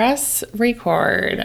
press 0.00 0.42
record. 0.54 1.36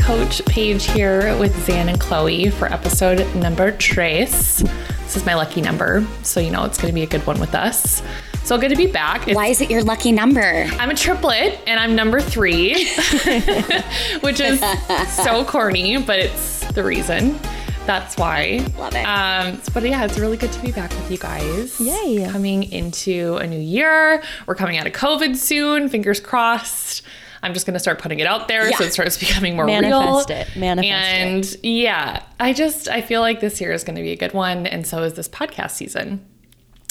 Coach 0.00 0.42
Paige 0.46 0.84
here 0.86 1.36
with 1.38 1.54
Zan 1.66 1.90
and 1.90 2.00
Chloe 2.00 2.48
for 2.48 2.72
episode 2.72 3.18
number 3.36 3.72
tres. 3.72 4.64
This 5.02 5.16
is 5.16 5.26
my 5.26 5.34
lucky 5.34 5.60
number, 5.60 6.02
so 6.22 6.40
you 6.40 6.50
know 6.50 6.64
it's 6.64 6.78
going 6.78 6.90
to 6.90 6.94
be 6.94 7.02
a 7.02 7.06
good 7.06 7.26
one 7.26 7.38
with 7.40 7.54
us. 7.54 8.02
So 8.44 8.56
good 8.56 8.70
to 8.70 8.76
be 8.76 8.86
back. 8.86 9.20
It's- 9.24 9.36
Why 9.36 9.48
is 9.48 9.60
it 9.60 9.70
your 9.70 9.82
lucky 9.84 10.12
number? 10.12 10.66
I'm 10.78 10.88
a 10.88 10.94
triplet 10.94 11.60
and 11.66 11.78
I'm 11.78 11.94
number 11.94 12.22
three, 12.22 12.70
which 14.22 14.40
is 14.40 14.64
so 15.08 15.44
corny, 15.44 16.02
but 16.02 16.18
it's 16.18 16.60
the 16.72 16.82
reason. 16.82 17.38
That's 17.86 18.16
why. 18.16 18.64
Love 18.78 18.94
it. 18.94 19.02
Um, 19.02 19.60
but 19.74 19.82
yeah, 19.82 20.04
it's 20.04 20.18
really 20.18 20.36
good 20.36 20.52
to 20.52 20.62
be 20.62 20.70
back 20.70 20.90
with 20.90 21.10
you 21.10 21.18
guys. 21.18 21.80
Yay. 21.80 22.26
Coming 22.30 22.64
into 22.72 23.36
a 23.36 23.46
new 23.46 23.58
year. 23.58 24.22
We're 24.46 24.54
coming 24.54 24.76
out 24.78 24.86
of 24.86 24.92
COVID 24.92 25.36
soon. 25.36 25.88
Fingers 25.88 26.20
crossed. 26.20 27.02
I'm 27.42 27.54
just 27.54 27.66
going 27.66 27.74
to 27.74 27.80
start 27.80 27.98
putting 27.98 28.20
it 28.20 28.26
out 28.26 28.48
there 28.48 28.70
so 28.72 28.84
it 28.84 28.92
starts 28.92 29.16
becoming 29.18 29.56
more 29.56 29.64
Manifest 29.64 30.28
real. 30.28 30.38
it. 30.38 30.48
Manifest 30.56 31.56
and 31.56 31.64
yeah, 31.64 32.22
I 32.38 32.52
just 32.52 32.86
I 32.88 33.00
feel 33.00 33.22
like 33.22 33.40
this 33.40 33.60
year 33.60 33.72
is 33.72 33.82
going 33.82 33.96
to 33.96 34.02
be 34.02 34.12
a 34.12 34.16
good 34.16 34.34
one, 34.34 34.66
and 34.66 34.86
so 34.86 35.02
is 35.02 35.14
this 35.14 35.28
podcast 35.28 35.70
season. 35.70 36.24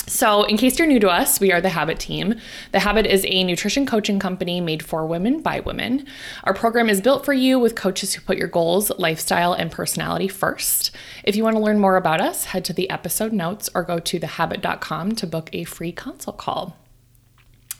So, 0.09 0.43
in 0.43 0.57
case 0.57 0.79
you're 0.79 0.87
new 0.87 0.99
to 1.01 1.09
us, 1.09 1.39
we 1.39 1.51
are 1.51 1.61
the 1.61 1.69
Habyt 1.69 1.99
Team. 1.99 2.33
The 2.71 2.79
Habyt 2.79 3.05
is 3.05 3.23
a 3.27 3.43
nutrition 3.43 3.85
coaching 3.85 4.17
company 4.17 4.59
made 4.59 4.81
for 4.81 5.05
women 5.05 5.41
by 5.41 5.59
women. 5.59 6.07
Our 6.45 6.53
program 6.55 6.89
is 6.89 6.99
built 6.99 7.23
for 7.23 7.31
you 7.31 7.59
with 7.59 7.75
coaches 7.75 8.15
who 8.15 8.21
put 8.23 8.39
your 8.39 8.47
goals, 8.47 8.91
lifestyle, 8.97 9.53
and 9.53 9.71
personality 9.71 10.27
first. 10.27 10.89
If 11.23 11.35
you 11.35 11.43
want 11.43 11.57
to 11.57 11.61
learn 11.61 11.77
more 11.77 11.95
about 11.95 12.21
us, 12.21 12.45
head 12.45 12.65
to 12.65 12.73
the 12.73 12.89
episode 12.89 13.33
notes 13.33 13.69
or 13.75 13.83
go 13.83 13.99
to 13.99 14.19
thehabyt.com 14.19 15.11
to 15.11 15.27
book 15.27 15.51
a 15.53 15.63
free 15.63 15.91
consult 15.91 16.37
call. 16.37 16.75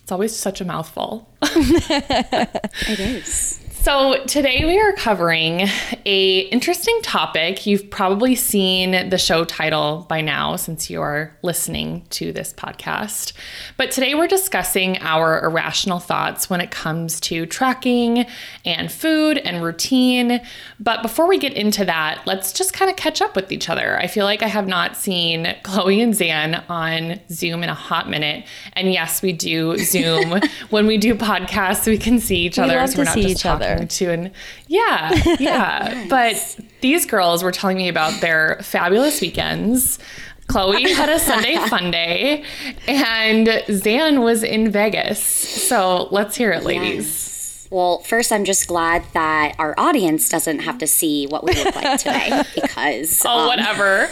It's 0.04 0.12
always 0.12 0.36
such 0.36 0.62
a 0.62 0.66
mouthful. 0.66 1.34
It 1.42 3.00
is. 3.00 3.69
So 3.82 4.26
today 4.26 4.66
we 4.66 4.78
are 4.78 4.92
covering 4.92 5.62
a 6.06 6.40
interesting 6.52 7.00
topic. 7.02 7.66
You've 7.66 7.90
probably 7.90 8.36
seen 8.36 9.10
the 9.10 9.18
show 9.18 9.46
title 9.46 10.06
by 10.10 10.20
now 10.20 10.58
since 10.58 10.90
you 10.90 11.02
are 11.02 11.34
listening 11.44 12.06
to 12.10 12.34
this 12.34 12.52
podcast. 12.52 13.32
But 13.78 13.92
today 13.92 14.16
we're 14.16 14.28
discussing 14.28 14.98
our 15.00 15.42
irrational 15.46 16.00
thoughts 16.00 16.50
when 16.50 16.60
it 16.60 16.72
comes 16.72 17.22
to 17.22 17.46
tracking 17.46 18.26
and 18.66 18.92
food 18.92 19.38
and 19.38 19.64
routine. 19.64 20.42
But 20.82 21.02
before 21.02 21.26
we 21.26 21.38
get 21.38 21.54
into 21.54 21.86
that, 21.86 22.24
let's 22.26 22.52
just 22.52 22.74
kind 22.74 22.92
of 22.92 22.98
catch 22.98 23.22
up 23.22 23.34
with 23.34 23.50
each 23.50 23.70
other. 23.70 23.98
I 23.98 24.08
feel 24.08 24.26
like 24.26 24.44
I 24.44 24.48
have 24.48 24.68
not 24.68 24.98
seen 24.98 25.56
Chloe 25.64 26.02
and 26.02 26.14
Zan 26.14 26.56
on 26.68 27.22
Zoom 27.30 27.64
in 27.64 27.70
a 27.70 27.76
hot 27.76 28.10
minute. 28.10 28.46
And 28.74 28.92
yes, 28.92 29.22
we 29.22 29.32
do 29.32 29.78
Zoom 29.78 30.42
when 30.70 30.86
we 30.86 30.98
do 30.98 31.16
podcasts, 31.16 31.88
we 31.88 31.98
can 31.98 32.20
see 32.20 32.40
each 32.40 32.60
other. 32.60 32.76
love 32.76 32.90
so 32.90 32.96
to 32.96 33.00
we're 33.00 33.06
not 33.06 33.14
see 33.14 33.22
each 33.22 33.42
talking 33.44 33.69
other. 33.78 33.86
to 33.86 34.06
and 34.12 34.32
yeah, 34.68 35.14
yeah. 35.40 36.06
But 36.10 36.60
these 36.82 37.06
girls 37.06 37.44
were 37.44 37.52
telling 37.52 37.78
me 37.78 37.88
about 37.90 38.22
their 38.22 38.60
fabulous 38.62 39.22
weekends. 39.22 40.00
Chloe 40.48 40.92
had 40.94 41.10
a 41.10 41.20
Sunday 41.32 41.56
fun 41.68 41.92
day, 41.92 42.44
and 42.88 43.64
Zan 43.72 44.22
was 44.22 44.42
in 44.44 44.72
Vegas. 44.72 45.22
So 45.24 46.08
let's 46.12 46.36
hear 46.36 46.52
it, 46.52 46.64
ladies. 46.64 47.68
Well, 47.72 48.00
first, 48.00 48.32
I'm 48.32 48.46
just 48.46 48.68
glad 48.68 49.04
that 49.14 49.54
our 49.60 49.76
audience 49.78 50.28
doesn't 50.28 50.60
have 50.62 50.80
to 50.80 50.88
see 50.88 51.28
what 51.28 51.44
we 51.44 51.54
look 51.54 51.76
like 51.76 52.00
today 52.00 52.42
because 52.56 53.22
Oh, 53.24 53.42
um, 53.42 53.48
whatever. 53.48 54.10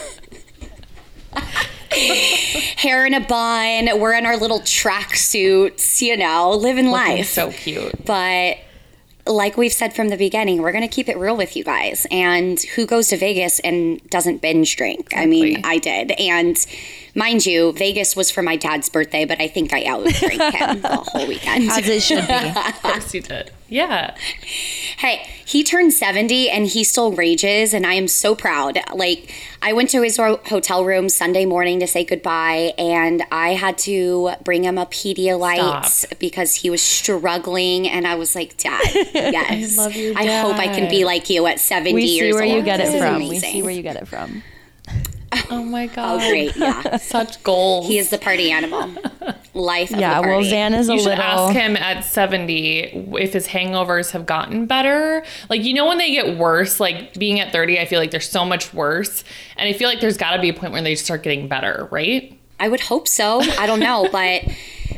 hair 2.77 3.05
in 3.05 3.13
a 3.15 3.19
bun, 3.21 3.99
we're 3.99 4.13
in 4.13 4.25
our 4.27 4.37
little 4.37 4.59
track 4.61 5.15
suits, 5.15 6.01
you 6.01 6.15
know, 6.17 6.51
living 6.51 6.91
life. 6.91 7.25
So 7.27 7.51
cute. 7.51 8.05
but 8.05 8.57
like 9.27 9.57
we've 9.57 9.73
said 9.73 9.93
from 9.95 10.09
the 10.09 10.17
beginning, 10.17 10.61
we're 10.61 10.71
going 10.71 10.87
to 10.87 10.93
keep 10.93 11.09
it 11.09 11.17
real 11.17 11.35
with 11.35 11.55
you 11.55 11.63
guys. 11.63 12.05
And 12.11 12.59
who 12.75 12.85
goes 12.85 13.07
to 13.09 13.17
Vegas 13.17 13.59
and 13.59 14.01
doesn't 14.09 14.41
binge 14.41 14.75
drink? 14.75 15.09
I 15.15 15.25
mean, 15.25 15.61
I 15.63 15.77
did. 15.77 16.11
And 16.11 16.57
mind 17.15 17.45
you, 17.45 17.73
Vegas 17.73 18.15
was 18.15 18.31
for 18.31 18.41
my 18.41 18.55
dad's 18.55 18.89
birthday, 18.89 19.25
but 19.25 19.39
I 19.41 19.47
think 19.47 19.73
I 19.73 19.85
out 19.85 20.05
drank 20.05 20.41
him 20.55 20.81
the 20.81 20.87
whole 20.87 21.27
weekend. 21.27 21.69
as 21.69 21.87
it 21.87 22.01
should 22.01 22.27
be. 22.27 22.33
Of 22.33 22.81
course 22.81 23.13
you 23.13 23.21
did. 23.21 23.51
Yeah. 23.69 24.15
Hey, 24.97 25.27
he 25.45 25.63
turned 25.63 25.91
70 25.93 26.49
and 26.49 26.65
he 26.67 26.83
still 26.83 27.11
rages, 27.11 27.73
and 27.73 27.85
I 27.85 27.93
am 27.93 28.07
so 28.07 28.33
proud. 28.33 28.77
Like, 28.95 29.33
I 29.61 29.73
went 29.73 29.89
to 29.91 30.01
his 30.01 30.17
ho- 30.17 30.39
hotel 30.45 30.85
room 30.85 31.09
Sunday 31.09 31.45
morning 31.45 31.79
to 31.81 31.87
say 31.87 32.03
goodbye, 32.05 32.73
and 32.77 33.23
I 33.31 33.49
had 33.49 33.77
to 33.79 34.31
bring 34.43 34.63
him 34.63 34.77
a 34.77 34.85
Pedialyte 34.85 35.85
Stop. 35.85 36.17
because 36.19 36.55
he 36.55 36.69
was 36.69 36.81
struggling. 36.81 37.87
And 37.89 38.07
I 38.07 38.15
was 38.15 38.35
like, 38.35 38.55
Dad, 38.57 38.81
yes. 39.13 39.77
I 39.79 39.83
love 39.83 39.95
your 39.95 40.13
hope 40.41 40.55
I 40.57 40.67
can 40.67 40.89
be 40.89 41.03
like 41.05 41.29
you 41.29 41.45
at 41.47 41.59
70 41.59 41.93
We 41.93 42.07
see 42.07 42.15
years 42.17 42.33
where 42.35 42.43
old. 42.45 42.53
you 42.55 42.61
get 42.63 42.77
This 42.77 42.97
from. 43.01 43.27
We 43.27 43.39
see 43.39 43.61
where 43.61 43.71
you 43.71 43.81
get 43.81 43.97
it 43.97 44.07
from. 44.07 44.43
Oh 45.49 45.63
my 45.63 45.85
oh, 45.91 45.95
god. 45.95 46.21
Oh, 46.21 46.29
great. 46.29 46.55
Yeah. 46.55 46.97
Such 46.97 47.41
goals. 47.43 47.87
He 47.87 47.97
is 47.97 48.09
the 48.09 48.17
party 48.17 48.51
animal. 48.51 48.89
Life 49.53 49.91
of 49.91 49.99
Yeah, 49.99 50.21
the 50.21 50.27
well. 50.27 50.43
Zan 50.43 50.73
is 50.73 50.89
a 50.89 50.93
You 50.93 50.99
should 50.99 51.07
little. 51.09 51.23
ask 51.23 51.53
him 51.55 51.75
at 51.77 52.03
70 52.05 53.13
if 53.19 53.33
his 53.33 53.47
hangovers 53.47 54.11
have 54.11 54.25
gotten 54.25 54.65
better. 54.65 55.23
Like, 55.49 55.63
you 55.63 55.73
know, 55.73 55.85
when 55.87 55.97
they 55.97 56.11
get 56.11 56.37
worse, 56.37 56.79
like 56.79 57.13
being 57.15 57.39
at 57.39 57.51
30, 57.51 57.79
I 57.79 57.85
feel 57.85 57.99
like 57.99 58.11
they're 58.11 58.19
so 58.19 58.45
much 58.45 58.73
worse. 58.73 59.23
And 59.57 59.67
I 59.67 59.73
feel 59.73 59.87
like 59.89 59.99
there's 60.01 60.17
got 60.17 60.35
to 60.35 60.41
be 60.41 60.49
a 60.49 60.53
point 60.53 60.73
where 60.73 60.81
they 60.81 60.95
start 60.95 61.23
getting 61.23 61.47
better, 61.47 61.87
right? 61.91 62.37
I 62.59 62.67
would 62.69 62.81
hope 62.81 63.07
so. 63.07 63.41
I 63.41 63.65
don't 63.67 63.79
know, 63.79 64.07
but 64.11 64.43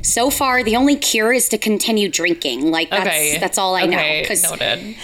so 0.01 0.29
far 0.29 0.63
the 0.63 0.75
only 0.78 0.95
cure 0.95 1.34
is 1.34 1.50
to 1.50 1.57
continue 1.57 2.09
drinking. 2.09 2.72
Like 2.72 2.89
that's 2.89 3.06
Okay. 3.07 3.38
that's 3.39 3.57
all 3.57 3.75
I 3.75 3.85
know. 3.85 3.97
okay, 3.97 4.22
Because 4.22 4.44
Noted. 4.44 4.95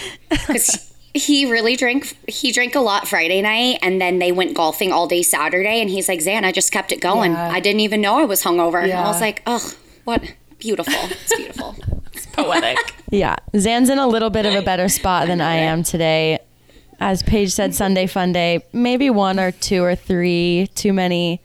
He 1.16 1.50
really 1.50 1.76
drank 1.76 2.16
he 2.28 2.52
drank 2.52 2.74
a 2.74 2.80
lot 2.80 3.08
Friday 3.08 3.42
night 3.42 3.78
and 3.82 4.00
then 4.00 4.18
they 4.18 4.32
went 4.32 4.54
golfing 4.54 4.92
all 4.92 5.06
day 5.06 5.22
Saturday 5.22 5.80
and 5.80 5.90
he's 5.90 6.08
like, 6.08 6.20
Zan, 6.20 6.44
I 6.44 6.52
just 6.52 6.72
kept 6.72 6.92
it 6.92 7.00
going. 7.00 7.32
Yeah. 7.32 7.50
I 7.50 7.60
didn't 7.60 7.80
even 7.80 8.00
know 8.00 8.18
I 8.18 8.24
was 8.24 8.42
hungover. 8.42 8.86
Yeah. 8.86 9.02
I 9.02 9.08
was 9.08 9.20
like, 9.20 9.42
oh, 9.46 9.72
what 10.04 10.22
beautiful. 10.58 10.94
It's 10.94 11.36
beautiful. 11.36 11.76
It's 12.12 12.26
poetic. 12.32 12.78
Yeah, 13.10 13.36
Zan's 13.56 13.90
in 13.90 13.98
a 13.98 14.06
little 14.06 14.30
bit 14.30 14.46
of 14.46 14.54
a 14.54 14.62
better 14.62 14.88
spot 14.88 15.26
than 15.26 15.40
I 15.40 15.54
am 15.56 15.82
today. 15.82 16.38
As 16.98 17.22
Paige 17.22 17.52
said, 17.52 17.74
Sunday 17.74 18.06
fun 18.06 18.32
day. 18.32 18.64
Maybe 18.72 19.10
one 19.10 19.38
or 19.38 19.52
two 19.52 19.82
or 19.82 19.94
three 19.94 20.68
too 20.74 20.92
many 20.92 21.42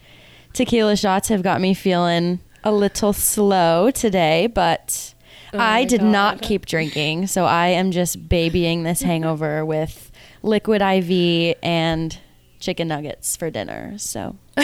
tequila 0.53 0.95
shots 0.95 1.27
have 1.29 1.43
got 1.43 1.61
me 1.61 1.73
feeling 1.73 2.39
a 2.63 2.71
little 2.71 3.13
slow 3.13 3.91
today, 3.91 4.47
but 4.47 5.10
Oh 5.53 5.59
I 5.59 5.83
did 5.85 6.01
not 6.01 6.41
keep 6.41 6.65
drinking, 6.65 7.27
so 7.27 7.45
I 7.45 7.67
am 7.67 7.91
just 7.91 8.29
babying 8.29 8.83
this 8.83 9.01
hangover 9.03 9.65
with 9.65 10.11
liquid 10.43 10.81
IV 10.81 11.57
and 11.61 12.17
chicken 12.59 12.87
nuggets 12.87 13.35
for 13.35 13.49
dinner. 13.49 13.97
So, 13.97 14.37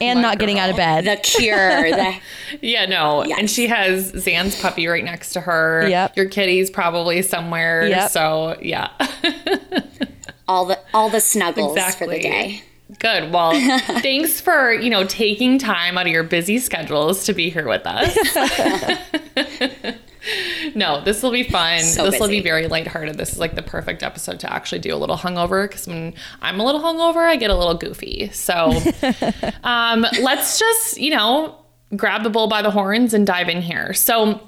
and 0.00 0.22
not 0.22 0.38
getting 0.38 0.58
out 0.58 0.70
of 0.70 0.76
bed. 0.76 1.04
The 1.04 1.16
cure. 1.16 1.90
The, 1.90 2.14
Yeah, 2.62 2.86
no. 2.86 3.24
Yes. 3.24 3.38
And 3.38 3.50
she 3.50 3.66
has 3.66 4.06
Zan's 4.16 4.60
puppy 4.60 4.86
right 4.86 5.04
next 5.04 5.32
to 5.34 5.40
her. 5.40 5.86
Yep. 5.88 6.16
Your 6.16 6.26
kitty's 6.26 6.70
probably 6.70 7.22
somewhere. 7.22 7.86
Yep. 7.88 8.10
So, 8.10 8.58
yeah. 8.62 8.90
all 10.48 10.64
the 10.66 10.78
all 10.94 11.10
the 11.10 11.20
snuggles 11.20 11.78
for 11.96 12.06
the 12.06 12.20
day. 12.20 12.62
Good. 12.98 13.32
Well, 13.32 13.52
thanks 14.00 14.40
for, 14.40 14.72
you 14.72 14.90
know, 14.90 15.04
taking 15.04 15.58
time 15.58 15.98
out 15.98 16.06
of 16.06 16.12
your 16.12 16.24
busy 16.24 16.58
schedules 16.58 17.24
to 17.24 17.32
be 17.32 17.50
here 17.50 17.68
with 17.68 17.82
us. 17.86 18.16
no, 20.74 21.02
this 21.02 21.22
will 21.22 21.30
be 21.30 21.42
fun. 21.42 21.80
So 21.80 22.10
this 22.10 22.20
will 22.20 22.28
be 22.28 22.40
very 22.40 22.68
lighthearted. 22.68 23.16
This 23.16 23.32
is 23.32 23.38
like 23.38 23.54
the 23.54 23.62
perfect 23.62 24.02
episode 24.02 24.40
to 24.40 24.52
actually 24.52 24.80
do 24.80 24.94
a 24.94 24.96
little 24.96 25.16
hungover 25.16 25.68
because 25.68 25.86
when 25.86 26.14
I'm 26.40 26.60
a 26.60 26.64
little 26.64 26.80
hungover, 26.80 27.26
I 27.28 27.36
get 27.36 27.50
a 27.50 27.56
little 27.56 27.74
goofy. 27.74 28.30
So 28.32 28.72
um, 29.64 30.06
let's 30.20 30.58
just, 30.58 30.98
you 30.98 31.10
know, 31.10 31.58
grab 31.96 32.22
the 32.22 32.30
bull 32.30 32.48
by 32.48 32.62
the 32.62 32.70
horns 32.70 33.14
and 33.14 33.26
dive 33.26 33.48
in 33.48 33.62
here. 33.62 33.92
So 33.94 34.40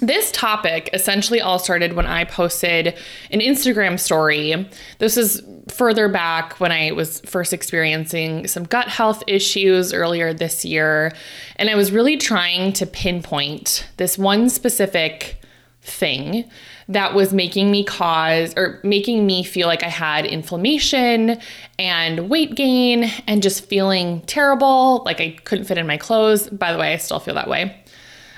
this 0.00 0.30
topic 0.32 0.90
essentially 0.92 1.40
all 1.40 1.58
started 1.58 1.94
when 1.94 2.06
I 2.06 2.24
posted 2.24 2.96
an 3.30 3.40
Instagram 3.40 3.98
story. 3.98 4.68
This 4.98 5.16
is 5.16 5.42
further 5.68 6.08
back 6.08 6.60
when 6.60 6.72
I 6.72 6.92
was 6.92 7.20
first 7.20 7.52
experiencing 7.52 8.46
some 8.46 8.64
gut 8.64 8.88
health 8.88 9.22
issues 9.26 9.92
earlier 9.92 10.32
this 10.32 10.64
year. 10.64 11.12
And 11.56 11.68
I 11.68 11.74
was 11.74 11.92
really 11.92 12.16
trying 12.16 12.72
to 12.74 12.86
pinpoint 12.86 13.88
this 13.96 14.16
one 14.16 14.48
specific 14.48 15.40
thing 15.82 16.48
that 16.88 17.14
was 17.14 17.32
making 17.32 17.70
me 17.70 17.84
cause 17.84 18.54
or 18.56 18.80
making 18.82 19.26
me 19.26 19.42
feel 19.42 19.66
like 19.66 19.82
I 19.82 19.88
had 19.88 20.24
inflammation 20.24 21.38
and 21.78 22.30
weight 22.30 22.54
gain 22.54 23.10
and 23.26 23.42
just 23.42 23.66
feeling 23.66 24.22
terrible, 24.22 25.02
like 25.04 25.20
I 25.20 25.36
couldn't 25.44 25.66
fit 25.66 25.78
in 25.78 25.86
my 25.86 25.96
clothes. 25.96 26.48
By 26.48 26.72
the 26.72 26.78
way, 26.78 26.92
I 26.94 26.96
still 26.96 27.20
feel 27.20 27.34
that 27.34 27.48
way. 27.48 27.82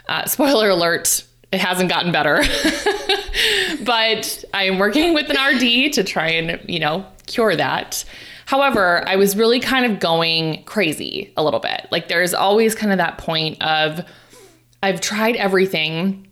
Uh, 0.09 0.27
spoiler 0.27 0.71
alert, 0.71 1.25
it 1.53 1.61
hasn't 1.61 1.89
gotten 1.91 2.13
better. 2.13 2.37
but 3.85 4.45
I 4.55 4.65
am 4.65 4.79
working 4.79 5.15
with 5.15 5.31
an 5.31 5.37
RD 5.37 5.93
to 5.95 6.05
try 6.05 6.29
and, 6.29 6.61
you 6.69 6.79
know, 6.79 7.07
cure 7.27 7.57
that. 7.57 8.05
However, 8.47 9.07
I 9.09 9.17
was 9.17 9.37
really 9.37 9.61
kind 9.61 9.91
of 9.91 10.01
going 10.01 10.65
crazy 10.65 11.33
a 11.37 11.45
little 11.45 11.61
bit. 11.61 11.87
Like 11.91 12.09
there's 12.09 12.35
always 12.35 12.75
kind 12.75 12.93
of 12.93 12.99
that 12.99 13.19
point 13.19 13.63
of 13.63 14.05
I've 14.83 15.01
tried 15.01 15.37
everything 15.37 16.27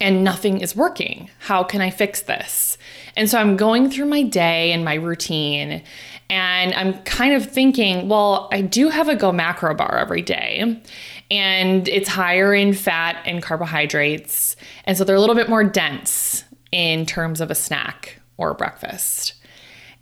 and 0.00 0.22
nothing 0.22 0.60
is 0.60 0.76
working. 0.76 1.30
How 1.40 1.64
can 1.64 1.80
I 1.80 1.90
fix 1.90 2.22
this? 2.22 2.78
And 3.16 3.28
so 3.28 3.38
I'm 3.38 3.56
going 3.56 3.90
through 3.90 4.06
my 4.06 4.22
day 4.22 4.72
and 4.72 4.84
my 4.84 4.94
routine 4.94 5.82
and 6.30 6.74
I'm 6.74 7.02
kind 7.04 7.34
of 7.34 7.50
thinking, 7.50 8.08
well, 8.08 8.48
I 8.52 8.60
do 8.60 8.90
have 8.90 9.08
a 9.08 9.16
GoMacro 9.16 9.76
bar 9.76 9.98
every 9.98 10.22
day 10.22 10.80
and 11.30 11.88
it's 11.88 12.08
higher 12.08 12.54
in 12.54 12.72
fat 12.72 13.22
and 13.26 13.42
carbohydrates. 13.42 14.56
And 14.84 14.96
so 14.96 15.04
they're 15.04 15.16
a 15.16 15.20
little 15.20 15.34
bit 15.34 15.48
more 15.48 15.64
dense 15.64 16.44
in 16.72 17.06
terms 17.06 17.40
of 17.40 17.50
a 17.50 17.54
snack 17.54 18.20
or 18.36 18.50
a 18.50 18.54
breakfast. 18.54 19.34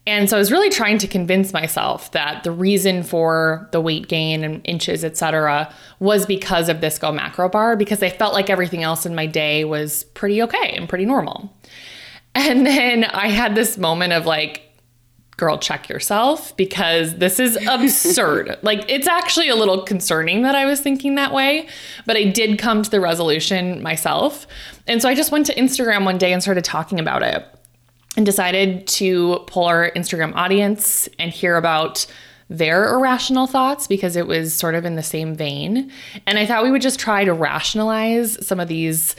And 0.09 0.31
so 0.31 0.37
I 0.37 0.39
was 0.39 0.53
really 0.53 0.71
trying 0.71 0.99
to 0.99 1.09
convince 1.09 1.53
myself 1.53 2.13
that 2.13 2.45
the 2.45 2.53
reason 2.53 3.03
for 3.03 3.69
the 3.73 3.81
weight 3.81 4.07
gain 4.07 4.45
and 4.45 4.61
inches, 4.65 5.05
et 5.05 5.17
cetera, 5.17 5.73
was 5.99 6.27
because 6.27 6.69
of 6.69 6.81
this 6.81 6.97
GoMacro 6.97 7.51
bar, 7.51 7.75
because 7.75 8.05
I 8.05 8.11
felt 8.11 8.33
like 8.33 8.49
everything 8.49 8.85
else 8.85 9.05
in 9.05 9.17
my 9.17 9.27
day 9.27 9.65
was 9.65 10.05
pretty 10.15 10.41
okay 10.43 10.77
and 10.77 10.89
pretty 10.89 11.07
normal. 11.07 11.53
And 12.37 12.65
then 12.65 13.03
I 13.03 13.27
had 13.27 13.57
this 13.57 13.79
moment 13.79 14.13
of 14.13 14.27
like, 14.27 14.63
girl, 15.37 15.59
check 15.59 15.89
yourself 15.89 16.57
because 16.57 17.17
this 17.17 17.39
is 17.39 17.59
absurd. 17.69 18.59
like, 18.63 18.85
it's 18.89 19.07
actually 19.07 19.49
a 19.49 19.57
little 19.57 19.83
concerning 19.83 20.43
that 20.43 20.55
I 20.55 20.65
was 20.65 20.81
thinking 20.81 21.17
that 21.17 21.33
way, 21.33 21.69
but 22.07 22.17
I 22.17 22.25
did 22.25 22.59
come 22.59 22.83
to 22.83 22.91
the 22.91 23.01
resolution 23.01 23.83
myself. 23.83 24.47
And 24.87 25.03
so 25.03 25.09
I 25.09 25.15
just 25.15 25.33
went 25.33 25.47
to 25.47 25.55
Instagram 25.55 26.05
one 26.05 26.19
day 26.19 26.33
and 26.33 26.43
started 26.43 26.65
talking 26.65 26.99
about 26.99 27.23
it 27.23 27.47
and 28.17 28.25
decided 28.25 28.87
to 28.87 29.45
pull 29.47 29.65
our 29.65 29.91
Instagram 29.91 30.35
audience 30.35 31.09
and 31.19 31.31
hear 31.31 31.57
about 31.57 32.07
their 32.49 32.95
irrational 32.95 33.47
thoughts 33.47 33.87
because 33.87 34.17
it 34.17 34.27
was 34.27 34.55
sort 34.55 34.75
of 34.75 34.85
in 34.85 34.95
the 34.95 35.03
same 35.03 35.35
vein. 35.35 35.91
And 36.27 36.39
I 36.39 36.47
thought 36.47 36.63
we 36.63 36.71
would 36.71 36.83
just 36.83 37.01
try 37.01 37.25
to 37.25 37.33
rationalize 37.33 38.47
some 38.47 38.61
of 38.61 38.69
these 38.69 39.17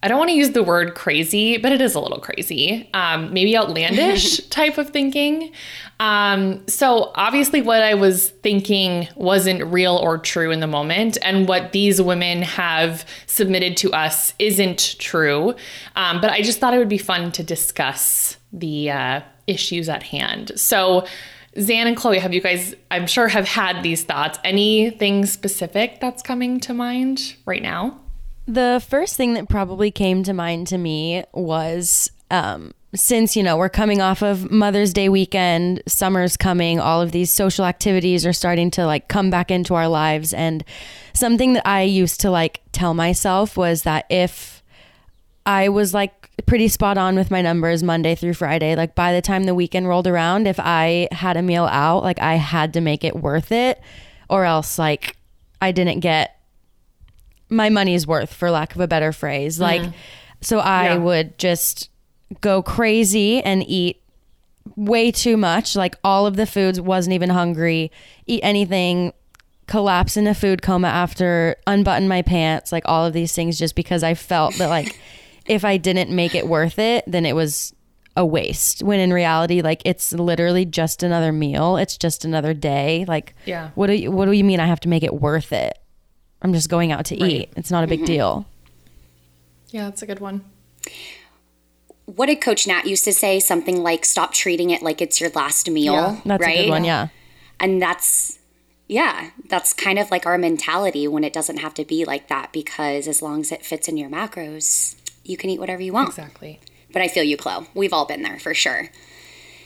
I 0.00 0.06
don't 0.06 0.18
want 0.18 0.30
to 0.30 0.36
use 0.36 0.50
the 0.50 0.62
word 0.62 0.94
crazy, 0.94 1.56
but 1.56 1.72
it 1.72 1.80
is 1.80 1.96
a 1.96 2.00
little 2.00 2.20
crazy, 2.20 2.88
um, 2.94 3.32
maybe 3.32 3.56
outlandish 3.56 4.38
type 4.48 4.78
of 4.78 4.90
thinking. 4.90 5.50
Um, 5.98 6.64
so, 6.68 7.10
obviously, 7.16 7.62
what 7.62 7.82
I 7.82 7.94
was 7.94 8.30
thinking 8.30 9.08
wasn't 9.16 9.64
real 9.64 9.96
or 9.96 10.16
true 10.16 10.52
in 10.52 10.60
the 10.60 10.68
moment, 10.68 11.18
and 11.22 11.48
what 11.48 11.72
these 11.72 12.00
women 12.00 12.42
have 12.42 13.04
submitted 13.26 13.76
to 13.78 13.92
us 13.92 14.34
isn't 14.38 14.96
true. 15.00 15.56
Um, 15.96 16.20
but 16.20 16.30
I 16.30 16.42
just 16.42 16.60
thought 16.60 16.74
it 16.74 16.78
would 16.78 16.88
be 16.88 16.98
fun 16.98 17.32
to 17.32 17.42
discuss 17.42 18.36
the 18.52 18.92
uh, 18.92 19.20
issues 19.48 19.88
at 19.88 20.04
hand. 20.04 20.52
So, 20.54 21.06
Zan 21.58 21.88
and 21.88 21.96
Chloe, 21.96 22.20
have 22.20 22.32
you 22.32 22.40
guys, 22.40 22.72
I'm 22.92 23.08
sure, 23.08 23.26
have 23.26 23.48
had 23.48 23.82
these 23.82 24.04
thoughts? 24.04 24.38
Anything 24.44 25.26
specific 25.26 25.98
that's 25.98 26.22
coming 26.22 26.60
to 26.60 26.72
mind 26.72 27.34
right 27.46 27.62
now? 27.62 27.98
The 28.48 28.82
first 28.88 29.14
thing 29.16 29.34
that 29.34 29.50
probably 29.50 29.90
came 29.90 30.22
to 30.22 30.32
mind 30.32 30.68
to 30.68 30.78
me 30.78 31.22
was 31.34 32.10
um, 32.30 32.72
since, 32.94 33.36
you 33.36 33.42
know, 33.42 33.58
we're 33.58 33.68
coming 33.68 34.00
off 34.00 34.22
of 34.22 34.50
Mother's 34.50 34.94
Day 34.94 35.10
weekend, 35.10 35.82
summer's 35.86 36.38
coming, 36.38 36.80
all 36.80 37.02
of 37.02 37.12
these 37.12 37.30
social 37.30 37.66
activities 37.66 38.24
are 38.24 38.32
starting 38.32 38.70
to 38.70 38.86
like 38.86 39.06
come 39.08 39.28
back 39.28 39.50
into 39.50 39.74
our 39.74 39.86
lives. 39.86 40.32
And 40.32 40.64
something 41.12 41.52
that 41.52 41.68
I 41.68 41.82
used 41.82 42.20
to 42.22 42.30
like 42.30 42.62
tell 42.72 42.94
myself 42.94 43.58
was 43.58 43.82
that 43.82 44.06
if 44.08 44.62
I 45.44 45.68
was 45.68 45.92
like 45.92 46.30
pretty 46.46 46.68
spot 46.68 46.96
on 46.96 47.16
with 47.16 47.30
my 47.30 47.42
numbers 47.42 47.82
Monday 47.82 48.14
through 48.14 48.32
Friday, 48.32 48.74
like 48.76 48.94
by 48.94 49.12
the 49.12 49.20
time 49.20 49.44
the 49.44 49.54
weekend 49.54 49.88
rolled 49.88 50.06
around, 50.06 50.46
if 50.46 50.58
I 50.58 51.08
had 51.12 51.36
a 51.36 51.42
meal 51.42 51.66
out, 51.66 52.02
like 52.02 52.18
I 52.18 52.36
had 52.36 52.72
to 52.72 52.80
make 52.80 53.04
it 53.04 53.14
worth 53.14 53.52
it 53.52 53.78
or 54.30 54.46
else 54.46 54.78
like 54.78 55.18
I 55.60 55.70
didn't 55.70 56.00
get 56.00 56.37
my 57.50 57.68
money's 57.70 58.06
worth 58.06 58.32
for 58.32 58.50
lack 58.50 58.74
of 58.74 58.80
a 58.80 58.88
better 58.88 59.12
phrase. 59.12 59.54
Mm-hmm. 59.58 59.84
Like 59.84 59.92
so 60.40 60.58
i 60.60 60.84
Yeah. 60.86 60.96
would 60.98 61.38
just 61.38 61.90
go 62.40 62.62
crazy 62.62 63.42
and 63.42 63.64
eat 63.68 64.02
way 64.76 65.10
too 65.10 65.36
much. 65.36 65.74
Like 65.74 65.96
all 66.04 66.26
of 66.26 66.36
the 66.36 66.46
foods 66.46 66.80
wasn't 66.80 67.14
even 67.14 67.30
hungry. 67.30 67.90
Eat 68.26 68.40
anything. 68.42 69.12
Collapse 69.66 70.16
in 70.16 70.26
a 70.26 70.34
food 70.34 70.62
coma 70.62 70.88
after 70.88 71.56
unbutton 71.66 72.08
my 72.08 72.22
pants. 72.22 72.70
Like 72.72 72.84
all 72.86 73.04
of 73.06 73.12
these 73.12 73.32
things 73.32 73.58
just 73.58 73.74
because 73.74 74.02
i 74.02 74.14
felt 74.14 74.54
that 74.58 74.68
like 74.68 74.98
if 75.46 75.64
i 75.64 75.76
didn't 75.78 76.10
make 76.14 76.34
it 76.34 76.46
worth 76.46 76.78
it 76.78 77.02
then 77.06 77.24
it 77.26 77.34
was 77.34 77.74
a 78.16 78.24
waste. 78.26 78.82
When 78.82 78.98
in 79.00 79.12
reality 79.12 79.60
like 79.62 79.80
it's 79.84 80.12
literally 80.12 80.64
just 80.64 81.02
another 81.02 81.32
meal. 81.32 81.76
It's 81.76 81.96
just 81.96 82.24
another 82.24 82.52
day. 82.54 83.04
Like 83.08 83.34
Yeah. 83.46 83.70
what 83.74 83.86
do 83.88 83.94
you 83.94 84.10
what 84.10 84.26
do 84.26 84.32
you 84.32 84.44
mean 84.44 84.60
i 84.60 84.66
have 84.66 84.80
to 84.80 84.88
make 84.88 85.02
it 85.02 85.14
worth 85.14 85.52
it 85.52 85.78
i'm 86.42 86.52
just 86.52 86.68
going 86.68 86.92
out 86.92 87.04
to 87.04 87.16
eat 87.16 87.50
it's 87.56 87.70
not 87.70 87.84
a 87.84 87.86
big 87.86 88.04
deal 88.04 88.46
Yeah, 89.70 89.84
that's 89.84 90.02
a 90.02 90.06
good 90.06 90.20
one. 90.20 90.44
What 92.06 92.26
did 92.26 92.40
Coach 92.40 92.66
Nat 92.66 92.86
used 92.86 93.04
to 93.04 93.12
say? 93.12 93.38
Something 93.38 93.82
like, 93.82 94.06
"Stop 94.06 94.32
treating 94.32 94.70
it 94.70 94.80
like 94.82 95.02
it's 95.02 95.20
your 95.20 95.28
last 95.34 95.68
meal." 95.70 95.92
Yeah, 95.92 96.20
that's 96.24 96.42
right? 96.42 96.58
a 96.58 96.62
good 96.62 96.70
one 96.70 96.84
yeah 96.84 97.08
And 97.60 97.82
that's, 97.82 98.38
yeah, 98.86 99.30
that's 99.50 99.74
kind 99.74 99.98
of 99.98 100.10
like 100.10 100.24
our 100.24 100.38
mentality 100.38 101.06
when 101.06 101.22
it 101.22 101.34
doesn't 101.34 101.58
have 101.58 101.74
to 101.74 101.84
be 101.84 102.06
like 102.06 102.28
that 102.28 102.50
because 102.52 103.06
as 103.08 103.20
long 103.20 103.40
as 103.40 103.52
it 103.52 103.62
fits 103.62 103.88
in 103.88 103.98
your 103.98 104.08
macros, 104.08 104.94
you 105.24 105.36
can 105.36 105.50
eat 105.50 105.60
whatever 105.60 105.82
you 105.82 105.92
want. 105.92 106.08
Exactly. 106.08 106.60
But 106.92 107.02
I 107.02 107.08
feel 107.08 107.24
you, 107.24 107.36
Chloe. 107.36 107.66
We've 107.74 107.92
all 107.92 108.06
been 108.06 108.22
there 108.22 108.38
for 108.38 108.54
sure. 108.54 108.88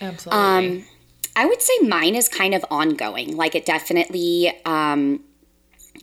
Absolutely. 0.01 0.85
I 1.35 1.45
would 1.45 1.61
say 1.61 1.73
mine 1.81 2.15
is 2.15 2.27
kind 2.27 2.53
of 2.53 2.65
ongoing. 2.69 3.37
Like 3.37 3.55
it 3.55 3.65
definitely 3.65 4.53
um, 4.65 5.23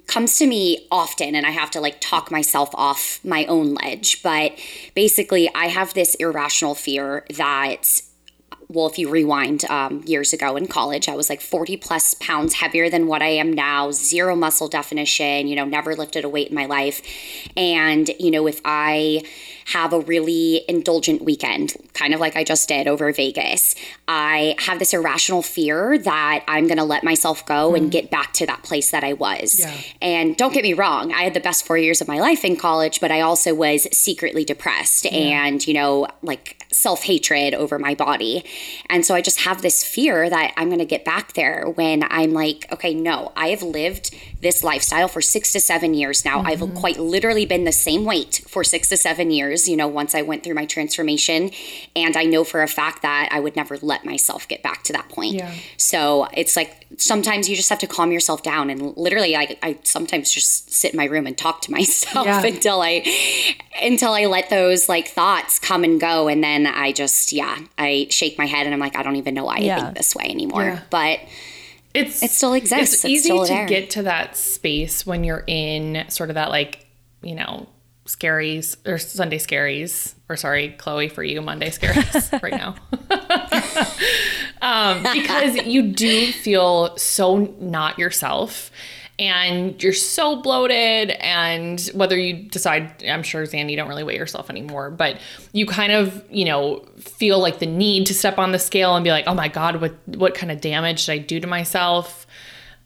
comes 0.07 0.39
to 0.39 0.47
me 0.47 0.87
often, 0.91 1.35
and 1.35 1.47
I 1.47 1.51
have 1.51 1.71
to 1.73 1.81
like 1.81 2.01
talk 2.01 2.31
myself 2.31 2.71
off 2.75 3.21
my 3.25 3.45
own 3.47 3.75
ledge. 3.75 4.23
But 4.23 4.53
basically, 4.95 5.51
I 5.55 5.67
have 5.67 5.95
this 5.95 6.15
irrational 6.17 6.75
fear 6.75 7.25
that. 7.37 8.03
Well, 8.71 8.87
if 8.87 8.99
you 8.99 9.11
rewind 9.11 9.65
um, 9.65 10.05
years 10.07 10.33
ago 10.33 10.57
in 10.57 10.69
college, 10.69 11.09
I 11.09 11.17
was 11.17 11.29
like 11.29 11.41
40 11.41 11.77
plus 11.79 12.15
pounds 12.15 12.55
heavier 12.55 12.89
than 12.89 13.09
what 13.09 13.21
I 13.21 13.31
am 13.31 13.53
now, 13.53 13.91
zero 13.91 14.37
muscle 14.37 14.69
definition, 14.69 15.49
you 15.49 15.57
know, 15.57 15.65
never 15.65 15.97
lifted 15.97 16.25
a 16.25 16.29
weight 16.29 16.51
in 16.51 16.55
my 16.55 16.67
life. 16.67 17.03
And, 17.57 18.09
you 18.21 18.31
know, 18.31 18.47
if 18.47 18.61
I 18.65 19.25
have 19.73 19.93
a 19.93 19.99
really 19.99 20.65
indulgent 20.69 21.23
weekend, 21.23 21.75
kind 21.95 22.15
of 22.15 22.21
like 22.21 22.37
I 22.37 22.45
just 22.45 22.69
did 22.69 22.87
over 22.87 23.13
Vegas, 23.13 23.75
I 24.07 24.55
have 24.61 24.79
this 24.79 24.95
irrational 24.95 25.43
fear 25.43 25.99
that 25.99 26.45
I'm 26.47 26.69
going 26.69 26.79
to 26.79 26.85
let 26.85 27.03
myself 27.03 27.45
go 27.47 27.75
and 27.75 27.91
get 27.91 28.09
back 28.09 28.33
to 28.35 28.47
that 28.47 28.63
place 28.63 28.93
that 28.93 29.03
I 29.03 29.15
was. 29.15 29.59
Yeah. 29.59 29.77
And 30.01 30.37
don't 30.37 30.55
get 30.55 30.63
me 30.63 30.75
wrong, 30.75 31.13
I 31.13 31.23
had 31.23 31.35
the 31.35 31.41
best 31.41 31.67
four 31.67 31.77
years 31.77 32.01
of 32.01 32.07
my 32.07 32.21
life 32.21 32.45
in 32.45 32.55
college, 32.55 33.01
but 33.01 33.11
I 33.11 33.21
also 33.21 33.53
was 33.53 33.89
secretly 33.91 34.45
depressed 34.45 35.07
and, 35.07 35.67
you 35.67 35.75
know, 35.75 36.07
like 36.23 36.60
self 36.73 37.03
hatred 37.05 37.55
over 37.55 37.79
my 37.79 37.95
body. 37.95 38.45
And 38.89 39.05
so 39.05 39.15
I 39.15 39.21
just 39.21 39.41
have 39.41 39.63
this 39.63 39.83
fear 39.83 40.31
that 40.31 40.53
I'm 40.57 40.69
going 40.69 40.79
to 40.79 40.85
get 40.85 41.05
back 41.05 41.33
there 41.33 41.69
when 41.69 42.05
I'm 42.09 42.33
like, 42.33 42.67
okay, 42.73 42.95
no, 42.95 43.33
I 43.37 43.49
have 43.49 43.63
lived 43.63 44.15
this 44.41 44.63
lifestyle 44.63 45.09
for 45.09 45.21
six 45.21 45.53
to 45.53 45.61
seven 45.61 45.95
years 45.95 46.25
now. 46.25 46.41
I've 46.41 46.61
mm-hmm. 46.61 46.77
quite 46.77 46.99
literally 46.99 47.45
been 47.45 47.65
the 47.65 47.73
same 47.73 48.05
weight 48.05 48.43
for 48.49 48.65
six 48.65 48.89
to 48.89 48.97
seven 48.97 49.31
years, 49.31 49.69
you 49.69 49.77
know, 49.77 49.89
once 49.89 50.15
I 50.15 50.23
went 50.23 50.45
through 50.45 50.55
my 50.55 50.67
transformation. 50.67 51.51
And 51.97 52.17
I 52.17 52.25
know 52.25 52.45
for 52.45 52.63
a 52.63 52.69
fact 52.69 53.03
that 53.03 53.29
I 53.33 53.41
would 53.41 53.57
never 53.57 53.77
let 53.83 54.05
myself 54.05 54.47
get 54.47 54.63
back 54.63 54.85
to 54.85 54.93
that 54.93 55.09
point. 55.09 55.35
Yeah. 55.35 55.53
So 55.77 56.29
it's 56.33 56.57
like 56.57 56.80
sometimes 56.97 57.49
you 57.49 57.57
just 57.57 57.69
have 57.71 57.79
to 57.81 57.87
calm 57.87 58.11
yourself 58.13 58.43
down. 58.43 58.69
And 58.71 58.97
literally, 58.97 59.37
I, 59.37 59.57
I 59.63 59.79
sometimes 59.85 60.31
just 60.33 60.73
sit 60.73 60.93
in 60.93 60.97
my 60.97 61.05
room 61.07 61.27
and 61.27 61.37
talk 61.39 61.63
to 61.63 61.71
myself 61.79 62.27
Yeah. 62.27 62.45
until 62.45 62.83
I 62.83 63.03
until 63.83 64.13
I 64.13 64.27
let 64.27 64.51
those 64.51 64.89
like 64.89 65.09
thoughts 65.09 65.59
come 65.59 65.85
and 65.85 66.01
go. 66.01 66.29
And 66.29 66.43
then 66.43 66.67
I 66.67 66.93
just, 66.93 67.33
yeah, 67.33 67.59
I 67.79 68.07
shake 68.11 68.37
my 68.39 68.47
head 68.47 68.67
and 68.67 68.75
I'm 68.75 68.81
like, 68.81 68.97
I 68.97 69.03
don't 69.03 69.17
even 69.17 69.35
know 69.35 69.45
why 69.45 69.57
I 69.57 69.81
think 69.81 69.97
this 69.97 70.15
way 70.15 70.25
anymore. 70.25 70.63
Yeah. 70.65 70.81
But 70.91 71.21
it's 71.95 72.23
It 72.23 72.31
still 72.31 72.55
exists. 72.55 72.95
It's 72.97 73.05
It's 73.05 73.11
easy 73.27 73.31
to 73.31 73.45
there. 73.47 73.67
get 73.67 73.91
to 73.91 74.03
that 74.05 74.37
space 74.37 75.05
when 75.07 75.25
you're 75.25 75.45
in 75.47 76.05
sort 76.09 76.31
of 76.31 76.35
that 76.35 76.51
like 76.51 76.87
you 77.23 77.35
know 77.35 77.67
scaries 78.07 78.77
or 78.89 78.99
Sunday 78.99 79.39
scaries 79.39 80.15
or 80.29 80.37
sorry 80.37 80.71
Chloe 80.71 81.09
for 81.09 81.23
you 81.23 81.41
Monday 81.43 81.71
scaries 81.71 82.33
right 82.43 82.53
now 82.53 82.75
um, 84.63 85.03
because 85.13 85.57
you 85.67 85.93
do 85.93 86.33
feel 86.33 86.97
so 86.97 87.37
not 87.61 87.99
yourself. 87.99 88.71
And 89.19 89.83
you're 89.83 89.93
so 89.93 90.41
bloated, 90.41 91.11
and 91.11 91.79
whether 91.93 92.17
you 92.17 92.49
decide, 92.49 93.05
I'm 93.05 93.23
sure, 93.23 93.45
Zan, 93.45 93.69
you 93.69 93.77
don't 93.77 93.87
really 93.89 94.03
weigh 94.03 94.17
yourself 94.17 94.49
anymore, 94.49 94.91
but 94.91 95.21
you 95.53 95.67
kind 95.67 95.93
of, 95.93 96.25
you 96.31 96.47
know, 96.47 96.87
feel 96.99 97.39
like 97.39 97.59
the 97.59 97.67
need 97.67 98.07
to 98.07 98.15
step 98.15 98.39
on 98.39 98.53
the 98.53 98.59
scale 98.59 98.97
and 98.97 99.05
be 99.05 99.11
like, 99.11 99.27
oh 99.27 99.35
my 99.35 99.49
God, 99.49 99.83
what, 99.83 99.95
what 100.07 100.35
kind 100.35 100.51
of 100.51 100.63
damage 100.63 101.05
did 101.05 101.13
I 101.13 101.19
do 101.19 101.39
to 101.39 101.47
myself? 101.47 102.27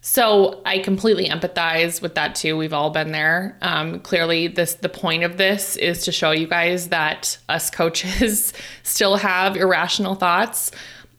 So 0.07 0.61
I 0.67 0.77
completely 0.77 1.29
empathize 1.29 1.99
with 1.99 2.13
that 2.13 2.35
too. 2.35 2.55
We've 2.55 2.73
all 2.73 2.91
been 2.91 3.11
there. 3.11 3.57
Um, 3.63 3.99
clearly, 4.01 4.47
this 4.47 4.75
the 4.75 4.87
point 4.87 5.23
of 5.23 5.37
this 5.37 5.77
is 5.77 6.03
to 6.03 6.11
show 6.11 6.29
you 6.29 6.45
guys 6.45 6.89
that 6.89 7.39
us 7.49 7.71
coaches 7.71 8.53
still 8.83 9.15
have 9.15 9.57
irrational 9.57 10.13
thoughts. 10.13 10.69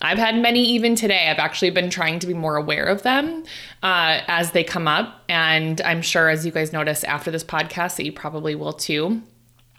I've 0.02 0.18
had 0.18 0.36
many 0.36 0.62
even 0.62 0.94
today. 0.94 1.28
I've 1.28 1.38
actually 1.38 1.70
been 1.70 1.90
trying 1.90 2.18
to 2.18 2.26
be 2.26 2.34
more 2.34 2.56
aware 2.56 2.84
of 2.84 3.02
them 3.02 3.44
uh, 3.82 4.20
as 4.28 4.52
they 4.52 4.62
come 4.62 4.86
up, 4.86 5.24
and 5.28 5.80
I'm 5.80 6.02
sure 6.02 6.28
as 6.28 6.44
you 6.44 6.52
guys 6.52 6.72
notice 6.72 7.02
after 7.04 7.30
this 7.30 7.44
podcast 7.44 7.96
that 7.96 8.04
you 8.04 8.12
probably 8.12 8.54
will 8.54 8.74
too. 8.74 9.22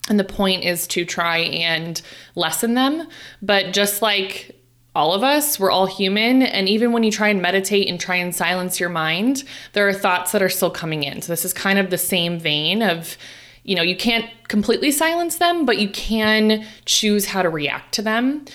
And 0.09 0.19
the 0.19 0.23
point 0.23 0.63
is 0.63 0.87
to 0.87 1.05
try 1.05 1.39
and 1.39 2.01
lessen 2.35 2.73
them. 2.73 3.07
But 3.41 3.73
just 3.73 4.01
like 4.01 4.55
all 4.95 5.13
of 5.13 5.21
us, 5.21 5.59
we're 5.59 5.69
all 5.69 5.85
human. 5.85 6.41
And 6.41 6.67
even 6.69 6.91
when 6.91 7.03
you 7.03 7.11
try 7.11 7.27
and 7.27 7.41
meditate 7.41 7.87
and 7.87 7.99
try 7.99 8.15
and 8.15 8.33
silence 8.33 8.79
your 8.79 8.89
mind, 8.89 9.43
there 9.73 9.87
are 9.87 9.93
thoughts 9.93 10.31
that 10.31 10.41
are 10.41 10.49
still 10.49 10.71
coming 10.71 11.03
in. 11.03 11.21
So 11.21 11.31
this 11.31 11.45
is 11.45 11.53
kind 11.53 11.77
of 11.77 11.89
the 11.89 11.97
same 11.97 12.39
vein 12.39 12.81
of, 12.81 13.17
you 13.63 13.75
know, 13.75 13.83
you 13.83 13.97
can't 13.97 14.25
completely 14.47 14.91
silence 14.91 15.37
them, 15.37 15.65
but 15.65 15.77
you 15.77 15.89
can 15.89 16.65
choose 16.85 17.25
how 17.25 17.41
to 17.41 17.49
react 17.49 17.93
to 17.95 18.01
them. 18.01 18.45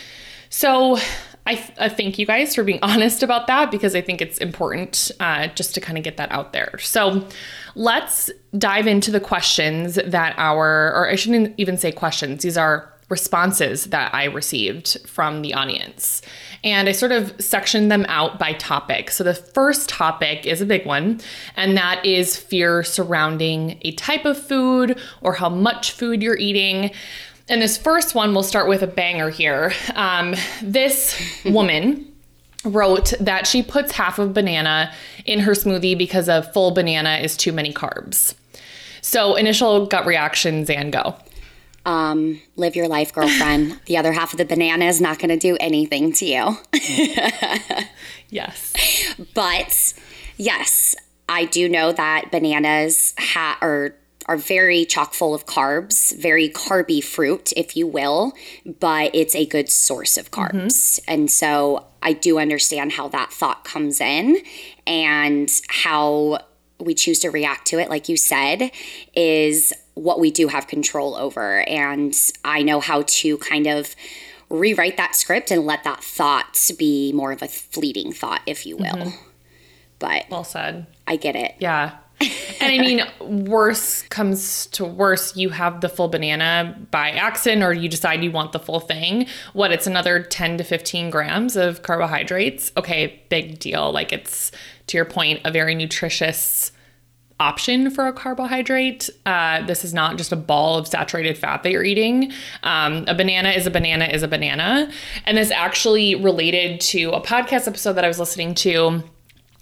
So 0.48 0.98
I, 1.46 1.64
I 1.78 1.88
thank 1.88 2.18
you 2.18 2.26
guys 2.26 2.54
for 2.54 2.64
being 2.64 2.78
honest 2.82 3.22
about 3.22 3.46
that 3.46 3.70
because 3.70 3.94
I 3.94 4.00
think 4.00 4.20
it's 4.20 4.38
important 4.38 5.10
uh, 5.20 5.48
just 5.48 5.74
to 5.74 5.80
kind 5.80 5.98
of 5.98 6.04
get 6.04 6.16
that 6.16 6.30
out 6.30 6.52
there. 6.52 6.78
So 6.78 7.26
let's 7.74 8.30
dive 8.56 8.86
into 8.86 9.10
the 9.10 9.20
questions 9.20 9.98
that 10.04 10.34
our, 10.38 10.92
or 10.94 11.08
I 11.08 11.16
shouldn't 11.16 11.54
even 11.58 11.76
say 11.76 11.92
questions, 11.92 12.42
these 12.42 12.56
are 12.56 12.92
responses 13.12 13.86
that 13.86 14.12
I 14.14 14.24
received 14.24 14.96
from 15.06 15.42
the 15.42 15.52
audience. 15.52 16.22
And 16.64 16.88
I 16.88 16.92
sort 16.92 17.12
of 17.12 17.34
sectioned 17.38 17.90
them 17.92 18.06
out 18.08 18.38
by 18.38 18.54
topic. 18.54 19.10
So 19.10 19.22
the 19.22 19.34
first 19.34 19.90
topic 19.90 20.46
is 20.46 20.62
a 20.62 20.66
big 20.66 20.86
one, 20.86 21.20
and 21.54 21.76
that 21.76 22.06
is 22.06 22.38
fear 22.38 22.82
surrounding 22.82 23.78
a 23.82 23.92
type 23.92 24.24
of 24.24 24.42
food 24.42 24.98
or 25.20 25.34
how 25.34 25.50
much 25.50 25.92
food 25.92 26.22
you're 26.22 26.38
eating. 26.38 26.90
And 27.48 27.60
this 27.60 27.76
first 27.76 28.14
one, 28.14 28.32
we'll 28.32 28.42
start 28.42 28.68
with 28.68 28.82
a 28.82 28.86
banger 28.86 29.30
here. 29.30 29.72
Um, 29.94 30.34
this 30.62 31.20
woman 31.44 32.12
wrote 32.64 33.12
that 33.20 33.46
she 33.46 33.62
puts 33.62 33.92
half 33.92 34.18
of 34.18 34.32
banana 34.32 34.92
in 35.24 35.40
her 35.40 35.52
smoothie 35.52 35.98
because 35.98 36.28
a 36.28 36.42
full 36.42 36.70
banana 36.70 37.18
is 37.22 37.36
too 37.36 37.52
many 37.52 37.72
carbs. 37.72 38.34
So, 39.00 39.34
initial 39.34 39.86
gut 39.86 40.06
reactions 40.06 40.70
and 40.70 40.92
go 40.92 41.16
um, 41.84 42.40
live 42.56 42.76
your 42.76 42.88
life, 42.88 43.12
girlfriend. 43.12 43.80
the 43.86 43.96
other 43.96 44.12
half 44.12 44.32
of 44.32 44.38
the 44.38 44.44
banana 44.44 44.86
is 44.86 45.00
not 45.00 45.18
going 45.18 45.30
to 45.30 45.36
do 45.36 45.56
anything 45.60 46.12
to 46.14 46.26
you. 46.26 46.56
yes. 48.28 48.72
But 49.34 49.94
yes, 50.36 50.94
I 51.28 51.44
do 51.46 51.68
know 51.68 51.92
that 51.92 52.30
bananas 52.30 53.14
ha- 53.18 53.58
are 53.60 53.94
are 54.26 54.36
very 54.36 54.84
chock 54.84 55.14
full 55.14 55.34
of 55.34 55.46
carbs, 55.46 56.16
very 56.16 56.48
carby 56.48 57.02
fruit, 57.02 57.52
if 57.56 57.76
you 57.76 57.86
will, 57.86 58.32
but 58.78 59.14
it's 59.14 59.34
a 59.34 59.46
good 59.46 59.68
source 59.68 60.16
of 60.16 60.30
carbs. 60.30 61.00
Mm-hmm. 61.00 61.12
And 61.12 61.30
so 61.30 61.86
I 62.02 62.12
do 62.12 62.38
understand 62.38 62.92
how 62.92 63.08
that 63.08 63.32
thought 63.32 63.64
comes 63.64 64.00
in 64.00 64.38
and 64.86 65.50
how 65.68 66.38
we 66.78 66.94
choose 66.94 67.20
to 67.20 67.30
react 67.30 67.66
to 67.68 67.78
it, 67.78 67.88
like 67.88 68.08
you 68.08 68.16
said, 68.16 68.70
is 69.14 69.72
what 69.94 70.18
we 70.18 70.30
do 70.30 70.48
have 70.48 70.66
control 70.66 71.14
over. 71.14 71.60
And 71.68 72.14
I 72.44 72.62
know 72.62 72.80
how 72.80 73.02
to 73.06 73.38
kind 73.38 73.66
of 73.66 73.94
rewrite 74.48 74.96
that 74.96 75.14
script 75.14 75.50
and 75.50 75.64
let 75.64 75.84
that 75.84 76.02
thought 76.02 76.70
be 76.78 77.12
more 77.12 77.32
of 77.32 77.42
a 77.42 77.48
fleeting 77.48 78.12
thought, 78.12 78.42
if 78.46 78.66
you 78.66 78.76
will. 78.76 78.84
Mm-hmm. 78.84 79.28
But 79.98 80.26
well 80.30 80.44
said. 80.44 80.86
I 81.06 81.16
get 81.16 81.36
it. 81.36 81.54
Yeah. 81.58 81.98
And 82.60 82.72
I 82.72 82.78
mean, 82.78 83.02
worse 83.46 84.02
comes 84.02 84.66
to 84.66 84.84
worse, 84.84 85.36
you 85.36 85.50
have 85.50 85.80
the 85.80 85.88
full 85.88 86.08
banana 86.08 86.78
by 86.90 87.10
accident, 87.10 87.62
or 87.62 87.72
you 87.72 87.88
decide 87.88 88.22
you 88.22 88.30
want 88.30 88.52
the 88.52 88.58
full 88.58 88.80
thing. 88.80 89.26
What? 89.52 89.72
It's 89.72 89.86
another 89.86 90.22
10 90.22 90.58
to 90.58 90.64
15 90.64 91.10
grams 91.10 91.56
of 91.56 91.82
carbohydrates. 91.82 92.72
Okay, 92.76 93.22
big 93.28 93.58
deal. 93.58 93.92
Like, 93.92 94.12
it's 94.12 94.52
to 94.88 94.96
your 94.96 95.04
point, 95.04 95.40
a 95.44 95.50
very 95.50 95.74
nutritious 95.74 96.72
option 97.40 97.90
for 97.90 98.06
a 98.06 98.12
carbohydrate. 98.12 99.10
Uh, 99.26 99.66
this 99.66 99.84
is 99.84 99.92
not 99.92 100.16
just 100.16 100.32
a 100.32 100.36
ball 100.36 100.78
of 100.78 100.86
saturated 100.86 101.36
fat 101.36 101.62
that 101.64 101.72
you're 101.72 101.84
eating. 101.84 102.32
Um, 102.62 103.04
a 103.08 103.14
banana 103.14 103.50
is 103.50 103.66
a 103.66 103.70
banana 103.70 104.04
is 104.04 104.22
a 104.22 104.28
banana. 104.28 104.90
And 105.24 105.36
this 105.36 105.50
actually 105.50 106.14
related 106.14 106.80
to 106.92 107.10
a 107.10 107.20
podcast 107.20 107.66
episode 107.66 107.94
that 107.94 108.04
I 108.04 108.08
was 108.08 108.20
listening 108.20 108.54
to. 108.56 109.02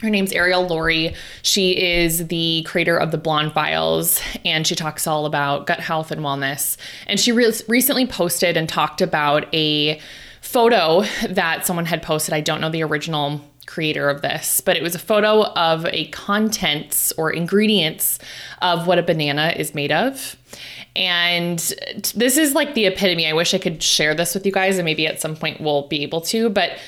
Her 0.00 0.09
name's 0.09 0.33
Ariel 0.33 0.66
Laurie. 0.66 1.14
She 1.42 1.78
is 1.78 2.28
the 2.28 2.64
creator 2.66 2.97
of 2.97 3.11
the 3.11 3.19
Blonde 3.19 3.52
Files, 3.52 4.21
and 4.47 4.66
she 4.66 4.75
talks 4.75 5.07
all 5.07 5.26
about 5.26 5.66
gut 5.66 5.80
health 5.80 6.11
and 6.11 6.23
wellness. 6.23 6.78
And 7.07 7.21
she 7.21 7.33
re- 7.33 7.52
recently 7.69 8.07
posted 8.07 8.57
and 8.57 8.66
talked 8.66 9.02
about 9.02 9.52
a 9.54 10.00
photo 10.40 11.04
that 11.28 11.66
someone 11.66 11.85
had 11.85 12.02
posted. 12.02 12.33
I 12.33 12.40
don't 12.40 12.62
know 12.62 12.71
the 12.71 12.83
original 12.83 13.42
creator 13.66 14.09
of 14.09 14.23
this, 14.23 14.61
but 14.62 14.76
it 14.76 14.83
was 14.83 14.95
a 14.95 14.99
photo 14.99 15.45
of 15.52 15.85
a 15.87 16.07
contents 16.07 17.12
or 17.12 17.30
ingredients 17.30 18.19
of 18.62 18.87
what 18.87 18.99
a 18.99 19.02
banana 19.02 19.52
is 19.54 19.75
made 19.75 19.92
of. 19.92 20.37
And 20.97 21.59
this 22.14 22.37
is 22.37 22.54
like 22.54 22.75
the 22.75 22.87
epitome. 22.87 23.26
I 23.26 23.33
wish 23.35 23.52
I 23.54 23.59
could 23.59 23.83
share 23.83 24.14
this 24.14 24.35
with 24.35 24.47
you 24.47 24.50
guys, 24.50 24.78
and 24.78 24.85
maybe 24.85 25.07
at 25.07 25.21
some 25.21 25.37
point 25.37 25.61
we'll 25.61 25.87
be 25.88 26.02
able 26.02 26.23
to, 26.23 26.49
but 26.49 26.78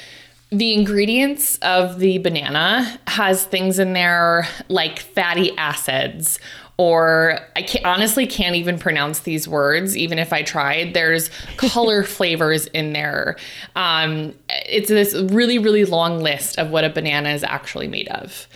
the 0.52 0.74
ingredients 0.74 1.56
of 1.62 1.98
the 1.98 2.18
banana 2.18 3.00
has 3.06 3.44
things 3.44 3.78
in 3.78 3.94
there 3.94 4.46
like 4.68 4.98
fatty 4.98 5.56
acids 5.56 6.38
or 6.76 7.38
I 7.54 7.62
can't, 7.62 7.84
honestly 7.84 8.26
can't 8.26 8.56
even 8.56 8.78
pronounce 8.78 9.20
these 9.20 9.46
words, 9.46 9.96
even 9.96 10.18
if 10.18 10.32
I 10.32 10.42
tried. 10.42 10.94
There's 10.94 11.30
color 11.56 12.02
flavors 12.02 12.66
in 12.68 12.92
there. 12.92 13.36
Um, 13.76 14.34
it's 14.66 14.88
this 14.88 15.14
really, 15.14 15.58
really 15.58 15.84
long 15.84 16.20
list 16.20 16.58
of 16.58 16.70
what 16.70 16.84
a 16.84 16.90
banana 16.90 17.30
is 17.30 17.44
actually 17.44 17.88
made 17.88 18.08
of. 18.08 18.46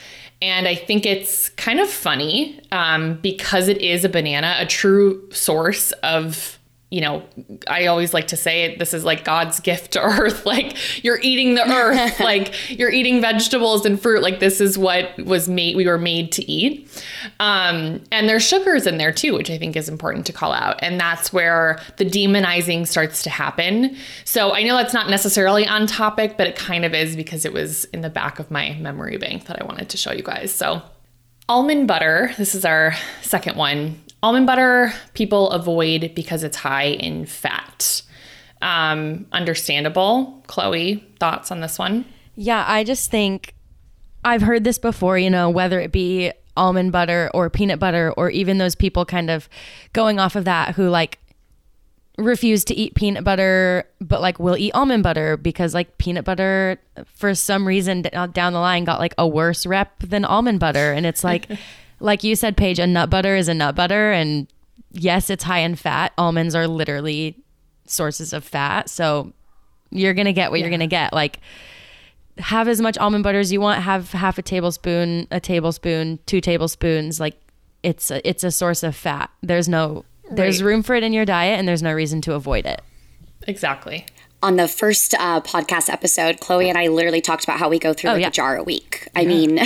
And 0.43 0.69
I 0.69 0.75
think 0.75 1.07
it's 1.07 1.49
kind 1.51 1.81
of 1.81 1.89
funny 1.89 2.61
um, 2.73 3.15
because 3.23 3.69
it 3.69 3.79
is 3.79 4.05
a 4.05 4.09
banana, 4.09 4.57
a 4.59 4.67
true 4.67 5.31
source 5.31 5.93
of 6.03 6.56
you 6.91 7.01
know, 7.01 7.25
I 7.67 7.87
always 7.87 8.15
like 8.15 8.29
to 8.29 8.37
say 8.37 8.63
it, 8.63 8.79
this 8.79 8.95
is 8.95 9.05
like 9.05 9.25
God's 9.25 9.59
gift 9.59 9.93
to 9.93 10.01
earth. 10.03 10.47
Like 10.47 11.05
you're 11.05 11.19
eating 11.21 11.57
the 11.57 11.69
earth, 11.69 12.21
like 12.21 12.55
you're 12.71 12.91
eating 12.91 13.21
vegetables 13.21 13.85
and 13.85 14.01
fruit. 14.01 14.23
Like 14.23 14.39
this 14.39 14.61
is 14.61 14.79
what 14.79 15.17
was 15.19 15.49
made, 15.49 15.77
we 15.77 15.87
were 15.87 15.99
made 15.99 16.31
to 16.33 16.49
eat. 16.51 16.89
Um, 17.41 18.03
and 18.13 18.29
there's 18.29 18.47
sugars 18.47 18.87
in 18.87 18.99
there 18.99 19.13
too, 19.13 19.35
which 19.35 19.51
I 19.51 19.59
think 19.59 19.75
is 19.75 19.89
important 19.89 20.27
to 20.27 20.33
call 20.33 20.53
out. 20.53 20.79
And 20.81 21.01
that's 21.01 21.33
where 21.33 21.81
the 21.97 22.05
demonizing 22.05 22.87
starts 22.87 23.23
to 23.25 23.31
happen. 23.31 23.97
So 24.25 24.55
I 24.55 24.63
know 24.63 24.77
that's 24.77 24.95
not 24.95 25.11
necessarily 25.11 25.67
on 25.67 25.89
topic, 25.89 26.37
but 26.37 26.47
it 26.47 26.55
kind 26.55 26.85
of 26.85 26.95
is 26.95 27.17
because 27.17 27.45
it 27.45 27.53
was 27.53 27.85
in 27.87 28.03
the 28.03 28.11
back 28.11 28.39
of 28.39 28.49
my 28.51 28.75
memory 28.75 29.17
bank 29.17 29.47
that 29.47 29.61
I 29.61 29.65
wanted 29.65 29.89
to 29.89 29.97
show 29.97 30.13
you 30.13 30.23
guys. 30.23 30.55
So 30.55 30.83
almond 31.49 31.89
butter, 31.89 32.33
this 32.39 32.55
is 32.55 32.65
our 32.65 32.95
second 33.23 33.57
one 33.57 34.01
Almond 34.27 34.45
butter, 34.45 34.93
people 35.15 35.53
avoid 35.53 36.11
because 36.17 36.43
it's 36.43 36.57
high 36.57 36.87
in 36.87 37.27
fat. 37.27 38.03
Um, 38.61 39.25
understandable. 39.31 40.43
Chloe, 40.49 40.97
thoughts 41.21 41.53
on 41.53 41.61
this 41.61 41.79
one? 41.79 42.05
Yeah, 42.35 42.65
I 42.67 42.83
just 42.83 43.09
think 43.09 43.55
I've 44.25 44.43
heard 44.43 44.65
this 44.65 44.81
before, 44.81 45.17
you 45.17 45.31
know, 45.31 45.49
whether 45.49 45.79
it 45.79 45.93
be 45.93 46.33
almond 46.57 46.91
butter 46.91 47.31
or 47.35 47.49
peanut 47.49 47.79
butter, 47.79 48.13
or 48.17 48.29
even 48.31 48.59
those 48.59 48.75
people 48.75 49.05
kind 49.05 49.31
of 49.31 49.49
going 49.93 50.19
off 50.19 50.35
of 50.35 50.45
that 50.45 50.75
who 50.75 50.89
like 50.89 51.21
refuse 52.19 52.65
to 52.65 52.75
eat 52.75 52.97
peanut 52.97 53.23
butter, 53.23 53.85
but 54.01 54.21
like 54.21 54.41
will 54.41 54.57
eat 54.57 54.73
almond 54.75 55.05
butter 55.05 55.37
because 55.37 55.73
like 55.73 55.99
peanut 55.99 56.25
butter 56.25 56.79
for 57.15 57.33
some 57.33 57.65
reason 57.65 58.03
down 58.33 58.53
the 58.53 58.59
line 58.59 58.83
got 58.83 58.99
like 58.99 59.15
a 59.19 59.29
worse 59.29 59.67
rep 59.67 60.01
than 60.01 60.25
almond 60.25 60.59
butter. 60.59 60.93
And 60.93 61.07
it's 61.07 61.23
like, 61.23 61.47
like 62.01 62.25
you 62.25 62.37
said, 62.37 62.57
Paige, 62.57 62.79
a 62.79 62.87
nut 62.87 63.11
butter 63.11 63.37
is 63.37 63.49
a 63.49 63.55
nut 63.55 63.75
butter. 63.75 64.13
And 64.13 64.47
yes, 64.93 65.31
it's 65.31 65.45
high 65.45 65.61
in 65.61 65.77
fat. 65.77 66.13
Almonds 66.19 66.55
are 66.55 66.69
literally 66.69 67.37
sources 67.87 68.33
of 68.33 68.45
fat. 68.45 68.91
So 68.91 69.33
you're 69.91 70.15
going 70.15 70.27
to 70.27 70.33
get 70.33 70.51
what 70.51 70.61
yeah. 70.61 70.67
you're 70.67 70.71
going 70.71 70.81
to 70.81 70.87
get. 70.87 71.13
Like, 71.13 71.41
have 72.39 72.69
as 72.69 72.81
much 72.81 72.99
almond 72.99 73.25
butter 73.25 73.39
as 73.39 73.53
you 73.53 73.61
want. 73.61 73.83
Have 73.83 74.13
half 74.13 74.39
a 74.39 74.43
tablespoon, 74.43 75.27
a 75.31 75.41
tablespoon, 75.41 76.19
two 76.27 76.41
tablespoons. 76.41 77.19
Like, 77.19 77.37
it's 77.83 78.11
a, 78.11 78.27
it's 78.29 78.45
a 78.45 78.51
source 78.51 78.83
of 78.83 78.95
fat. 78.95 79.31
There's 79.43 79.69
no 79.69 80.05
there's 80.31 80.61
right. 80.61 80.69
room 80.69 80.83
for 80.83 80.97
it 80.97 81.05
in 81.05 81.13
your 81.13 81.25
diet, 81.25 81.57
and 81.57 81.69
there's 81.69 81.83
no 81.85 81.93
reason 81.93 82.21
to 82.23 82.35
avoid 82.35 82.67
it. 82.67 82.83
Exactly 83.47 84.07
on 84.43 84.57
the 84.57 84.69
first 84.69 85.15
uh, 85.15 85.41
podcast 85.41 85.91
episode, 85.91 86.41
Chloe 86.41 86.69
and 86.69 86.79
I 86.79 86.89
literally 86.89 87.21
talked 87.21 87.45
about 87.45 87.59
how 87.59 87.69
we 87.69 87.79
go 87.79 87.93
through 87.93 88.11
oh, 88.11 88.13
like 88.15 88.23
yeah. 88.23 88.29
a 88.29 88.31
jar 88.31 88.57
a 88.57 88.63
week. 88.63 89.09
I 89.17 89.25
mean, 89.25 89.59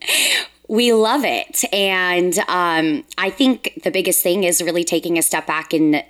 we 0.70 0.92
love 0.92 1.24
it. 1.24 1.64
And 1.72 2.38
um, 2.46 3.02
I 3.18 3.28
think 3.28 3.80
the 3.82 3.90
biggest 3.90 4.22
thing 4.22 4.44
is 4.44 4.62
really 4.62 4.84
taking 4.84 5.18
a 5.18 5.22
step 5.22 5.44
back 5.44 5.72
and 5.72 6.04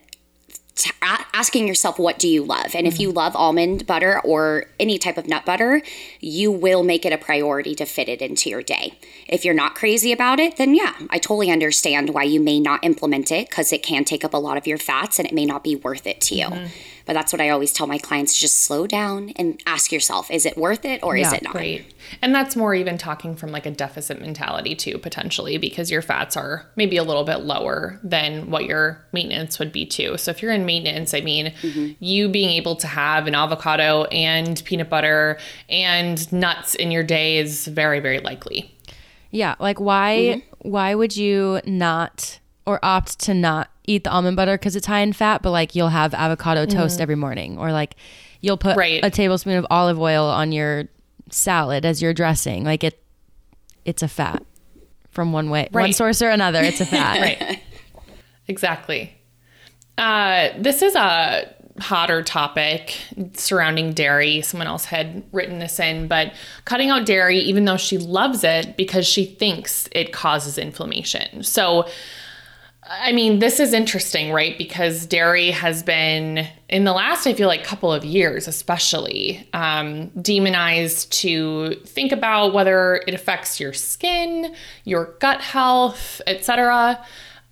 t- 0.74 0.90
asking 1.00 1.66
yourself 1.66 1.98
what 1.98 2.18
do 2.18 2.28
you 2.28 2.44
love? 2.44 2.74
And 2.74 2.86
if 2.86 3.00
you 3.00 3.10
love 3.10 3.34
almond 3.34 3.86
butter 3.86 4.20
or 4.20 4.66
any 4.78 4.98
type 4.98 5.16
of 5.16 5.26
nut 5.26 5.46
butter 5.46 5.80
you 6.20 6.52
will 6.52 6.82
make 6.82 7.06
it 7.06 7.12
a 7.12 7.18
priority 7.18 7.74
to 7.76 7.86
fit 7.86 8.10
it 8.10 8.20
into 8.20 8.50
your 8.50 8.62
day. 8.62 8.98
If 9.26 9.46
you're 9.46 9.54
not 9.54 9.74
crazy 9.74 10.12
about 10.12 10.38
it 10.38 10.58
then 10.58 10.74
yeah 10.74 10.94
i 11.08 11.18
totally 11.18 11.50
understand 11.50 12.10
why 12.10 12.24
you 12.24 12.40
may 12.40 12.60
not 12.60 12.84
implement 12.84 13.32
it 13.32 13.48
because 13.48 13.72
it 13.72 13.82
can 13.82 14.04
take 14.04 14.24
up 14.24 14.34
a 14.34 14.36
lot 14.36 14.58
of 14.58 14.66
your 14.66 14.78
fats 14.78 15.18
and 15.18 15.26
it 15.26 15.32
may 15.32 15.46
not 15.46 15.64
be 15.64 15.76
worth 15.76 16.06
it 16.06 16.20
to 16.22 16.34
you 16.34 16.48
but 17.10 17.14
that's 17.14 17.32
what 17.32 17.40
i 17.40 17.48
always 17.48 17.72
tell 17.72 17.88
my 17.88 17.98
clients 17.98 18.38
just 18.38 18.60
slow 18.60 18.86
down 18.86 19.30
and 19.36 19.60
ask 19.66 19.90
yourself 19.90 20.30
is 20.30 20.46
it 20.46 20.56
worth 20.56 20.84
it 20.84 21.02
or 21.02 21.16
is 21.16 21.32
it 21.32 21.42
not 21.42 21.50
Right. 21.60 21.84
And 22.22 22.34
that's 22.34 22.56
more 22.56 22.74
even 22.74 22.98
talking 22.98 23.36
from 23.36 23.52
like 23.52 23.66
a 23.66 23.70
deficit 23.70 24.20
mentality 24.20 24.74
too, 24.74 24.98
potentially, 24.98 25.58
because 25.58 25.90
your 25.90 26.02
fats 26.02 26.36
are 26.36 26.66
maybe 26.76 26.96
a 26.96 27.02
little 27.02 27.24
bit 27.24 27.40
lower 27.40 28.00
than 28.02 28.50
what 28.50 28.64
your 28.64 29.04
maintenance 29.12 29.58
would 29.58 29.72
be 29.72 29.86
too. 29.86 30.16
So 30.16 30.30
if 30.30 30.42
you're 30.42 30.52
in 30.52 30.66
maintenance, 30.66 31.14
I 31.14 31.20
mean, 31.20 31.52
mm-hmm. 31.62 31.92
you 32.02 32.28
being 32.28 32.50
able 32.50 32.76
to 32.76 32.86
have 32.86 33.26
an 33.26 33.34
avocado 33.34 34.04
and 34.04 34.62
peanut 34.64 34.88
butter 34.88 35.38
and 35.68 36.30
nuts 36.32 36.74
in 36.74 36.90
your 36.90 37.02
day 37.02 37.38
is 37.38 37.66
very, 37.66 38.00
very 38.00 38.20
likely. 38.20 38.74
Yeah, 39.30 39.54
like 39.60 39.78
why 39.78 40.16
mm-hmm. 40.18 40.70
why 40.70 40.94
would 40.94 41.16
you 41.16 41.60
not 41.64 42.40
or 42.66 42.80
opt 42.82 43.20
to 43.20 43.34
not 43.34 43.70
eat 43.86 44.04
the 44.04 44.10
almond 44.10 44.36
butter 44.36 44.56
because 44.56 44.76
it's 44.76 44.86
high 44.86 45.00
in 45.00 45.12
fat, 45.12 45.42
but 45.42 45.50
like 45.50 45.74
you'll 45.74 45.88
have 45.88 46.14
avocado 46.14 46.66
toast 46.66 47.00
every 47.00 47.16
morning, 47.16 47.58
or 47.58 47.72
like 47.72 47.96
you'll 48.40 48.56
put 48.58 48.76
Right. 48.76 49.04
a 49.04 49.10
tablespoon 49.10 49.56
of 49.56 49.66
olive 49.70 49.98
oil 49.98 50.24
on 50.26 50.52
your 50.52 50.84
salad 51.30 51.84
as 51.84 52.00
your 52.02 52.12
dressing. 52.14 52.64
Like 52.64 52.84
it, 52.84 53.02
it's 53.84 54.02
a 54.02 54.08
fat 54.08 54.42
from 55.10 55.32
one 55.32 55.50
way, 55.50 55.68
one 55.72 55.92
source 55.92 56.22
or 56.22 56.28
another. 56.30 56.60
It's 56.62 56.80
a 56.80 56.86
fat. 56.96 57.20
Right. 57.20 57.60
exactly. 58.48 59.14
Uh, 59.98 60.50
this 60.58 60.82
is 60.82 60.94
a 60.94 61.54
hotter 61.78 62.22
topic 62.22 62.96
surrounding 63.34 63.92
dairy. 63.92 64.40
Someone 64.42 64.66
else 64.66 64.84
had 64.86 65.22
written 65.32 65.58
this 65.58 65.78
in, 65.80 66.08
but 66.08 66.32
cutting 66.64 66.90
out 66.90 67.06
dairy, 67.06 67.38
even 67.38 67.64
though 67.64 67.76
she 67.76 67.98
loves 67.98 68.44
it 68.44 68.76
because 68.76 69.06
she 69.06 69.24
thinks 69.24 69.88
it 69.92 70.12
causes 70.12 70.58
inflammation. 70.58 71.42
So, 71.42 71.88
I 72.92 73.12
mean, 73.12 73.38
this 73.38 73.60
is 73.60 73.72
interesting, 73.72 74.32
right? 74.32 74.58
Because 74.58 75.06
dairy 75.06 75.52
has 75.52 75.80
been, 75.80 76.48
in 76.68 76.82
the 76.82 76.92
last, 76.92 77.24
I 77.24 77.34
feel 77.34 77.46
like, 77.46 77.62
couple 77.62 77.92
of 77.92 78.04
years, 78.04 78.48
especially, 78.48 79.46
um, 79.52 80.08
demonized 80.20 81.12
to 81.20 81.76
think 81.86 82.10
about 82.10 82.52
whether 82.52 83.04
it 83.06 83.14
affects 83.14 83.60
your 83.60 83.72
skin, 83.72 84.56
your 84.84 85.14
gut 85.20 85.40
health, 85.40 86.20
etc. 86.26 87.00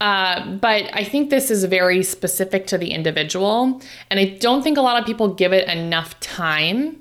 Uh, 0.00 0.56
but 0.56 0.90
I 0.92 1.04
think 1.04 1.30
this 1.30 1.52
is 1.52 1.62
very 1.64 2.02
specific 2.02 2.66
to 2.68 2.78
the 2.78 2.90
individual. 2.90 3.80
And 4.10 4.18
I 4.18 4.36
don't 4.40 4.62
think 4.62 4.76
a 4.76 4.82
lot 4.82 4.98
of 4.98 5.06
people 5.06 5.34
give 5.34 5.52
it 5.52 5.68
enough 5.68 6.18
time 6.18 7.00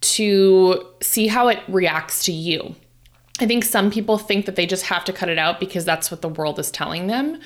to 0.00 0.84
see 1.00 1.28
how 1.28 1.46
it 1.46 1.60
reacts 1.68 2.24
to 2.24 2.32
you. 2.32 2.74
I 3.38 3.46
think 3.46 3.64
some 3.64 3.90
people 3.90 4.16
think 4.16 4.46
that 4.46 4.56
they 4.56 4.66
just 4.66 4.86
have 4.86 5.04
to 5.04 5.12
cut 5.12 5.28
it 5.28 5.38
out 5.38 5.60
because 5.60 5.84
that's 5.84 6.10
what 6.10 6.22
the 6.22 6.28
world 6.28 6.58
is 6.58 6.70
telling 6.70 7.06
them, 7.06 7.38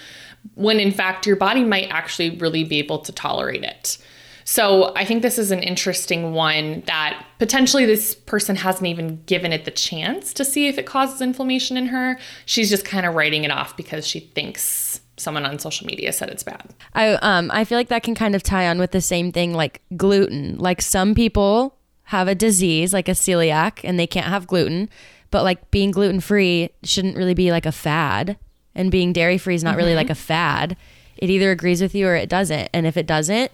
when 0.54 0.80
in 0.80 0.92
fact, 0.92 1.26
your 1.26 1.36
body 1.36 1.64
might 1.64 1.88
actually 1.90 2.30
really 2.36 2.64
be 2.64 2.78
able 2.78 2.98
to 3.00 3.12
tolerate 3.12 3.64
it. 3.64 3.98
So 4.44 4.92
I 4.96 5.04
think 5.04 5.22
this 5.22 5.38
is 5.38 5.52
an 5.52 5.62
interesting 5.62 6.32
one 6.32 6.82
that 6.86 7.24
potentially 7.38 7.86
this 7.86 8.14
person 8.14 8.56
hasn't 8.56 8.86
even 8.86 9.22
given 9.26 9.52
it 9.52 9.64
the 9.64 9.70
chance 9.70 10.32
to 10.34 10.44
see 10.44 10.66
if 10.66 10.76
it 10.76 10.86
causes 10.86 11.20
inflammation 11.20 11.76
in 11.76 11.86
her. 11.86 12.18
She's 12.46 12.68
just 12.68 12.84
kind 12.84 13.06
of 13.06 13.14
writing 13.14 13.44
it 13.44 13.52
off 13.52 13.76
because 13.76 14.06
she 14.06 14.18
thinks 14.18 15.00
someone 15.16 15.44
on 15.44 15.58
social 15.58 15.86
media 15.86 16.12
said 16.12 16.30
it's 16.30 16.42
bad. 16.42 16.74
I 16.94 17.12
um 17.22 17.50
I 17.52 17.64
feel 17.64 17.78
like 17.78 17.88
that 17.88 18.02
can 18.02 18.14
kind 18.14 18.34
of 18.34 18.42
tie 18.42 18.66
on 18.66 18.78
with 18.78 18.90
the 18.90 19.00
same 19.00 19.30
thing 19.30 19.54
like 19.54 19.82
gluten. 19.96 20.58
Like 20.58 20.82
some 20.82 21.14
people 21.14 21.76
have 22.04 22.26
a 22.26 22.34
disease 22.34 22.92
like 22.92 23.08
a 23.08 23.12
celiac 23.12 23.80
and 23.84 24.00
they 24.00 24.06
can't 24.06 24.26
have 24.26 24.48
gluten, 24.48 24.88
but 25.30 25.44
like 25.44 25.70
being 25.70 25.92
gluten 25.92 26.18
free 26.18 26.70
shouldn't 26.82 27.16
really 27.16 27.34
be 27.34 27.52
like 27.52 27.66
a 27.66 27.72
fad 27.72 28.36
and 28.74 28.90
being 28.90 29.12
dairy 29.12 29.38
free 29.38 29.54
is 29.54 29.64
not 29.64 29.76
really 29.76 29.90
mm-hmm. 29.90 29.98
like 29.98 30.10
a 30.10 30.14
fad. 30.14 30.76
It 31.16 31.30
either 31.30 31.50
agrees 31.50 31.82
with 31.82 31.94
you 31.94 32.06
or 32.06 32.14
it 32.14 32.28
doesn't. 32.28 32.68
And 32.72 32.86
if 32.86 32.96
it 32.96 33.06
doesn't, 33.06 33.52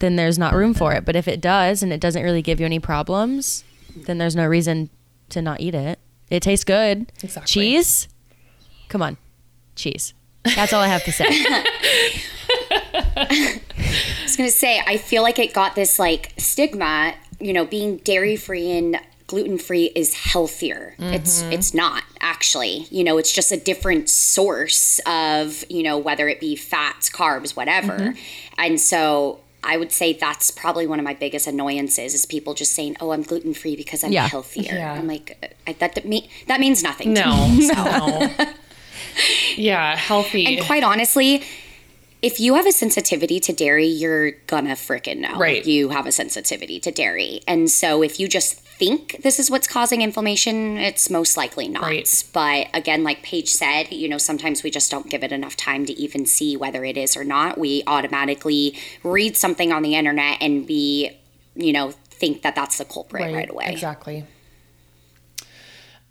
then 0.00 0.16
there's 0.16 0.38
not 0.38 0.54
room 0.54 0.74
for 0.74 0.92
it. 0.94 1.04
But 1.04 1.16
if 1.16 1.28
it 1.28 1.40
does 1.40 1.82
and 1.82 1.92
it 1.92 2.00
doesn't 2.00 2.22
really 2.22 2.42
give 2.42 2.60
you 2.60 2.66
any 2.66 2.80
problems, 2.80 3.64
then 3.94 4.18
there's 4.18 4.36
no 4.36 4.46
reason 4.46 4.90
to 5.30 5.42
not 5.42 5.60
eat 5.60 5.74
it. 5.74 5.98
It 6.30 6.42
tastes 6.42 6.64
good. 6.64 7.12
Exactly. 7.22 7.46
Cheese? 7.46 8.08
Come 8.88 9.02
on. 9.02 9.16
Cheese. 9.76 10.14
That's 10.54 10.72
all 10.72 10.80
I 10.80 10.88
have 10.88 11.04
to 11.04 11.12
say. 11.12 11.26
I 13.16 13.60
was 14.22 14.36
gonna 14.36 14.50
say, 14.50 14.80
I 14.86 14.96
feel 14.96 15.22
like 15.22 15.38
it 15.38 15.52
got 15.52 15.74
this 15.74 15.98
like 15.98 16.32
stigma. 16.38 17.14
You 17.40 17.52
know, 17.52 17.64
being 17.64 17.98
dairy 17.98 18.36
free 18.36 18.70
and 18.70 18.98
gluten 19.26 19.58
free 19.58 19.92
is 19.94 20.14
healthier. 20.14 20.94
It's 20.98 21.42
mm-hmm. 21.42 21.52
it's 21.52 21.74
not 21.74 22.02
actually. 22.32 22.86
You 22.90 23.02
know, 23.04 23.16
it's 23.18 23.32
just 23.32 23.50
a 23.52 23.56
different 23.56 24.08
source 24.10 25.00
of 25.06 25.64
you 25.68 25.82
know 25.82 25.96
whether 25.98 26.28
it 26.28 26.40
be 26.40 26.54
fats, 26.56 27.08
carbs, 27.10 27.50
whatever. 27.56 27.96
Mm-hmm. 27.98 28.18
And 28.64 28.80
so 28.80 29.40
I 29.72 29.76
would 29.76 29.92
say 29.92 30.12
that's 30.12 30.50
probably 30.50 30.86
one 30.86 30.98
of 30.98 31.04
my 31.04 31.14
biggest 31.14 31.46
annoyances 31.46 32.14
is 32.14 32.26
people 32.26 32.54
just 32.54 32.72
saying, 32.74 32.96
"Oh, 33.00 33.10
I'm 33.12 33.22
gluten 33.22 33.54
free 33.54 33.76
because 33.76 34.04
I'm 34.04 34.12
Yeah. 34.12 34.28
healthier." 34.28 34.74
Yeah. 34.74 34.92
I'm 34.92 35.06
like, 35.08 35.56
I, 35.66 35.72
that 35.74 35.94
that, 35.94 36.04
me, 36.06 36.28
that 36.46 36.60
means 36.60 36.82
nothing. 36.82 37.14
to 37.14 37.20
No, 37.20 37.48
me. 37.48 37.66
no. 37.74 38.30
yeah, 39.56 39.96
healthy. 39.96 40.46
And 40.46 40.64
quite 40.66 40.82
honestly, 40.84 41.42
if 42.22 42.40
you 42.40 42.54
have 42.54 42.66
a 42.66 42.72
sensitivity 42.72 43.40
to 43.40 43.52
dairy, 43.52 43.86
you're 43.86 44.32
gonna 44.46 44.74
frickin' 44.74 45.18
know. 45.18 45.36
Right. 45.38 45.64
You 45.64 45.90
have 45.90 46.06
a 46.06 46.12
sensitivity 46.12 46.78
to 46.80 46.90
dairy. 46.90 47.40
And 47.46 47.70
so 47.70 48.02
if 48.02 48.18
you 48.20 48.28
just 48.28 48.60
think 48.78 49.22
this 49.22 49.38
is 49.38 49.50
what's 49.50 49.66
causing 49.66 50.02
inflammation, 50.02 50.76
it's 50.76 51.10
most 51.10 51.36
likely 51.36 51.68
not. 51.68 51.82
Right. 51.82 52.24
But 52.32 52.68
again, 52.74 53.04
like 53.04 53.22
Paige 53.22 53.48
said, 53.48 53.92
you 53.92 54.08
know, 54.08 54.18
sometimes 54.18 54.62
we 54.62 54.70
just 54.70 54.90
don't 54.90 55.08
give 55.10 55.22
it 55.22 55.32
enough 55.32 55.56
time 55.56 55.86
to 55.86 55.92
even 55.94 56.26
see 56.26 56.56
whether 56.56 56.84
it 56.84 56.96
is 56.96 57.16
or 57.16 57.24
not. 57.24 57.58
We 57.58 57.82
automatically 57.86 58.78
read 59.02 59.36
something 59.36 59.72
on 59.72 59.82
the 59.82 59.94
internet 59.94 60.38
and 60.40 60.66
we, 60.68 61.18
you 61.54 61.72
know, 61.72 61.90
think 61.90 62.42
that 62.42 62.54
that's 62.54 62.78
the 62.78 62.84
culprit 62.84 63.34
right, 63.34 63.50
away. 63.50 63.66
Exactly. 63.68 64.24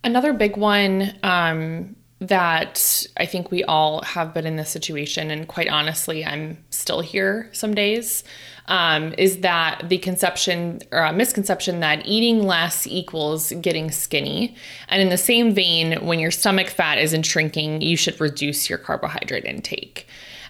Another 0.04 0.32
big 0.32 0.56
one 0.56 1.14
um, 1.24 1.97
that 2.20 3.06
I 3.18 3.26
think 3.26 3.52
we 3.52 3.64
all 3.64 4.02
have 4.02 4.34
been 4.34 4.48
in 4.48 4.56
this 4.56 4.70
situation, 4.70 5.30
and 5.30 5.48
quite 5.48 5.68
honestly, 5.70 6.26
I'm 6.26 6.58
still 6.72 7.02
here 7.02 7.50
some 7.52 7.76
days, 7.76 8.24
um, 8.68 9.14
is 9.18 9.42
that 9.42 9.84
the 9.88 10.00
conception 10.00 10.82
or 10.92 11.06
uh, 11.06 11.12
misconception 11.14 11.80
that 11.82 12.06
eating 12.06 12.46
less 12.46 12.88
equals 12.88 13.52
getting 13.62 13.92
skinny. 13.92 14.56
And 14.90 15.02
in 15.02 15.10
the 15.10 15.18
same 15.18 15.54
vein, 15.54 16.06
when 16.06 16.20
your 16.20 16.32
stomach 16.32 16.70
fat 16.70 16.98
isn't 16.98 17.24
shrinking, 17.24 17.82
you 17.82 17.96
should 17.96 18.20
reduce 18.20 18.70
your 18.70 18.80
carbohydrate 18.80 19.46
intake. 19.46 20.08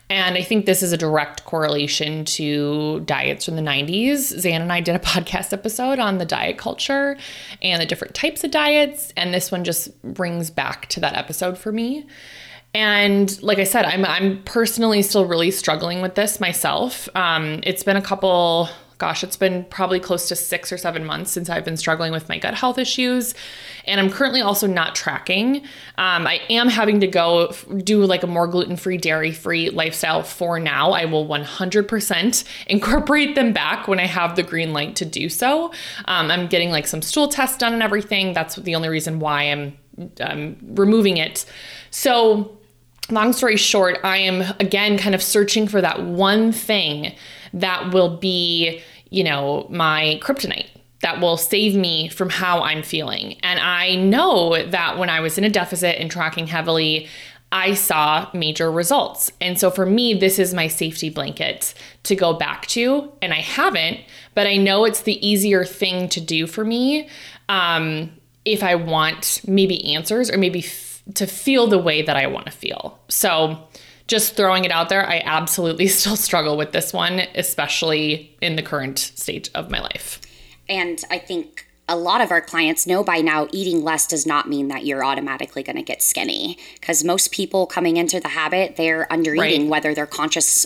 And 0.09 0.37
I 0.37 0.41
think 0.41 0.65
this 0.65 0.81
is 0.81 0.93
a 0.93 0.97
direct 0.97 1.43
correlation 1.43 2.23
to 2.25 3.01
diets 3.01 3.45
from 3.45 3.57
the 3.57 3.61
90s. 3.61 4.19
Zan 4.39 4.61
and 4.61 4.71
I 4.71 4.79
did 4.79 4.95
a 4.95 4.99
podcast 5.13 5.51
episode 5.51 5.99
on 5.99 6.17
the 6.17 6.25
diet 6.25 6.57
culture 6.57 7.17
and 7.61 7.81
the 7.81 7.85
different 7.85 8.13
types 8.13 8.43
of 8.43 8.51
diets. 8.51 9.11
And 9.17 9.33
this 9.33 9.51
one 9.51 9.63
just 9.63 10.01
brings 10.03 10.49
back 10.49 10.87
to 10.89 10.99
that 11.01 11.15
episode 11.15 11.57
for 11.57 11.71
me. 11.71 12.05
And 12.73 13.41
like 13.41 13.59
I 13.59 13.63
said, 13.63 13.85
I'm, 13.85 14.05
I'm 14.05 14.43
personally 14.43 15.01
still 15.01 15.25
really 15.25 15.51
struggling 15.51 16.01
with 16.01 16.15
this 16.15 16.39
myself. 16.39 17.09
Um, 17.15 17.61
it's 17.63 17.83
been 17.83 17.97
a 17.97 18.01
couple, 18.01 18.69
gosh, 18.97 19.23
it's 19.23 19.37
been 19.37 19.63
probably 19.65 19.99
close 19.99 20.27
to 20.27 20.35
six 20.35 20.71
or 20.71 20.77
seven 20.77 21.05
months 21.05 21.31
since 21.31 21.49
I've 21.49 21.63
been 21.63 21.77
struggling 21.77 22.11
with 22.11 22.27
my 22.27 22.39
gut 22.39 22.55
health 22.55 22.79
issues. 22.79 23.35
And 23.85 23.99
I'm 23.99 24.09
currently 24.09 24.41
also 24.41 24.65
not 24.65 24.95
tracking. 24.95 25.57
Um, 25.97 26.25
I 26.25 26.41
am 26.49 26.67
having 26.67 26.99
to 27.01 27.07
go 27.07 27.53
do 27.83 28.03
like 28.03 28.23
a 28.23 28.27
more 28.27 28.47
gluten 28.47 28.75
free, 28.75 28.97
dairy 28.97 29.31
free 29.31 29.69
lifestyle 29.69 30.23
for 30.23 30.59
now. 30.59 30.91
I 30.91 31.05
will 31.05 31.27
100% 31.27 32.43
incorporate 32.67 33.35
them 33.35 33.53
back 33.53 33.87
when 33.87 33.99
I 33.99 34.07
have 34.07 34.35
the 34.35 34.43
green 34.43 34.73
light 34.73 34.95
to 34.97 35.05
do 35.05 35.29
so. 35.29 35.71
Um, 36.05 36.31
I'm 36.31 36.47
getting 36.47 36.71
like 36.71 36.87
some 36.87 37.01
stool 37.03 37.27
tests 37.27 37.57
done 37.57 37.73
and 37.73 37.83
everything. 37.83 38.33
That's 38.33 38.55
the 38.55 38.75
only 38.75 38.89
reason 38.89 39.19
why 39.19 39.43
I'm 39.43 39.77
um, 40.21 40.57
removing 40.61 41.17
it. 41.17 41.45
So, 41.91 42.57
long 43.09 43.31
story 43.31 43.57
short, 43.57 43.99
I 44.03 44.17
am 44.17 44.41
again 44.59 44.97
kind 44.97 45.15
of 45.15 45.21
searching 45.21 45.67
for 45.67 45.81
that 45.81 46.03
one 46.03 46.51
thing 46.51 47.15
that 47.59 47.93
will 47.93 48.17
be, 48.17 48.81
you 49.09 49.23
know, 49.23 49.67
my 49.69 50.19
kryptonite 50.21 50.69
that 51.01 51.21
will 51.21 51.37
save 51.37 51.75
me 51.75 52.09
from 52.09 52.29
how 52.29 52.61
I'm 52.61 52.81
feeling. 52.81 53.37
And 53.43 53.59
I 53.59 53.95
know 53.95 54.63
that 54.65 54.97
when 54.97 55.09
I 55.09 55.19
was 55.19 55.37
in 55.37 55.43
a 55.43 55.49
deficit 55.49 55.97
and 55.99 56.09
tracking 56.09 56.47
heavily, 56.47 57.07
I 57.51 57.75
saw 57.75 58.29
major 58.33 58.71
results. 58.71 59.31
And 59.39 59.59
so 59.59 59.69
for 59.69 59.85
me, 59.85 60.13
this 60.13 60.37
is 60.37 60.53
my 60.53 60.67
safety 60.67 61.09
blanket 61.09 61.73
to 62.03 62.15
go 62.15 62.33
back 62.33 62.67
to. 62.67 63.11
And 63.21 63.33
I 63.33 63.41
haven't, 63.41 63.99
but 64.33 64.47
I 64.47 64.57
know 64.57 64.85
it's 64.85 65.01
the 65.01 65.25
easier 65.25 65.63
thing 65.63 66.09
to 66.09 66.19
do 66.19 66.45
for 66.45 66.65
me 66.65 67.07
um, 67.47 68.11
if 68.43 68.63
I 68.63 68.75
want 68.75 69.41
maybe 69.47 69.93
answers 69.93 70.29
or 70.29 70.37
maybe 70.37 70.59
f- 70.59 71.01
to 71.13 71.25
feel 71.25 71.67
the 71.67 71.79
way 71.79 72.01
that 72.01 72.17
I 72.17 72.27
want 72.27 72.47
to 72.47 72.51
feel. 72.51 72.99
So 73.07 73.66
just 74.07 74.35
throwing 74.35 74.65
it 74.65 74.71
out 74.71 74.89
there, 74.89 75.07
I 75.07 75.21
absolutely 75.25 75.87
still 75.99 76.15
struggle 76.15 76.57
with 76.57 76.71
this 76.71 76.93
one, 76.93 77.21
especially 77.35 78.35
in 78.41 78.55
the 78.55 78.63
current 78.63 78.99
state 78.99 79.49
of 79.53 79.69
my 79.69 79.79
life. 79.79 80.21
And 80.69 81.01
I 81.09 81.17
think 81.19 81.65
a 81.89 81.95
lot 81.95 82.19
of 82.21 82.31
our 82.31 82.41
clients 82.41 82.85
know 82.85 83.03
by 83.03 83.19
now 83.19 83.47
eating 83.51 83.83
less 83.83 84.07
does 84.07 84.25
not 84.25 84.49
mean 84.49 84.67
that 84.67 84.85
you're 84.85 85.05
automatically 85.05 85.63
going 85.63 85.77
to 85.77 85.81
get 85.83 86.01
skinny 86.01 86.57
because 86.79 87.03
most 87.03 87.31
people 87.31 87.65
coming 87.65 87.95
into 87.95 88.19
the 88.19 88.27
Habyt 88.27 88.75
they're 88.75 89.11
under 89.11 89.33
eating 89.35 89.63
Right. 89.63 89.69
whether 89.69 89.95
they're 89.95 90.05
conscious 90.05 90.65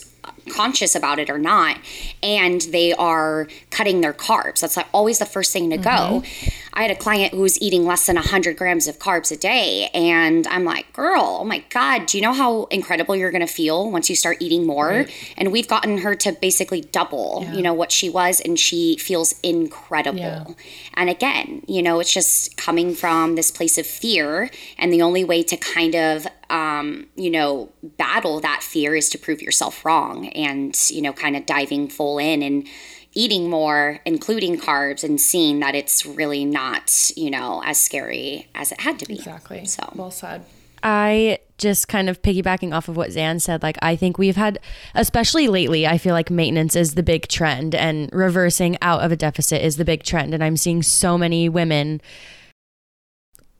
conscious 0.49 0.95
about 0.95 1.19
it 1.19 1.29
or 1.29 1.37
not 1.37 1.77
and 2.23 2.61
they 2.71 2.93
are 2.93 3.47
cutting 3.69 4.01
their 4.01 4.13
carbs. 4.13 4.61
That's 4.61 4.77
like 4.77 4.87
always 4.93 5.19
the 5.19 5.25
first 5.25 5.53
thing 5.53 5.69
to 5.69 5.77
go. 5.77 5.89
Mm-hmm. 5.89 6.49
I 6.73 6.83
had 6.83 6.91
a 6.91 6.95
client 6.95 7.33
who 7.33 7.41
was 7.41 7.61
eating 7.61 7.85
less 7.85 8.05
than 8.05 8.15
100 8.15 8.57
grams 8.57 8.87
of 8.87 8.99
carbs 8.99 9.31
a 9.31 9.35
day 9.35 9.89
and 9.93 10.47
i'm 10.47 10.63
like 10.63 10.91
girl 10.93 11.39
oh 11.41 11.43
my 11.43 11.63
god 11.69 12.05
do 12.05 12.17
you 12.17 12.21
know 12.21 12.33
how 12.33 12.65
incredible 12.65 13.15
you're 13.15 13.31
going 13.31 13.45
to 13.45 13.53
feel 13.53 13.91
once 13.91 14.09
you 14.09 14.15
start 14.15 14.37
eating 14.39 14.65
more? 14.65 15.05
And 15.37 15.51
we've 15.51 15.67
gotten 15.67 15.99
her 15.99 16.15
to 16.15 16.31
basically 16.33 16.81
double 16.81 17.45
you 17.53 17.61
know 17.61 17.73
what 17.73 17.91
she 17.91 18.09
was 18.09 18.39
and 18.39 18.59
she 18.59 18.97
feels 18.97 19.35
incredible. 19.41 20.19
Yeah. 20.19 20.45
and 20.93 21.09
again, 21.09 21.63
you 21.67 21.81
know, 21.81 21.99
it's 21.99 22.13
just 22.13 22.57
coming 22.57 22.93
from 22.93 23.35
this 23.35 23.51
place 23.51 23.77
of 23.77 23.85
fear. 23.85 24.49
And 24.77 24.91
the 24.91 25.01
only 25.01 25.23
way 25.23 25.43
to 25.43 25.57
kind 25.57 25.95
of, 25.95 26.27
um, 26.51 27.07
you 27.15 27.31
know, 27.31 27.71
battle 27.97 28.39
that 28.41 28.61
fear 28.61 28.93
is 28.93 29.09
to 29.09 29.17
prove 29.17 29.41
yourself 29.41 29.85
wrong 29.85 30.27
and, 30.29 30.77
you 30.89 31.01
know, 31.01 31.13
kind 31.13 31.35
of 31.35 31.45
diving 31.45 31.87
full 31.87 32.19
in 32.19 32.43
and 32.43 32.67
eating 33.13 33.49
more, 33.49 33.99
including 34.05 34.59
carbs, 34.59 35.03
and 35.03 35.19
seeing 35.19 35.59
that 35.59 35.75
it's 35.75 36.05
really 36.05 36.45
not, 36.45 37.11
you 37.15 37.31
know, 37.31 37.61
as 37.65 37.79
scary 37.79 38.47
as 38.53 38.71
it 38.71 38.81
had 38.81 38.99
to 38.99 39.05
be. 39.05 39.15
Exactly. 39.15 39.65
So, 39.65 39.91
well 39.95 40.11
said. 40.11 40.45
I 40.83 41.39
just 41.57 41.87
kind 41.87 42.09
of 42.09 42.21
piggybacking 42.21 42.75
off 42.75 42.87
of 42.87 42.97
what 42.97 43.11
Zan 43.11 43.39
said, 43.39 43.63
like 43.63 43.77
I 43.81 43.95
think 43.95 44.17
we've 44.17 44.35
had, 44.35 44.59
especially 44.95 45.47
lately, 45.47 45.85
I 45.85 45.97
feel 45.97 46.13
like 46.13 46.31
maintenance 46.31 46.75
is 46.75 46.95
the 46.95 47.03
big 47.03 47.27
trend 47.27 47.75
and 47.75 48.09
reversing 48.11 48.77
out 48.81 49.01
of 49.01 49.11
a 49.11 49.15
deficit 49.15 49.61
is 49.61 49.77
the 49.77 49.85
big 49.85 50.03
trend. 50.03 50.33
And 50.33 50.43
I'm 50.43 50.57
seeing 50.57 50.81
so 50.81 51.17
many 51.17 51.47
women 51.47 52.01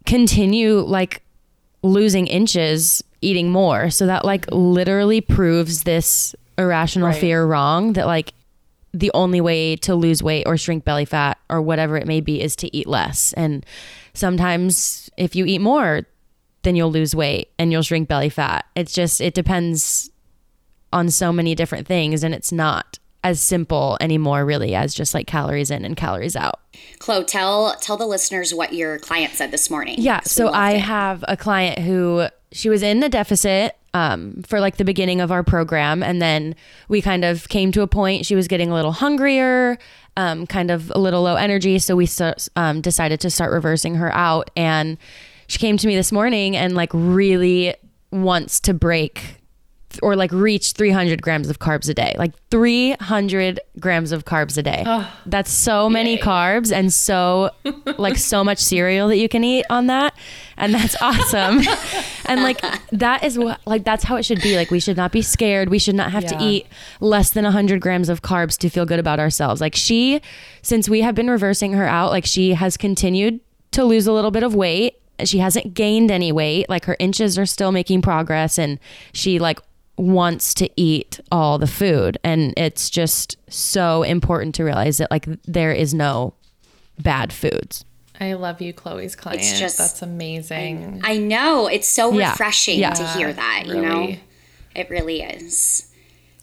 continue 0.06 0.80
like 0.80 1.22
losing 1.84 2.28
inches 2.28 3.04
eating 3.22 3.52
more. 3.52 3.90
So 3.90 4.06
that 4.08 4.26
like 4.26 4.46
literally 4.52 5.22
proves 5.22 5.84
this 5.84 6.36
irrational 6.58 7.08
Right. 7.10 7.20
fear 7.20 7.46
wrong 7.46 7.94
that 7.94 8.08
like 8.08 8.34
the 8.94 9.12
only 9.14 9.40
way 9.42 9.76
to 9.78 9.96
lose 9.96 10.22
weight 10.22 10.44
or 10.46 10.58
shrink 10.58 10.84
belly 10.84 11.06
fat 11.06 11.38
or 11.50 11.62
whatever 11.62 11.98
it 11.98 12.06
may 12.06 12.20
be 12.20 12.42
is 12.42 12.56
to 12.58 12.76
eat 12.76 12.88
less. 12.88 13.34
And 13.34 13.66
sometimes 14.14 15.10
if 15.18 15.36
you 15.36 15.46
eat 15.46 15.62
more, 15.62 16.02
then 16.64 16.76
you'll 16.76 16.92
lose 16.92 17.16
weight 17.16 17.50
and 17.58 17.72
you'll 17.72 17.82
shrink 17.84 18.08
belly 18.08 18.30
fat. 18.30 18.66
It's 18.76 18.94
just, 18.94 19.22
it 19.22 19.34
depends 19.34 20.10
on 20.94 21.10
so 21.10 21.32
many 21.32 21.56
different 21.56 21.88
things. 21.88 22.24
And 22.24 22.34
it's 22.36 22.52
not 22.52 23.00
as 23.24 23.42
simple 23.42 23.98
anymore, 24.02 24.46
really, 24.46 24.74
as 24.74 24.94
just 24.94 25.14
like 25.14 25.28
calories 25.28 25.70
in 25.70 25.86
and 25.86 25.96
calories 25.96 26.36
out. 26.36 26.60
Chloe, 27.00 27.24
tell 27.24 27.76
tell 27.80 27.98
the 27.98 28.06
listeners 28.06 28.54
what 28.54 28.74
your 28.74 29.00
client 29.00 29.34
said 29.34 29.52
this 29.52 29.70
morning. 29.70 29.96
Yeah, 30.00 30.22
So 30.22 30.48
I 30.48 30.74
it. 30.74 30.80
have 30.80 31.24
a 31.28 31.38
client 31.38 31.80
who 31.80 32.28
she 32.52 32.70
was 32.70 32.84
in 32.84 33.02
a 33.04 33.10
deficit 33.10 33.76
um, 33.94 34.44
for 34.44 34.60
like 34.60 34.78
the 34.78 34.86
beginning 34.86 35.22
of 35.22 35.32
our 35.32 35.44
program. 35.44 36.02
And 36.04 36.22
then 36.22 36.56
we 36.88 37.02
kind 37.02 37.24
of 37.26 37.48
came 37.50 37.72
to 37.74 37.82
a 37.82 37.88
point, 37.88 38.26
she 38.26 38.36
was 38.36 38.48
getting 38.48 38.72
a 38.72 38.74
little 38.74 38.94
hungrier, 38.94 39.78
um, 40.18 40.48
kind 40.48 40.72
of 40.72 40.92
a 40.96 41.00
little 41.00 41.24
low 41.24 41.36
energy. 41.36 41.80
So 41.80 41.96
we 41.96 42.06
so, 42.06 42.34
um, 42.56 42.82
decided 42.82 43.20
to 43.22 43.30
start 43.30 43.52
reversing 43.52 43.96
her 43.96 44.14
out. 44.14 44.50
And 44.56 44.98
she 45.48 45.60
came 45.60 45.78
to 45.78 45.88
me 45.88 45.96
this 45.96 46.12
morning 46.12 46.56
and 46.56 46.76
like 46.76 46.90
really 46.94 47.76
wants 48.12 48.60
to 48.62 48.74
break 48.74 49.41
or 50.02 50.16
like 50.16 50.32
reach 50.32 50.74
300 50.74 51.22
grams 51.22 51.50
of 51.50 51.60
carbs 51.60 51.90
a 51.90 51.94
day. 51.94 52.16
Like 52.18 52.34
300 52.50 53.60
grams 53.80 54.12
of 54.12 54.26
carbs 54.26 54.58
a 54.58 54.64
day. 54.64 54.84
That's 55.26 55.52
so 55.52 55.90
many 55.90 56.18
carbs 56.18 56.72
and 56.72 56.92
so 56.92 57.52
like 57.98 58.18
so 58.18 58.44
much 58.44 58.60
cereal 58.60 59.08
that 59.08 59.18
you 59.18 59.30
can 59.30 59.44
eat 59.44 59.66
on 59.70 59.88
that 59.88 60.14
and 60.58 60.74
that's 60.74 60.96
awesome. 61.02 61.62
And 62.26 62.44
like 62.44 62.62
that 62.92 63.24
is 63.24 63.38
what 63.38 63.60
like 63.66 63.84
that's 63.84 64.04
how 64.04 64.16
it 64.16 64.24
should 64.24 64.42
be. 64.42 64.56
Like 64.56 64.72
we 64.72 64.80
should 64.80 64.98
not 64.98 65.12
be 65.12 65.22
scared. 65.22 65.70
We 65.70 65.80
should 65.80 65.96
not 65.96 66.12
have 66.12 66.26
to 66.28 66.38
eat 66.40 66.68
less 67.00 67.32
than 67.32 67.44
100 67.44 67.82
grams 67.82 68.10
of 68.10 68.22
carbs 68.22 68.58
to 68.60 68.70
feel 68.70 68.86
good 68.86 69.00
about 69.00 69.20
ourselves. 69.20 69.60
Like 69.60 69.76
she 69.76 70.22
since 70.62 70.88
we 70.88 71.02
have 71.02 71.16
been 71.16 71.30
reversing 71.30 71.74
her 71.74 71.88
out 71.88 72.12
like 72.12 72.26
she 72.26 72.54
has 72.54 72.78
continued 72.78 73.40
to 73.72 73.84
lose 73.84 74.08
a 74.08 74.14
little 74.14 74.32
bit 74.32 74.44
of 74.44 74.54
weight. 74.56 74.98
She 75.24 75.40
hasn't 75.40 75.74
gained 75.74 76.12
any 76.12 76.32
weight. 76.32 76.70
Like 76.70 76.86
her 76.86 76.96
inches 77.00 77.38
are 77.38 77.46
still 77.46 77.72
making 77.72 78.02
progress 78.02 78.58
and 78.58 78.80
she 79.14 79.40
like 79.40 79.60
wants 80.02 80.56
to 80.56 80.68
eat 80.76 81.20
all 81.32 81.60
the 81.60 81.68
food 81.68 82.18
and 82.24 82.56
it's 82.58 82.90
just 82.90 83.38
so 83.48 84.02
important 84.02 84.56
to 84.56 84.64
realize 84.64 84.98
that 84.98 85.12
like 85.12 85.28
there 85.44 85.72
is 85.72 85.94
no 85.94 86.34
bad 87.00 87.32
foods 87.32 87.86
I 88.20 88.34
love 88.34 88.62
you, 88.62 88.72
Chloe's 88.72 89.16
client. 89.16 89.42
It's 89.42 89.60
just- 89.60 89.80
That's 89.80 90.04
amazing. 90.04 91.02
I 91.04 91.18
know 91.18 91.66
it's 91.68 91.88
so 91.88 92.14
Yeah. 92.14 92.30
refreshing 92.32 92.80
Yeah. 92.80 92.92
to 92.92 93.08
hear 93.18 93.34
that. 93.34 93.64
You 93.66 93.82
know, 93.82 94.16
it 94.76 94.90
really 94.92 95.24
is. 95.24 95.88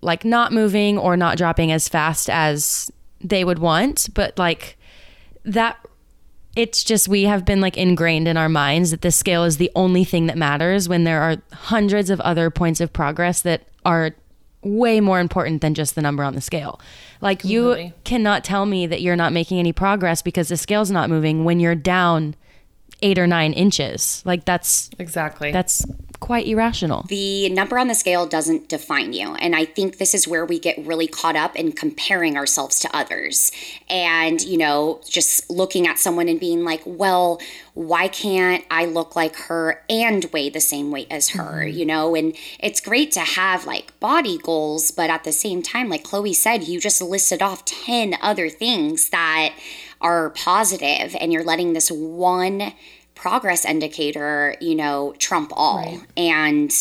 like 0.00 0.24
not 0.24 0.52
moving 0.52 0.98
or 0.98 1.16
not 1.16 1.36
dropping 1.36 1.72
as 1.72 1.88
fast 1.88 2.30
as 2.30 2.90
they 3.20 3.44
would 3.44 3.58
want. 3.58 4.08
But 4.14 4.38
like 4.38 4.76
that 5.44 5.78
it's 6.56 6.82
just 6.82 7.08
we 7.08 7.24
have 7.24 7.44
been 7.44 7.60
like 7.60 7.76
ingrained 7.76 8.26
in 8.26 8.36
our 8.36 8.48
minds 8.48 8.90
that 8.90 9.02
the 9.02 9.10
scale 9.10 9.44
is 9.44 9.56
the 9.56 9.70
only 9.74 10.04
thing 10.04 10.26
that 10.26 10.36
matters 10.36 10.88
when 10.88 11.04
there 11.04 11.22
are 11.22 11.36
hundreds 11.52 12.10
of 12.10 12.20
other 12.20 12.50
points 12.50 12.80
of 12.80 12.92
progress 12.92 13.42
that 13.42 13.62
are 13.84 14.10
way 14.62 15.00
more 15.00 15.20
important 15.20 15.62
than 15.62 15.74
just 15.74 15.94
the 15.94 16.02
number 16.02 16.22
on 16.22 16.34
the 16.34 16.40
scale. 16.40 16.80
Like 17.20 17.44
you 17.44 17.92
cannot 18.04 18.44
tell 18.44 18.66
me 18.66 18.86
that 18.86 19.00
you're 19.00 19.16
not 19.16 19.32
making 19.32 19.58
any 19.58 19.72
progress 19.72 20.22
because 20.22 20.48
the 20.48 20.56
scale's 20.56 20.90
not 20.90 21.08
moving 21.08 21.44
when 21.44 21.60
you're 21.60 21.74
down 21.74 22.34
8 23.02 23.18
or 23.18 23.26
9 23.26 23.52
inches. 23.52 24.22
Like 24.24 24.44
that's 24.44 24.90
Exactly. 24.98 25.52
that's 25.52 25.84
quite 26.20 26.46
irrational. 26.46 27.02
the 27.08 27.48
number 27.48 27.78
on 27.78 27.88
the 27.88 27.94
scale 27.94 28.26
doesn't 28.26 28.68
define 28.68 29.12
you. 29.14 29.34
And 29.36 29.56
I 29.56 29.64
think 29.64 29.96
this 29.96 30.14
is 30.14 30.28
where 30.28 30.44
we 30.44 30.58
get 30.58 30.78
really 30.86 31.06
caught 31.06 31.34
up 31.34 31.56
in 31.56 31.72
comparing 31.72 32.36
ourselves 32.36 32.78
to 32.80 32.96
others 32.96 33.50
and, 33.88 34.40
you 34.42 34.58
know, 34.58 35.00
just 35.08 35.48
looking 35.50 35.86
at 35.86 35.98
someone 35.98 36.28
and 36.28 36.38
being 36.38 36.62
like, 36.62 36.82
well, 36.84 37.40
why 37.72 38.06
can't 38.08 38.64
I 38.70 38.84
look 38.84 39.16
like 39.16 39.34
her 39.36 39.82
and 39.88 40.26
weigh 40.32 40.50
the 40.50 40.60
same 40.60 40.90
weight 40.90 41.08
as 41.10 41.30
her, 41.30 41.64
mm-hmm. 41.64 41.78
you 41.78 41.86
know? 41.86 42.14
And 42.14 42.36
it's 42.58 42.80
great 42.80 43.12
to 43.12 43.20
have 43.20 43.64
like 43.64 43.98
body 43.98 44.38
goals, 44.38 44.90
but 44.90 45.08
at 45.08 45.24
the 45.24 45.32
same 45.32 45.62
time, 45.62 45.88
like 45.88 46.04
Chloe 46.04 46.34
said, 46.34 46.64
you 46.64 46.80
just 46.80 47.00
listed 47.00 47.40
off 47.40 47.64
10 47.64 48.16
other 48.20 48.50
things 48.50 49.08
that 49.08 49.54
are 50.00 50.30
positive 50.30 51.14
and 51.20 51.32
you're 51.32 51.44
letting 51.44 51.72
this 51.72 51.90
one 51.90 52.72
progress 53.14 53.64
indicator, 53.64 54.56
you 54.60 54.74
know, 54.74 55.14
trump 55.18 55.52
all. 55.54 56.00
And 56.16 56.72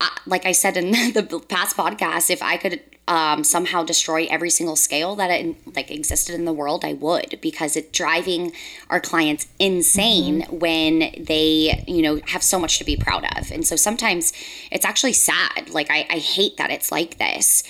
uh, 0.00 0.08
like 0.26 0.46
I 0.46 0.52
said 0.52 0.76
in 0.76 0.90
the 1.12 1.44
past 1.48 1.76
podcast, 1.76 2.30
if 2.30 2.42
I 2.42 2.56
could 2.56 2.80
um, 3.06 3.44
somehow 3.44 3.84
destroy 3.84 4.26
every 4.30 4.50
single 4.50 4.76
scale 4.76 5.14
that 5.16 5.30
it, 5.30 5.56
like 5.76 5.90
existed 5.90 6.34
in 6.34 6.44
the 6.44 6.52
world, 6.52 6.84
I 6.84 6.94
would 6.94 7.38
because 7.42 7.76
it's 7.76 7.96
driving 7.96 8.52
our 8.88 9.00
clients 9.00 9.46
insane 9.58 10.42
mm-hmm. 10.42 10.58
when 10.58 10.98
they 11.18 11.84
you 11.86 12.02
know 12.02 12.20
have 12.28 12.42
so 12.42 12.58
much 12.58 12.78
to 12.78 12.84
be 12.84 12.96
proud 12.96 13.24
of, 13.36 13.50
and 13.50 13.66
so 13.66 13.76
sometimes 13.76 14.32
it's 14.70 14.84
actually 14.84 15.12
sad. 15.12 15.70
Like 15.70 15.90
I, 15.90 16.06
I 16.08 16.18
hate 16.18 16.56
that 16.56 16.70
it's 16.70 16.90
like 16.90 17.18
this, 17.18 17.62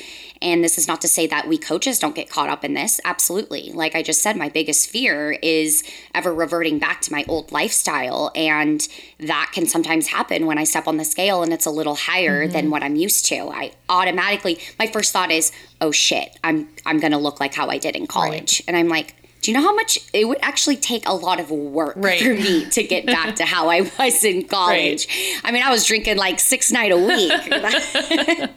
and 0.44 0.62
this 0.62 0.76
is 0.76 0.86
not 0.86 1.00
to 1.00 1.08
say 1.08 1.26
that 1.28 1.48
we 1.48 1.56
coaches 1.56 1.98
don't 1.98 2.14
get 2.14 2.28
caught 2.28 2.50
up 2.50 2.64
in 2.64 2.74
this. 2.74 3.00
Absolutely. 3.04 3.72
Like 3.72 3.94
I 3.94 4.02
just 4.02 4.20
said, 4.20 4.36
my 4.36 4.50
biggest 4.50 4.90
fear 4.90 5.32
is 5.42 5.82
ever 6.14 6.34
reverting 6.34 6.78
back 6.78 7.00
to 7.02 7.12
my 7.12 7.24
old 7.28 7.50
lifestyle. 7.50 8.30
And 8.36 8.86
that 9.20 9.52
can 9.54 9.66
sometimes 9.66 10.08
happen 10.08 10.44
when 10.44 10.58
I 10.58 10.64
step 10.64 10.86
on 10.86 10.98
the 10.98 11.04
scale 11.04 11.42
and 11.42 11.50
it's 11.52 11.64
a 11.64 11.70
little 11.70 11.94
higher 11.94 12.44
mm-hmm. 12.44 12.52
than 12.52 12.70
what 12.70 12.82
I'm 12.82 12.94
used 12.94 13.24
to. 13.26 13.48
I 13.48 13.72
automatically, 13.88 14.58
my 14.78 14.86
first 14.86 15.14
thought 15.14 15.23
is, 15.30 15.52
oh 15.80 15.90
shit, 15.90 16.38
I'm, 16.42 16.68
I'm 16.86 17.00
to 17.12 17.18
look 17.18 17.40
like 17.40 17.54
how 17.54 17.68
I 17.68 17.78
did 17.78 17.96
in 17.96 18.06
college. 18.06 18.60
Right. 18.60 18.64
And 18.68 18.76
I'm 18.76 18.88
like, 18.88 19.14
do 19.44 19.50
you 19.50 19.58
know 19.58 19.62
how 19.62 19.74
much 19.74 19.98
it 20.14 20.26
would 20.26 20.38
actually 20.40 20.76
take 20.76 21.06
a 21.06 21.12
lot 21.12 21.38
of 21.38 21.50
work 21.50 21.96
right. 21.98 22.18
for 22.18 22.32
me 22.32 22.64
to 22.70 22.82
get 22.82 23.04
back 23.04 23.36
to 23.36 23.44
how 23.44 23.68
I 23.68 23.82
was 23.98 24.24
in 24.24 24.44
college? 24.48 25.06
Right. 25.06 25.40
I 25.44 25.52
mean, 25.52 25.62
I 25.62 25.70
was 25.70 25.84
drinking 25.84 26.16
like 26.16 26.40
six 26.40 26.72
night 26.72 26.92
a 26.92 26.96
week. 26.96 28.50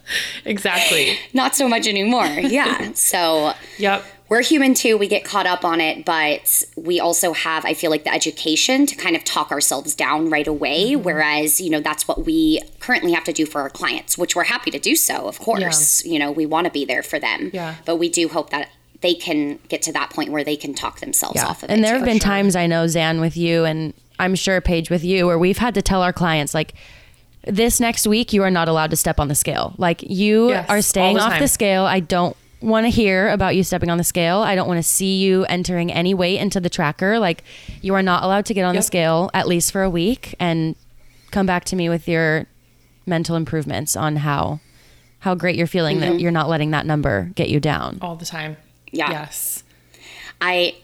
exactly. 0.47 1.19
Not 1.35 1.55
so 1.55 1.69
much 1.69 1.87
anymore. 1.87 2.25
Yeah. 2.25 2.93
So, 2.95 3.53
yep. 3.77 4.07
We're 4.29 4.43
human 4.43 4.75
too. 4.75 4.99
We 4.99 5.07
get 5.09 5.25
caught 5.25 5.47
up 5.47 5.65
on 5.65 5.81
it, 5.81 6.05
but 6.05 6.65
we 6.77 6.99
also 6.99 7.33
have, 7.33 7.65
I 7.65 7.75
feel 7.75 7.91
like, 7.91 8.05
the 8.05 8.13
education 8.13 8.87
to 8.87 8.97
kind 8.97 9.15
of 9.15 9.25
talk 9.25 9.51
ourselves 9.51 9.95
down 9.95 10.31
right 10.31 10.47
away. 10.47 10.93
Mm-hmm. 10.93 11.03
Whereas, 11.03 11.61
you 11.61 11.71
know, 11.71 11.81
that's 11.81 12.09
what 12.09 12.25
we 12.25 12.61
currently 12.81 13.13
have 13.13 13.25
to 13.25 13.33
do 13.33 13.47
for 13.47 13.61
our 13.61 13.71
clients, 13.71 14.19
which 14.19 14.35
we're 14.35 14.45
happy 14.45 14.71
to 14.73 14.79
do 14.79 14.97
so, 14.97 15.29
of 15.29 15.39
course. 15.39 16.05
Yeah. 16.05 16.13
You 16.13 16.19
know, 16.19 16.33
we 16.33 16.47
want 16.47 16.67
to 16.67 16.73
be 16.73 16.85
there 16.85 17.03
for 17.03 17.19
them. 17.19 17.51
Yeah. 17.53 17.77
But 17.85 17.97
we 17.97 18.09
do 18.09 18.29
hope 18.29 18.51
that 18.51 18.71
they 19.01 19.15
can 19.15 19.59
get 19.69 19.83
to 19.83 19.93
that 19.93 20.11
point 20.11 20.33
where 20.33 20.43
they 20.43 20.57
can 20.57 20.75
talk 20.75 21.01
themselves 21.01 21.37
yeah. 21.37 21.47
off 21.47 21.63
of 21.63 21.71
and 21.71 21.73
it. 21.73 21.75
And 21.75 21.85
there 21.85 21.95
have 21.95 22.05
been 22.05 22.19
sure. 22.19 22.29
times 22.29 22.57
I 22.57 22.67
know, 22.67 22.87
Zan, 22.87 23.21
with 23.21 23.37
you, 23.37 23.65
and 23.65 23.95
I'm 24.19 24.35
sure 24.35 24.61
Paige 24.61 24.91
with 24.91 25.05
you, 25.05 25.27
where 25.27 25.39
we've 25.39 25.59
had 25.59 25.75
to 25.75 25.83
tell 25.83 26.03
our 26.03 26.13
clients, 26.13 26.53
like, 26.55 26.75
this 27.47 27.79
next 27.79 28.09
week 28.09 28.33
you 28.33 28.43
are 28.43 28.51
not 28.51 28.69
allowed 28.69 28.91
to 28.91 28.97
step 28.97 29.21
on 29.21 29.29
the 29.29 29.35
scale. 29.37 29.73
Like 29.79 30.03
you 30.03 30.49
yes, 30.49 30.69
are 30.69 30.83
staying 30.83 31.15
the 31.15 31.23
off 31.23 31.31
time. 31.31 31.43
the 31.43 31.47
scale. 31.47 31.85
I 31.85 32.01
don't 32.01 32.37
want 32.61 32.87
to 32.87 32.91
hear 32.91 33.29
about 33.29 33.55
you 33.55 33.63
stepping 33.63 33.91
on 33.91 33.99
the 33.99 34.05
scale. 34.05 34.39
I 34.39 34.55
don't 34.55 34.69
want 34.69 34.79
to 34.79 34.83
see 34.83 35.19
you 35.19 35.45
entering 35.45 35.93
any 35.93 36.15
weight 36.15 36.39
into 36.39 36.61
the 36.61 36.71
tracker. 36.71 37.19
Like 37.19 37.45
you 37.83 37.95
are 37.95 38.03
not 38.03 38.23
allowed 38.23 38.47
to 38.47 38.55
get 38.55 38.65
on 38.65 38.75
yep. 38.75 38.83
the 38.83 38.87
scale 38.87 39.31
at 39.35 39.47
least 39.47 39.73
for 39.73 39.83
a 39.83 39.91
week 39.91 40.35
and 40.41 40.75
come 41.31 41.47
back 41.47 41.65
to 41.67 41.77
me 41.77 41.89
with 41.89 42.09
your 42.09 42.47
mental 43.05 43.37
improvements 43.37 43.97
on 43.97 44.17
how 44.17 44.61
how 45.21 45.35
great 45.35 45.57
you're 45.57 45.67
feeling 45.67 45.99
mm-hmm. 45.99 46.13
that 46.13 46.21
you're 46.21 46.31
not 46.31 46.49
letting 46.49 46.71
that 46.71 46.87
number 46.87 47.31
get 47.35 47.49
you 47.49 47.61
down 47.61 47.99
all 48.01 48.17
the 48.17 48.25
time. 48.25 48.57
Yeah. 48.93 49.11
Yes. 49.11 49.63
I 50.41 50.77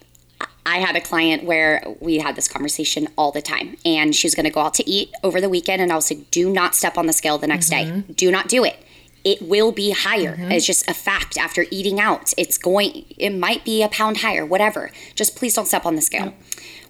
I 0.65 0.79
had 0.79 0.95
a 0.97 1.01
client 1.01 1.45
where 1.45 1.83
we 2.01 2.19
had 2.19 2.37
this 2.37 2.49
conversation 2.49 3.09
all 3.17 3.33
the 3.33 3.43
time, 3.43 3.77
and 3.85 4.15
she 4.15 4.27
was 4.27 4.35
going 4.35 4.45
to 4.45 4.51
go 4.51 4.61
out 4.61 4.75
to 4.75 4.89
eat 4.89 5.11
over 5.25 5.41
the 5.41 5.49
weekend, 5.49 5.83
and 5.83 5.91
I 5.91 5.97
was 5.97 6.11
like, 6.11 6.31
"Do 6.31 6.51
not 6.51 6.75
step 6.75 6.97
on 6.97 7.07
the 7.07 7.13
scale 7.13 7.37
the 7.39 7.49
next 7.49 7.71
mm-hmm. 7.71 8.01
day. 8.01 8.13
Do 8.15 8.31
not 8.31 8.49
do 8.49 8.65
it. 8.65 8.77
It 9.25 9.43
will 9.43 9.73
be 9.73 9.93
higher. 9.93 10.37
Mm-hmm. 10.37 10.53
It's 10.53 10.67
just 10.67 10.89
a 10.89 10.95
fact. 10.95 11.39
After 11.39 11.65
eating 11.71 12.01
out, 12.01 12.33
it's 12.37 12.59
going. 12.59 13.05
It 13.19 13.31
might 13.31 13.65
be 13.65 13.83
a 13.83 13.89
pound 13.89 14.19
higher. 14.19 14.45
Whatever. 14.45 14.91
Just 15.15 15.37
please 15.37 15.55
don't 15.55 15.67
step 15.67 15.87
on 15.87 15.97
the 15.97 16.03
scale." 16.03 16.35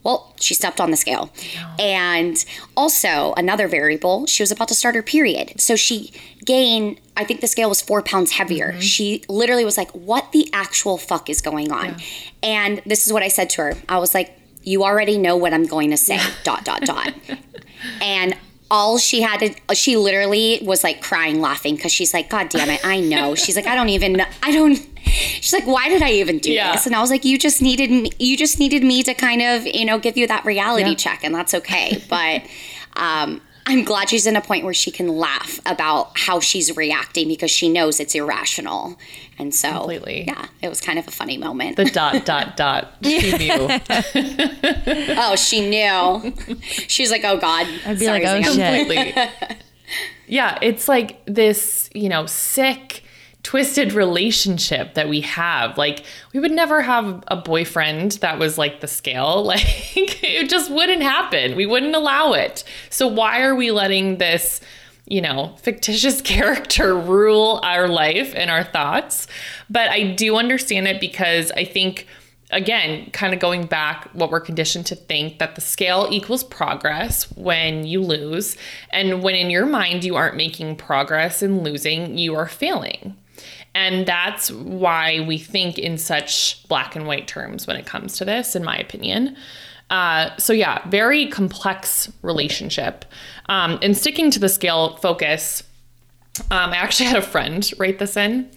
Well, 0.04 0.34
she 0.40 0.54
stepped 0.54 0.80
on 0.80 0.90
the 0.90 0.96
scale. 0.96 1.30
And 1.78 2.44
also, 2.76 3.34
another 3.36 3.68
variable, 3.68 4.26
she 4.26 4.42
was 4.42 4.50
about 4.50 4.68
to 4.68 4.74
start 4.74 4.94
her 4.94 5.02
period. 5.02 5.60
So 5.60 5.76
she 5.76 6.12
gained, 6.44 7.00
I 7.16 7.24
think 7.24 7.40
the 7.40 7.46
scale 7.46 7.68
was 7.68 7.80
four 7.80 8.02
pounds 8.02 8.32
heavier. 8.32 8.72
Mm-hmm. 8.72 8.80
She 8.80 9.22
literally 9.28 9.64
was 9.64 9.76
like, 9.76 9.90
What 9.92 10.32
the 10.32 10.48
actual 10.52 10.98
fuck 10.98 11.30
is 11.30 11.40
going 11.40 11.70
on? 11.70 11.86
Yeah. 11.86 11.96
And 12.42 12.82
this 12.84 13.06
is 13.06 13.12
what 13.12 13.22
I 13.22 13.28
said 13.28 13.50
to 13.50 13.62
her 13.62 13.74
I 13.88 13.98
was 13.98 14.12
like, 14.14 14.36
You 14.62 14.82
already 14.82 15.18
know 15.18 15.36
what 15.36 15.54
I'm 15.54 15.66
going 15.66 15.90
to 15.90 15.96
say, 15.96 16.18
dot, 16.42 16.64
dot, 16.64 16.82
dot. 16.82 17.14
and 18.00 18.36
all 18.72 18.96
she 18.96 19.20
had 19.20 19.38
to 19.38 19.74
she 19.74 19.98
literally 19.98 20.58
was 20.62 20.82
like 20.82 21.02
crying 21.02 21.42
laughing 21.42 21.76
because 21.76 21.92
she's 21.92 22.14
like 22.14 22.30
god 22.30 22.48
damn 22.48 22.70
it 22.70 22.80
i 22.82 22.98
know 22.98 23.34
she's 23.34 23.54
like 23.54 23.66
i 23.66 23.74
don't 23.74 23.90
even 23.90 24.18
i 24.42 24.50
don't 24.50 24.76
she's 25.04 25.52
like 25.52 25.66
why 25.66 25.90
did 25.90 26.00
i 26.00 26.10
even 26.10 26.38
do 26.38 26.50
yeah. 26.50 26.72
this 26.72 26.86
and 26.86 26.94
i 26.94 27.00
was 27.00 27.10
like 27.10 27.22
you 27.22 27.38
just 27.38 27.60
needed 27.60 27.90
me 27.90 28.10
you 28.18 28.34
just 28.34 28.58
needed 28.58 28.82
me 28.82 29.02
to 29.02 29.12
kind 29.12 29.42
of 29.42 29.66
you 29.66 29.84
know 29.84 29.98
give 29.98 30.16
you 30.16 30.26
that 30.26 30.42
reality 30.46 30.88
yeah. 30.88 30.94
check 30.94 31.22
and 31.22 31.34
that's 31.34 31.52
okay 31.52 32.02
but 32.08 32.42
um 32.96 33.42
I'm 33.66 33.84
glad 33.84 34.10
she's 34.10 34.26
in 34.26 34.34
a 34.34 34.40
point 34.40 34.64
where 34.64 34.74
she 34.74 34.90
can 34.90 35.08
laugh 35.08 35.60
about 35.66 36.18
how 36.18 36.40
she's 36.40 36.76
reacting 36.76 37.28
because 37.28 37.50
she 37.50 37.68
knows 37.68 38.00
it's 38.00 38.14
irrational. 38.14 38.98
And 39.38 39.54
so, 39.54 39.70
Completely. 39.72 40.24
yeah, 40.26 40.46
it 40.60 40.68
was 40.68 40.80
kind 40.80 40.98
of 40.98 41.06
a 41.06 41.10
funny 41.10 41.38
moment. 41.38 41.76
The 41.76 41.84
dot, 41.84 42.24
dot, 42.24 42.56
dot. 42.56 42.94
She 43.02 43.36
knew. 43.36 43.68
oh, 45.16 45.36
she 45.36 45.68
knew. 45.68 46.34
She's 46.88 47.10
like, 47.10 47.24
oh 47.24 47.38
God. 47.38 47.66
I'd 47.86 47.98
be 47.98 48.04
Sorry, 48.04 48.24
like, 48.24 48.46
oh 48.46 48.52
shit. 48.52 48.78
Completely. 48.78 49.58
yeah, 50.26 50.58
it's 50.60 50.88
like 50.88 51.24
this, 51.26 51.88
you 51.94 52.08
know, 52.08 52.26
sick 52.26 53.01
twisted 53.42 53.92
relationship 53.92 54.94
that 54.94 55.08
we 55.08 55.20
have. 55.22 55.76
Like 55.76 56.04
we 56.32 56.40
would 56.40 56.52
never 56.52 56.82
have 56.82 57.24
a 57.28 57.36
boyfriend 57.36 58.12
that 58.12 58.38
was 58.38 58.58
like 58.58 58.80
the 58.80 58.88
scale. 58.88 59.44
Like 59.52 60.22
it 60.22 60.48
just 60.48 60.70
wouldn't 60.70 61.02
happen. 61.02 61.56
We 61.56 61.66
wouldn't 61.66 61.94
allow 61.94 62.32
it. 62.32 62.64
So 62.88 63.06
why 63.06 63.42
are 63.42 63.54
we 63.54 63.70
letting 63.70 64.16
this, 64.16 64.60
you 65.06 65.20
know, 65.20 65.54
fictitious 65.58 66.20
character 66.22 66.96
rule 66.96 67.60
our 67.62 67.88
life 67.88 68.32
and 68.34 68.50
our 68.50 68.64
thoughts? 68.64 69.26
But 69.68 69.90
I 69.90 70.12
do 70.14 70.36
understand 70.36 70.88
it 70.88 71.00
because 71.00 71.50
I 71.52 71.64
think 71.64 72.06
again, 72.52 73.10
kind 73.10 73.34
of 73.34 73.40
going 73.40 73.66
back, 73.66 74.08
what 74.12 74.30
we're 74.30 74.40
conditioned 74.40 74.86
to 74.86 74.94
think 74.94 75.38
that 75.38 75.54
the 75.54 75.60
scale 75.60 76.06
equals 76.10 76.44
progress 76.44 77.30
when 77.32 77.86
you 77.86 78.00
lose. 78.00 78.56
And 78.90 79.22
when 79.22 79.34
in 79.34 79.50
your 79.50 79.66
mind 79.66 80.04
you 80.04 80.16
aren't 80.16 80.36
making 80.36 80.76
progress 80.76 81.42
and 81.42 81.64
losing, 81.64 82.18
you 82.18 82.34
are 82.34 82.46
failing. 82.46 83.16
And 83.74 84.06
that's 84.06 84.50
why 84.50 85.20
we 85.20 85.38
think 85.38 85.78
in 85.78 85.96
such 85.96 86.66
black 86.68 86.94
and 86.94 87.06
white 87.06 87.26
terms 87.26 87.66
when 87.66 87.76
it 87.76 87.86
comes 87.86 88.16
to 88.18 88.24
this, 88.24 88.54
in 88.54 88.64
my 88.64 88.76
opinion. 88.76 89.36
Uh, 89.90 90.34
so, 90.36 90.52
yeah, 90.52 90.86
very 90.88 91.26
complex 91.26 92.10
relationship. 92.22 93.04
Um, 93.46 93.78
and 93.82 93.96
sticking 93.96 94.30
to 94.30 94.38
the 94.38 94.48
scale 94.48 94.96
focus, 94.96 95.62
um, 96.50 96.70
I 96.70 96.76
actually 96.76 97.06
had 97.10 97.16
a 97.16 97.26
friend 97.26 97.70
write 97.78 97.98
this 97.98 98.16
in, 98.16 98.50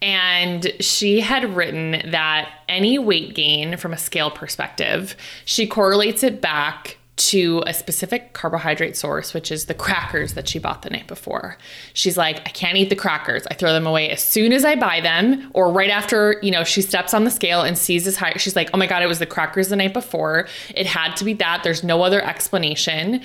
and 0.00 0.72
she 0.80 1.20
had 1.20 1.54
written 1.56 2.10
that 2.10 2.50
any 2.68 2.98
weight 2.98 3.34
gain 3.34 3.76
from 3.76 3.92
a 3.92 3.98
scale 3.98 4.30
perspective, 4.30 5.16
she 5.44 5.66
correlates 5.66 6.22
it 6.22 6.40
back 6.40 6.98
to 7.28 7.62
a 7.66 7.74
specific 7.74 8.32
carbohydrate 8.32 8.96
source, 8.96 9.32
which 9.32 9.52
is 9.52 9.66
the 9.66 9.74
crackers 9.74 10.34
that 10.34 10.48
she 10.48 10.58
bought 10.58 10.82
the 10.82 10.90
night 10.90 11.06
before. 11.06 11.56
She's 11.94 12.16
like, 12.16 12.38
I 12.40 12.50
can't 12.50 12.76
eat 12.76 12.88
the 12.88 12.96
crackers. 12.96 13.46
I 13.46 13.54
throw 13.54 13.72
them 13.72 13.86
away 13.86 14.10
as 14.10 14.22
soon 14.22 14.52
as 14.52 14.64
I 14.64 14.74
buy 14.74 15.00
them, 15.00 15.50
or 15.54 15.70
right 15.70 15.90
after, 15.90 16.36
you 16.42 16.50
know, 16.50 16.64
she 16.64 16.82
steps 16.82 17.14
on 17.14 17.24
the 17.24 17.30
scale 17.30 17.62
and 17.62 17.78
sees 17.78 18.04
this 18.04 18.16
high. 18.16 18.32
She's 18.38 18.56
like, 18.56 18.70
oh 18.74 18.78
my 18.78 18.86
God, 18.86 19.02
it 19.02 19.06
was 19.06 19.18
the 19.20 19.26
crackers 19.26 19.68
the 19.68 19.76
night 19.76 19.92
before. 19.92 20.48
It 20.74 20.86
had 20.86 21.14
to 21.16 21.24
be 21.24 21.34
that. 21.34 21.62
There's 21.62 21.84
no 21.84 22.02
other 22.02 22.22
explanation. 22.24 23.22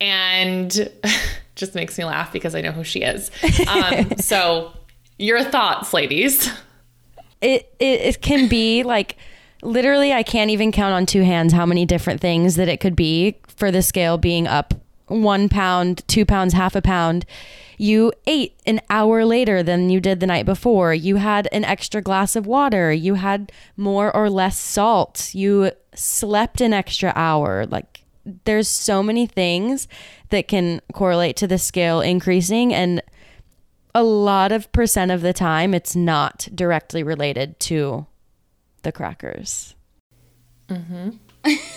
And 0.00 0.90
just 1.54 1.74
makes 1.74 1.96
me 1.96 2.04
laugh 2.04 2.32
because 2.32 2.54
I 2.54 2.60
know 2.60 2.72
who 2.72 2.84
she 2.84 3.02
is. 3.02 3.30
Um, 3.68 4.16
so, 4.18 4.72
your 5.18 5.42
thoughts, 5.44 5.94
ladies? 5.94 6.50
It, 7.40 7.72
it, 7.78 8.00
it 8.00 8.20
can 8.22 8.48
be 8.48 8.82
like, 8.82 9.16
literally 9.66 10.12
I 10.12 10.22
can't 10.22 10.50
even 10.50 10.72
count 10.72 10.94
on 10.94 11.06
two 11.06 11.22
hands 11.22 11.52
how 11.52 11.66
many 11.66 11.84
different 11.84 12.20
things 12.20 12.56
that 12.56 12.68
it 12.68 12.80
could 12.80 12.96
be 12.96 13.36
for 13.48 13.70
the 13.70 13.82
scale 13.82 14.16
being 14.16 14.46
up 14.46 14.74
one 15.08 15.48
pound, 15.48 16.02
two 16.08 16.24
pounds, 16.24 16.54
half 16.54 16.74
a 16.74 16.82
pound. 16.82 17.26
You 17.78 18.12
ate 18.26 18.58
an 18.66 18.80
hour 18.88 19.24
later 19.24 19.62
than 19.62 19.90
you 19.90 20.00
did 20.00 20.20
the 20.20 20.26
night 20.26 20.46
before. 20.46 20.94
You 20.94 21.16
had 21.16 21.48
an 21.52 21.64
extra 21.64 22.00
glass 22.00 22.34
of 22.34 22.46
water. 22.46 22.92
You 22.92 23.14
had 23.14 23.52
more 23.76 24.14
or 24.16 24.30
less 24.30 24.58
salt. 24.58 25.34
You 25.34 25.72
slept 25.94 26.60
an 26.60 26.72
extra 26.72 27.12
hour. 27.14 27.66
Like, 27.66 28.02
there's 28.44 28.68
so 28.68 29.02
many 29.02 29.26
things 29.26 29.86
that 30.30 30.48
can 30.48 30.80
correlate 30.92 31.36
to 31.36 31.46
the 31.46 31.58
scale 31.58 32.00
increasing. 32.00 32.72
And 32.72 33.02
a 33.94 34.02
lot 34.02 34.52
of 34.52 34.72
percent 34.72 35.10
of 35.10 35.20
the 35.20 35.32
time, 35.32 35.74
it's 35.74 35.94
not 35.94 36.48
directly 36.54 37.02
related 37.02 37.60
to 37.60 38.06
the 38.82 38.92
crackers. 38.92 39.74
Mm-hmm. 40.68 41.10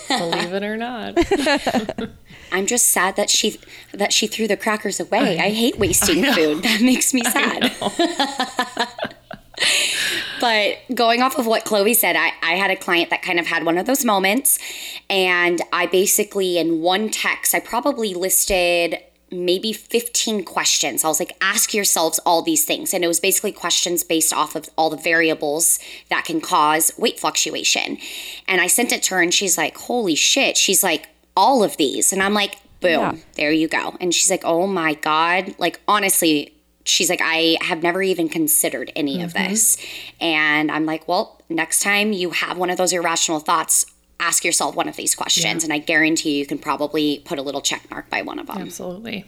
Believe 0.07 0.53
it 0.53 0.63
or 0.63 0.77
not. 0.77 1.17
I'm 2.51 2.65
just 2.65 2.87
sad 2.87 3.15
that 3.17 3.29
she 3.29 3.59
that 3.93 4.11
she 4.11 4.25
threw 4.25 4.47
the 4.47 4.57
crackers 4.57 4.99
away. 4.99 5.39
I, 5.39 5.45
I 5.45 5.49
hate 5.51 5.77
wasting 5.77 6.25
I 6.25 6.33
food. 6.33 6.63
That 6.63 6.81
makes 6.81 7.13
me 7.13 7.21
sad. 7.23 7.71
but 10.41 10.77
going 10.95 11.21
off 11.21 11.37
of 11.37 11.45
what 11.45 11.65
Chloe 11.65 11.93
said, 11.93 12.15
I, 12.15 12.31
I 12.41 12.53
had 12.53 12.71
a 12.71 12.75
client 12.75 13.11
that 13.11 13.21
kind 13.21 13.39
of 13.39 13.47
had 13.47 13.63
one 13.65 13.77
of 13.77 13.85
those 13.85 14.03
moments. 14.03 14.57
And 15.09 15.61
I 15.71 15.85
basically, 15.85 16.57
in 16.57 16.81
one 16.81 17.09
text, 17.09 17.53
I 17.53 17.59
probably 17.59 18.13
listed 18.13 18.97
maybe 19.31 19.73
15 19.73 20.43
questions. 20.43 21.03
I 21.03 21.07
was 21.07 21.19
like, 21.19 21.35
ask 21.41 21.73
yourselves 21.73 22.19
all 22.25 22.41
these 22.41 22.65
things. 22.65 22.93
And 22.93 23.03
it 23.03 23.07
was 23.07 23.19
basically 23.19 23.51
questions 23.51 24.03
based 24.03 24.33
off 24.33 24.55
of 24.55 24.69
all 24.77 24.89
the 24.89 24.97
variables 24.97 25.79
that 26.09 26.25
can 26.25 26.41
cause 26.41 26.91
weight 26.97 27.19
fluctuation. 27.19 27.97
And 28.47 28.61
I 28.61 28.67
sent 28.67 28.91
it 28.91 29.03
to 29.03 29.15
her 29.15 29.21
and 29.21 29.33
she's 29.33 29.57
like, 29.57 29.77
holy 29.77 30.15
shit. 30.15 30.57
She's 30.57 30.83
like, 30.83 31.09
all 31.35 31.63
of 31.63 31.77
these. 31.77 32.11
And 32.11 32.21
I'm 32.21 32.33
like, 32.33 32.57
boom, 32.81 32.91
yeah. 32.91 33.15
there 33.35 33.51
you 33.51 33.67
go. 33.67 33.95
And 33.99 34.13
she's 34.13 34.29
like, 34.29 34.43
oh 34.43 34.67
my 34.67 34.95
God. 34.95 35.55
Like, 35.57 35.79
honestly, 35.87 36.53
she's 36.85 37.09
like, 37.09 37.21
I 37.23 37.57
have 37.61 37.83
never 37.83 38.01
even 38.01 38.29
considered 38.29 38.91
any 38.95 39.15
mm-hmm. 39.15 39.25
of 39.25 39.33
this. 39.33 39.77
And 40.19 40.71
I'm 40.71 40.85
like, 40.85 41.07
well, 41.07 41.41
next 41.49 41.81
time 41.81 42.11
you 42.11 42.31
have 42.31 42.57
one 42.57 42.69
of 42.69 42.77
those 42.77 42.93
irrational 42.93 43.39
thoughts, 43.39 43.85
ask 44.19 44.43
yourself 44.43 44.75
one 44.75 44.87
of 44.87 44.95
these 44.95 45.15
questions. 45.15 45.63
Yeah. 45.63 45.65
And 45.65 45.73
I 45.73 45.77
guarantee 45.79 46.39
you, 46.39 46.45
can 46.45 46.57
probably 46.57 47.21
put 47.25 47.39
a 47.39 47.41
little 47.41 47.61
check 47.61 47.89
mark 47.89 48.09
by 48.09 48.21
one 48.21 48.39
of 48.39 48.47
them. 48.47 48.57
Absolutely. 48.57 49.25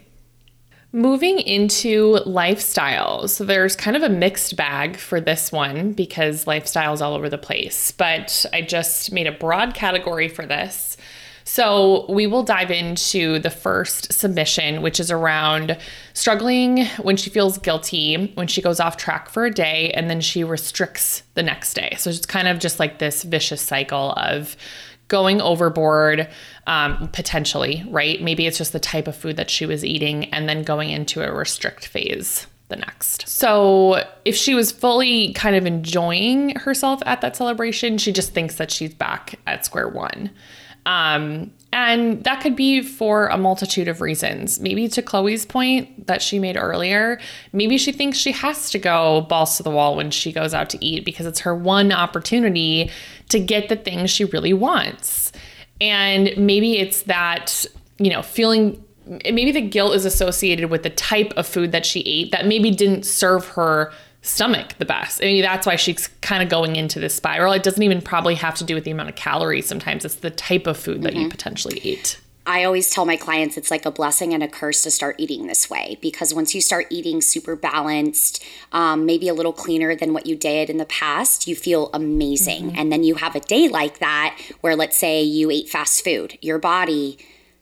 Moving 0.93 1.39
into 1.39 2.15
lifestyles. 2.25 3.29
So 3.29 3.45
there's 3.45 3.77
kind 3.77 3.95
of 3.95 4.03
a 4.03 4.09
mixed 4.09 4.57
bag 4.57 4.97
for 4.97 5.21
this 5.21 5.51
one 5.51 5.93
because 5.93 6.43
lifestyles 6.43 7.01
all 7.01 7.13
over 7.13 7.29
the 7.29 7.37
place. 7.37 7.91
But 7.91 8.45
I 8.51 8.61
just 8.61 9.13
made 9.13 9.27
a 9.27 9.31
broad 9.31 9.73
category 9.73 10.27
for 10.27 10.45
this. 10.45 10.97
So 11.51 12.05
we 12.07 12.27
will 12.27 12.43
dive 12.43 12.71
into 12.71 13.37
the 13.37 13.49
first 13.49 14.13
submission, 14.13 14.81
which 14.81 15.01
is 15.01 15.11
around 15.11 15.77
struggling 16.13 16.85
when 17.01 17.17
she 17.17 17.29
feels 17.29 17.57
guilty, 17.57 18.31
when 18.35 18.47
she 18.47 18.61
goes 18.61 18.79
off 18.79 18.95
track 18.95 19.27
for 19.27 19.43
a 19.43 19.51
day, 19.51 19.91
and 19.91 20.09
then 20.09 20.21
she 20.21 20.45
restricts 20.45 21.23
the 21.33 21.43
next 21.43 21.73
day. 21.73 21.95
So 21.97 22.09
it's 22.09 22.25
kind 22.25 22.47
of 22.47 22.59
just 22.59 22.79
like 22.79 22.99
this 22.99 23.23
vicious 23.23 23.61
cycle 23.61 24.13
of 24.13 24.55
going 25.09 25.41
overboard, 25.41 26.29
um, 26.67 27.09
potentially, 27.11 27.83
right? 27.89 28.21
Maybe 28.21 28.47
it's 28.47 28.57
just 28.57 28.71
the 28.71 28.79
type 28.79 29.09
of 29.09 29.17
food 29.17 29.35
that 29.35 29.49
she 29.49 29.65
was 29.65 29.83
eating 29.83 30.33
and 30.33 30.47
then 30.47 30.63
going 30.63 30.89
into 30.89 31.21
a 31.21 31.33
restrict 31.33 31.85
phase 31.85 32.47
the 32.69 32.77
next. 32.77 33.27
So, 33.27 34.07
if 34.23 34.37
she 34.37 34.55
was 34.55 34.71
fully 34.71 35.33
kind 35.33 35.57
of 35.57 35.65
enjoying 35.65 36.55
herself 36.55 37.03
at 37.05 37.19
that 37.19 37.35
celebration, 37.35 37.97
she 37.97 38.13
just 38.13 38.31
thinks 38.31 38.55
that 38.55 38.71
she's 38.71 38.93
back 38.93 39.37
at 39.45 39.65
square 39.65 39.89
one. 39.89 40.29
Um, 40.85 41.51
and 41.73 42.23
that 42.25 42.41
could 42.41 42.55
be 42.55 42.81
for 42.81 43.27
a 43.27 43.37
multitude 43.37 43.87
of 43.87 44.01
reasons. 44.01 44.59
Maybe 44.59 44.87
to 44.89 45.01
Chloe's 45.01 45.45
point 45.45 46.07
that 46.07 46.21
she 46.21 46.37
made 46.37 46.57
earlier, 46.57 47.19
maybe 47.53 47.77
she 47.77 47.91
thinks 47.91 48.17
she 48.17 48.33
has 48.33 48.69
to 48.71 48.79
go 48.79 49.21
balls 49.21 49.57
to 49.57 49.63
the 49.63 49.69
wall 49.69 49.95
when 49.95 50.11
she 50.11 50.33
goes 50.33 50.53
out 50.53 50.69
to 50.71 50.85
eat 50.85 51.05
because 51.05 51.25
it's 51.25 51.39
her 51.41 51.55
one 51.55 51.91
opportunity 51.91 52.91
to 53.29 53.39
get 53.39 53.69
the 53.69 53.77
things 53.77 54.09
she 54.09 54.25
really 54.25 54.53
wants. 54.53 55.31
And 55.79 56.35
maybe 56.35 56.77
it's 56.77 57.03
that, 57.03 57.65
you 57.97 58.09
know, 58.09 58.21
feeling 58.21 58.83
maybe 59.05 59.51
the 59.51 59.61
guilt 59.61 59.95
is 59.95 60.05
associated 60.05 60.69
with 60.69 60.83
the 60.83 60.89
type 60.89 61.33
of 61.35 61.47
food 61.47 61.71
that 61.71 61.85
she 61.85 62.01
ate 62.01 62.31
that 62.31 62.45
maybe 62.45 62.69
didn't 62.71 63.05
serve 63.05 63.45
her 63.47 63.91
stomach 64.21 64.75
the 64.77 64.85
best. 64.85 65.21
I 65.21 65.25
mean, 65.25 65.41
that's 65.41 65.65
why 65.65 65.75
she's 65.75 66.07
kind 66.21 66.43
of 66.43 66.49
going 66.49 66.75
into 66.75 66.99
this 66.99 67.15
spiral. 67.15 67.53
It 67.53 67.63
doesn't 67.63 67.81
even 67.81 68.01
probably 68.01 68.35
have 68.35 68.55
to 68.55 68.63
do 68.63 68.75
with 68.75 68.83
the 68.83 68.91
amount 68.91 69.09
of 69.09 69.15
calories. 69.15 69.65
Sometimes 69.65 70.05
it's 70.05 70.15
the 70.15 70.29
type 70.29 70.67
of 70.67 70.77
food 70.77 71.01
that 71.03 71.13
mm-hmm. 71.13 71.23
you 71.23 71.29
potentially 71.29 71.79
eat. 71.79 72.19
I 72.45 72.63
always 72.63 72.89
tell 72.89 73.05
my 73.05 73.17
clients 73.17 73.55
it's 73.55 73.69
like 73.69 73.85
a 73.85 73.91
blessing 73.91 74.33
and 74.33 74.41
a 74.41 74.47
curse 74.47 74.81
to 74.83 74.91
start 74.91 75.15
eating 75.19 75.45
this 75.45 75.69
way 75.69 75.97
because 76.01 76.33
once 76.33 76.55
you 76.55 76.61
start 76.61 76.87
eating 76.89 77.21
super 77.21 77.55
balanced, 77.55 78.43
um, 78.71 79.05
maybe 79.05 79.27
a 79.27 79.33
little 79.33 79.53
cleaner 79.53 79.95
than 79.95 80.11
what 80.11 80.25
you 80.25 80.35
did 80.35 80.69
in 80.69 80.77
the 80.77 80.85
past, 80.85 81.47
you 81.47 81.55
feel 81.55 81.91
amazing. 81.93 82.69
Mm-hmm. 82.69 82.79
And 82.79 82.91
then 82.91 83.03
you 83.03 83.15
have 83.15 83.35
a 83.35 83.39
day 83.41 83.67
like 83.67 83.99
that 83.99 84.39
where, 84.61 84.75
let's 84.75 84.97
say, 84.97 85.21
you 85.21 85.51
ate 85.51 85.69
fast 85.69 86.03
food, 86.03 86.37
your 86.41 86.57
body 86.57 87.19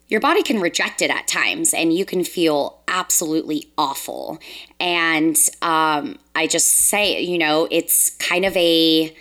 your 0.09 0.19
body 0.19 0.41
can 0.41 0.59
reject 0.59 1.01
it 1.01 1.11
at 1.11 1.27
times 1.27 1.73
and 1.73 1.93
you 1.93 2.03
can 2.03 2.23
feel 2.23 2.81
absolutely 2.87 3.71
awful. 3.77 4.39
And 4.79 5.37
um, 5.61 6.17
I 6.35 6.47
just 6.47 6.67
say, 6.67 7.21
you 7.21 7.37
know, 7.37 7.67
it's 7.69 8.09
kind 8.17 8.43
of 8.43 8.57
a, 8.57 9.15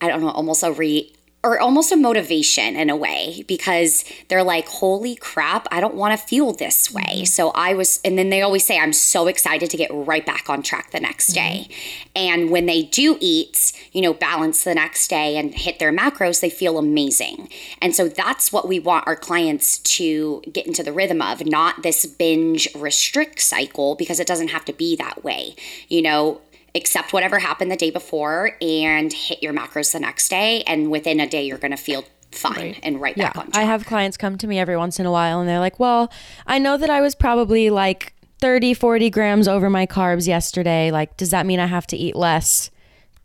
I 0.00 0.08
don't 0.08 0.20
know, 0.20 0.30
almost 0.30 0.64
a 0.64 0.72
re 0.72 1.12
or 1.44 1.60
almost 1.60 1.92
a 1.92 1.96
motivation 1.96 2.74
in 2.74 2.88
a 2.88 2.96
way 2.96 3.44
because 3.46 4.02
they're 4.28 4.42
like, 4.42 4.66
holy 4.66 5.14
crap, 5.14 5.68
I 5.70 5.78
don't 5.78 5.94
want 5.94 6.18
to 6.18 6.26
feel 6.26 6.54
this 6.54 6.90
way. 6.90 7.02
Mm-hmm. 7.02 7.24
So 7.26 7.50
I 7.50 7.74
was, 7.74 8.00
and 8.02 8.18
then 8.18 8.30
they 8.30 8.40
always 8.40 8.64
say, 8.64 8.78
I'm 8.78 8.94
so 8.94 9.26
excited 9.26 9.68
to 9.68 9.76
get 9.76 9.90
right 9.92 10.24
back 10.24 10.48
on 10.48 10.62
track 10.62 10.90
the 10.90 11.00
next 11.00 11.34
mm-hmm. 11.34 11.64
day. 11.64 11.68
And 12.16 12.50
when 12.50 12.64
they 12.64 12.84
do 12.84 13.18
eat, 13.20 13.72
you 13.92 14.00
know, 14.00 14.14
balance 14.14 14.64
the 14.64 14.74
next 14.74 15.08
day 15.08 15.36
and 15.36 15.54
hit 15.54 15.78
their 15.78 15.92
macros, 15.92 16.40
they 16.40 16.48
feel 16.48 16.78
amazing. 16.78 17.50
And 17.82 17.94
so 17.94 18.08
that's 18.08 18.50
what 18.50 18.66
we 18.66 18.78
want 18.80 19.06
our 19.06 19.16
clients 19.16 19.78
to 19.78 20.42
get 20.50 20.66
into 20.66 20.82
the 20.82 20.94
rhythm 20.94 21.20
of, 21.20 21.44
not 21.44 21.82
this 21.82 22.06
binge 22.06 22.68
restrict 22.74 23.38
cycle 23.40 23.96
because 23.96 24.18
it 24.18 24.26
doesn't 24.26 24.48
have 24.48 24.64
to 24.64 24.72
be 24.72 24.96
that 24.96 25.22
way. 25.22 25.54
You 25.88 26.00
know, 26.00 26.40
accept 26.74 27.12
whatever 27.12 27.38
happened 27.38 27.70
the 27.70 27.76
day 27.76 27.90
before 27.90 28.56
and 28.60 29.12
hit 29.12 29.42
your 29.42 29.52
macros 29.52 29.92
the 29.92 30.00
next 30.00 30.28
day. 30.28 30.62
And 30.66 30.90
within 30.90 31.20
a 31.20 31.28
day, 31.28 31.44
you're 31.46 31.58
going 31.58 31.70
to 31.70 31.76
feel 31.76 32.04
fine 32.32 32.56
right. 32.56 32.80
and 32.82 33.00
right 33.00 33.16
yeah. 33.16 33.28
back 33.28 33.36
on 33.36 33.50
track. 33.50 33.62
I 33.62 33.66
have 33.66 33.86
clients 33.86 34.16
come 34.16 34.36
to 34.38 34.46
me 34.46 34.58
every 34.58 34.76
once 34.76 34.98
in 34.98 35.06
a 35.06 35.12
while 35.12 35.40
and 35.40 35.48
they're 35.48 35.60
like, 35.60 35.78
well, 35.78 36.12
I 36.46 36.58
know 36.58 36.76
that 36.76 36.90
I 36.90 37.00
was 37.00 37.14
probably 37.14 37.70
like 37.70 38.14
30, 38.40 38.74
40 38.74 39.10
grams 39.10 39.48
over 39.48 39.70
my 39.70 39.86
carbs 39.86 40.26
yesterday. 40.26 40.90
Like, 40.90 41.16
does 41.16 41.30
that 41.30 41.46
mean 41.46 41.60
I 41.60 41.66
have 41.66 41.86
to 41.88 41.96
eat 41.96 42.16
less 42.16 42.70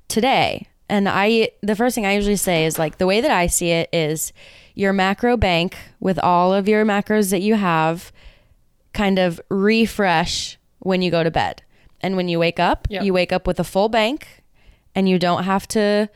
today? 0.07 0.67
And 0.87 1.07
I, 1.07 1.49
the 1.61 1.75
first 1.75 1.95
thing 1.95 2.05
I 2.05 2.13
usually 2.13 2.35
say 2.35 2.65
is 2.65 2.79
like, 2.79 2.97
the 2.97 3.07
way 3.07 3.21
that 3.21 3.31
I 3.31 3.47
see 3.47 3.71
it 3.71 3.89
is 3.93 4.33
your 4.75 4.93
macro 4.93 5.37
bank 5.37 5.77
with 5.99 6.17
all 6.19 6.53
of 6.53 6.67
your 6.67 6.85
macros 6.85 7.31
that 7.31 7.41
you 7.41 7.55
have 7.55 8.11
kind 8.93 9.19
of 9.19 9.39
refresh 9.49 10.57
when 10.79 11.01
you 11.01 11.11
go 11.11 11.23
to 11.23 11.29
bed. 11.29 11.61
And 12.01 12.15
when 12.15 12.27
you 12.29 12.39
wake 12.39 12.59
up, 12.59 12.87
yep. 12.89 13.03
you 13.03 13.13
wake 13.13 13.31
up 13.31 13.45
with 13.45 13.59
a 13.59 13.63
full 13.63 13.89
bank 13.89 14.43
and 14.95 15.07
you 15.07 15.19
don't 15.19 15.43
have 15.43 15.67
to 15.69 16.09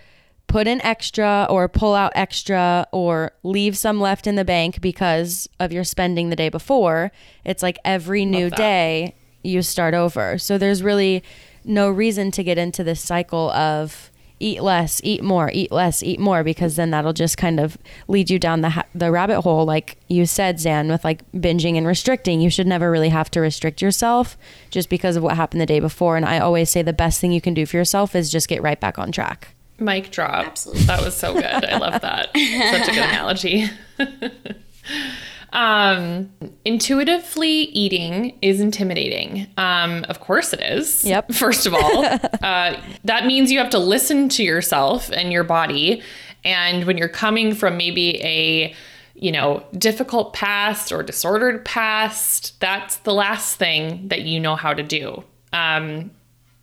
put 0.48 0.67
in 0.67 0.82
extra 0.82 1.48
or 1.50 1.67
pull 1.67 1.96
out 1.96 2.12
extra 2.15 2.86
or 2.91 3.32
leave 3.43 3.78
some 3.78 4.00
left 4.00 4.28
in 4.28 4.36
the 4.36 4.46
bank 4.46 4.82
because 4.82 5.50
of 5.60 5.72
your 5.72 5.84
spending 5.84 6.30
the 6.30 6.36
day 6.36 6.50
before. 6.50 7.12
It's 7.43 7.63
like 7.63 7.80
every 7.84 8.26
new 8.26 8.50
day 8.50 9.15
you 9.43 9.62
start 9.62 9.93
over. 9.93 10.38
So 10.38 10.58
there's 10.58 10.84
really 10.84 11.24
no 11.65 11.89
reason 11.89 12.32
to 12.32 12.43
get 12.43 12.58
into 12.58 12.84
this 12.84 13.02
cycle 13.02 13.52
of 13.52 14.12
eat 14.44 14.62
less, 14.62 15.00
eat 15.04 15.24
more, 15.24 15.50
eat 15.54 15.72
less, 15.72 16.04
eat 16.04 16.20
more, 16.20 16.44
because 16.44 16.76
then 16.76 16.92
that'll 16.92 17.14
just 17.14 17.38
kind 17.38 17.60
of 17.60 17.78
lead 18.08 18.30
you 18.30 18.38
down 18.38 18.62
the 18.62 18.70
ha- 18.72 18.86
the 18.94 19.10
rabbit 19.12 19.42
hole, 19.42 19.66
like 19.66 19.98
you 20.10 20.26
said, 20.26 20.60
Zan, 20.60 20.90
with 20.90 21.04
like 21.04 21.30
binging 21.32 21.78
and 21.78 21.88
restricting. 21.88 22.42
You 22.42 22.50
should 22.50 22.68
never 22.68 22.92
really 22.92 23.10
have 23.10 23.32
to 23.32 23.40
restrict 23.40 23.82
yourself 23.82 24.38
just 24.70 24.90
because 24.90 25.16
of 25.16 25.24
what 25.24 25.36
happened 25.36 25.62
the 25.62 25.66
day 25.66 25.80
before. 25.80 26.18
And 26.18 26.26
I 26.26 26.40
always 26.40 26.70
say 26.70 26.82
the 26.82 26.94
best 26.94 27.22
thing 27.22 27.32
you 27.32 27.42
can 27.42 27.54
do 27.54 27.66
for 27.66 27.78
yourself 27.78 28.16
is 28.16 28.30
just 28.32 28.48
get 28.50 28.62
right 28.62 28.80
back 28.80 29.00
on 29.00 29.12
track. 29.12 29.56
Mic 29.80 30.12
drop. 30.12 30.46
Absolutely. 30.46 30.84
That 30.84 31.04
was 31.04 31.16
so 31.16 31.34
good. 31.34 31.46
I 31.46 31.78
love 31.78 32.02
that. 32.02 32.28
Such 32.36 32.90
a 32.90 32.92
good 32.92 32.98
analogy. 33.10 33.70
Um, 35.54 36.32
intuitively 36.66 37.50
eating 37.50 38.38
is 38.42 38.60
intimidating. 38.60 39.48
Um, 39.56 40.04
of 40.10 40.20
course 40.20 40.52
it 40.52 40.60
is. 40.60 41.06
Yep. 41.06 41.32
First 41.34 41.66
of 41.66 41.74
all, 41.74 42.06
uh, 42.44 42.82
that 43.06 43.26
means 43.26 43.52
you 43.52 43.60
have 43.60 43.70
to 43.70 43.80
listen 43.80 44.30
to 44.30 44.44
yourself 44.44 45.10
and 45.12 45.32
your 45.32 45.44
body. 45.44 46.02
And 46.44 46.86
when 46.86 46.98
you're 46.98 47.08
coming 47.08 47.54
from 47.54 47.78
maybe 47.78 48.22
a 48.24 48.76
you 49.16 49.32
know, 49.32 49.63
difficult 49.78 50.34
past 50.34 50.92
or 50.92 51.04
disordered 51.04 51.63
past, 51.63 52.60
that's 52.60 52.98
the 52.98 53.13
last 53.13 53.58
thing 53.58 54.08
that 54.08 54.24
you 54.24 54.39
know 54.39 54.56
how 54.56 54.74
to 54.74 54.82
do. 54.82 55.24
Um, 55.54 56.12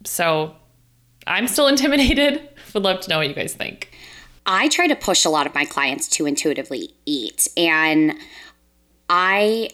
so 0.05 0.55
I'm 1.27 1.47
still 1.47 1.69
intimidated. 1.69 2.49
Would 2.75 2.83
love 2.83 3.01
to 3.01 3.09
know 3.09 3.19
what 3.19 3.29
you 3.29 3.35
guys 3.35 3.55
think. 3.55 3.93
I 4.47 4.69
try 4.69 4.89
to 4.89 4.97
push 4.97 5.25
a 5.25 5.31
lot 5.31 5.47
of 5.47 5.55
my 5.55 5.65
clients 5.65 6.09
to 6.09 6.27
intuitively 6.27 6.93
eat. 7.07 7.47
And 7.57 8.15
I 9.11 9.71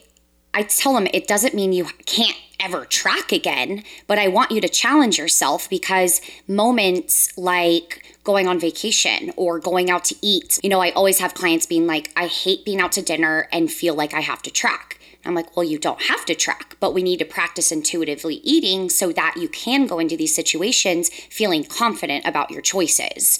I 0.55 0.62
tell 0.62 0.94
them 0.94 1.07
it 1.12 1.29
doesn't 1.29 1.55
mean 1.55 1.75
you 1.75 1.85
can't 2.07 2.37
ever 2.59 2.87
track 2.87 3.31
again, 3.31 3.85
but 4.07 4.18
I 4.18 4.29
want 4.29 4.51
you 4.51 4.62
to 4.62 4.68
challenge 4.68 5.18
yourself 5.18 5.68
because 5.68 6.22
moments 6.49 7.37
like 7.37 8.16
going 8.25 8.49
on 8.49 8.59
vacation 8.59 9.31
or 9.37 9.59
going 9.59 9.90
out 9.90 10.07
to 10.07 10.16
eat, 10.22 10.59
you 10.62 10.70
know, 10.70 10.81
I 10.81 10.90
always 10.92 11.18
have 11.18 11.35
clients 11.35 11.66
being 11.66 11.87
like, 11.87 12.11
I 12.16 12.27
hate 12.27 12.64
being 12.64 12.81
out 12.81 12.92
to 12.92 13.03
dinner 13.03 13.46
and 13.53 13.70
feel 13.70 13.94
like 13.94 14.14
I 14.14 14.20
have 14.20 14.40
to 14.42 14.51
track. 14.51 14.99
I'm 15.27 15.35
like, 15.35 15.55
well, 15.55 15.64
you 15.64 15.79
don't 15.79 16.01
have 16.03 16.25
to 16.27 16.35
track, 16.35 16.77
but 16.81 16.94
we 16.94 17.03
need 17.03 17.18
to 17.18 17.25
practice 17.27 17.70
intuitively 17.70 18.37
eating 18.37 18.88
so 18.88 19.12
that 19.12 19.35
you 19.37 19.49
can 19.49 19.87
go 19.87 19.99
into 19.99 20.16
these 20.16 20.35
situations 20.35 21.11
feeling 21.31 21.64
confident 21.64 22.25
about 22.25 22.51
your 22.51 22.62
choices. 22.62 23.38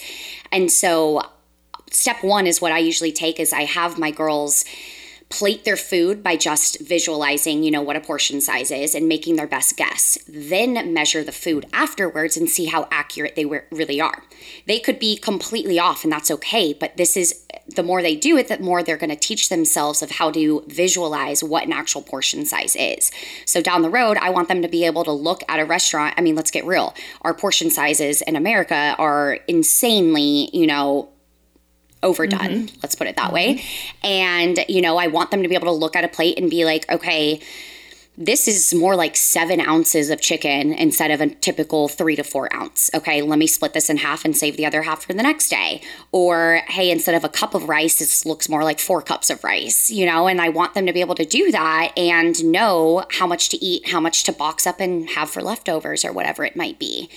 And 0.53 0.71
so, 0.71 1.23
step 1.91 2.23
one 2.23 2.47
is 2.47 2.61
what 2.61 2.73
I 2.73 2.79
usually 2.79 3.13
take 3.13 3.41
is 3.41 3.53
I 3.53 3.63
have 3.63 3.99
my 3.99 4.11
girls 4.11 4.65
plate 5.29 5.65
their 5.65 5.77
food 5.77 6.23
by 6.23 6.37
just 6.37 6.81
visualizing, 6.81 7.63
you 7.63 7.71
know, 7.71 7.83
what 7.83 7.97
a 7.97 8.01
portion 8.01 8.41
size 8.41 8.71
is 8.71 8.95
and 8.95 9.09
making 9.09 9.37
their 9.37 9.47
best 9.47 9.77
guess. 9.77 10.19
Then 10.29 10.95
measure 10.95 11.25
the 11.25 11.33
food 11.33 11.67
afterwards 11.73 12.37
and 12.37 12.49
see 12.49 12.67
how 12.67 12.87
accurate 12.91 13.35
they 13.35 13.45
really 13.45 14.01
are. 14.01 14.23
They 14.67 14.79
could 14.79 14.99
be 14.99 15.17
completely 15.17 15.79
off 15.79 16.05
and 16.05 16.13
that's 16.13 16.31
okay, 16.31 16.73
but 16.73 16.97
this 16.97 17.17
is 17.17 17.45
the 17.75 17.83
more 17.83 18.03
they 18.03 18.15
do 18.15 18.37
it, 18.37 18.47
the 18.47 18.59
more 18.61 18.83
they're 18.83 18.97
going 18.97 19.11
to 19.11 19.17
teach 19.17 19.49
themselves 19.49 20.01
of 20.01 20.13
how 20.13 20.31
to 20.31 20.65
visualize 20.69 21.43
what 21.43 21.65
an 21.65 21.73
actual 21.73 22.03
portion 22.03 22.47
size 22.47 22.77
is. 22.77 23.11
So 23.45 23.61
down 23.61 23.83
the 23.83 23.91
road, 23.91 24.17
I 24.19 24.31
want 24.31 24.47
them 24.47 24.63
to 24.63 24.69
be 24.69 24.85
able 24.85 25.03
to 25.05 25.13
look 25.13 25.43
at 25.49 25.59
a 25.59 25.65
restaurant. 25.65 26.15
I 26.17 26.21
mean, 26.21 26.37
let's 26.37 26.53
get 26.53 26.65
real. 26.65 26.95
Our 27.23 27.35
portion 27.35 27.71
sizes 27.71 28.23
in 28.23 28.37
America 28.37 28.95
are 28.99 29.41
insanely, 29.49 30.51
you 30.53 30.69
know, 30.69 31.09
overdone. 32.07 32.41
Mm-hmm. 32.41 32.77
Let's 32.83 32.95
put 32.95 33.07
it 33.07 33.17
that 33.17 33.33
mm-hmm. 33.33 33.35
way. 33.35 33.65
And, 34.03 34.65
you 34.69 34.81
know, 34.81 34.97
I 34.97 35.09
want 35.09 35.31
them 35.31 35.43
to 35.43 35.49
be 35.49 35.55
able 35.55 35.67
to 35.67 35.73
look 35.73 35.97
at 35.97 36.05
a 36.05 36.09
plate 36.09 36.39
and 36.39 36.49
be 36.49 36.65
like, 36.65 36.91
okay, 36.91 37.41
this 38.19 38.49
is 38.49 38.73
more 38.73 38.97
like 38.97 39.15
seven 39.15 39.61
ounces 39.61 40.09
of 40.09 40.21
chicken 40.21 40.73
instead 40.73 41.11
of 41.11 41.21
a 41.21 41.29
typical 41.29 41.89
three 41.89 42.17
to 42.17 42.25
four 42.25 42.53
ounce. 42.55 42.91
Okay, 42.95 43.21
let 43.21 43.39
me 43.39 43.47
split 43.47 43.75
this 43.75 43.91
in 43.91 43.99
half 43.99 44.25
and 44.25 44.37
save 44.37 44.57
the 44.57 44.65
other 44.65 44.83
half 44.83 45.05
for 45.05 45.13
the 45.13 45.23
next 45.23 45.51
day. 45.51 45.83
Or, 46.13 46.63
hey, 46.69 46.91
instead 46.91 47.15
of 47.15 47.25
a 47.25 47.29
cup 47.29 47.55
of 47.55 47.69
rice, 47.69 47.99
this 47.99 48.25
looks 48.25 48.49
more 48.49 48.65
like 48.65 48.81
four 48.81 49.03
cups 49.03 49.29
of 49.29 49.45
rice, 49.45 49.91
you 49.91 50.07
know? 50.07 50.29
And 50.29 50.41
I 50.41 50.49
want 50.49 50.75
them 50.75 50.87
to 50.87 50.93
be 50.93 51.01
able 51.01 51.15
to 51.17 51.27
do 51.27 51.53
that 51.53 51.93
and 51.97 52.43
know 52.45 53.05
how 53.11 53.27
much 53.27 53.51
to 53.51 53.63
eat, 53.63 53.89
how 53.89 54.01
much 54.01 54.25
to 54.25 54.33
box 54.33 54.67
up 54.67 54.81
and 54.81 55.11
have 55.11 55.29
for 55.29 55.43
leftovers 55.43 56.05
or 56.05 56.13
whatever 56.13 56.45
it 56.45 56.57
might 56.57 56.79
be. 56.79 57.11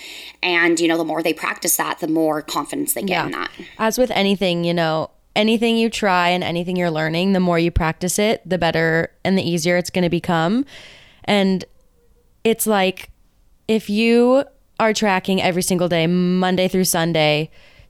And, 0.43 0.79
you 0.79 0.87
know, 0.87 0.97
the 0.97 1.05
more 1.05 1.23
they 1.23 1.33
practice 1.33 1.77
that, 1.77 1.99
the 1.99 2.07
more 2.07 2.41
confidence 2.41 2.93
they 2.93 3.01
get 3.01 3.09
yeah. 3.09 3.25
in 3.25 3.31
that. 3.31 3.51
As 3.77 3.97
with 3.97 4.11
anything, 4.11 4.65
you 4.65 4.73
know, 4.73 5.11
anything 5.39 5.77
you 5.77 5.89
try 5.89 6.27
and 6.27 6.43
anything 6.43 6.75
you're 6.75 6.91
learning, 6.91 7.31
the 7.31 7.39
more 7.39 7.57
you 7.57 7.71
practice 7.71 8.19
it, 8.19 8.41
the 8.47 8.57
better 8.57 9.09
and 9.23 9.37
the 9.37 9.41
easier 9.41 9.77
it's 9.77 9.89
going 9.89 10.03
to 10.03 10.09
become. 10.09 10.65
And 11.23 11.63
it's 12.43 12.67
like 12.67 13.09
if 13.69 13.89
you 13.89 14.43
are 14.81 14.93
tracking 14.93 15.41
every 15.41 15.61
single 15.61 15.87
day, 15.87 16.07
Monday 16.07 16.67
through 16.67 16.83
Sunday, 16.83 17.49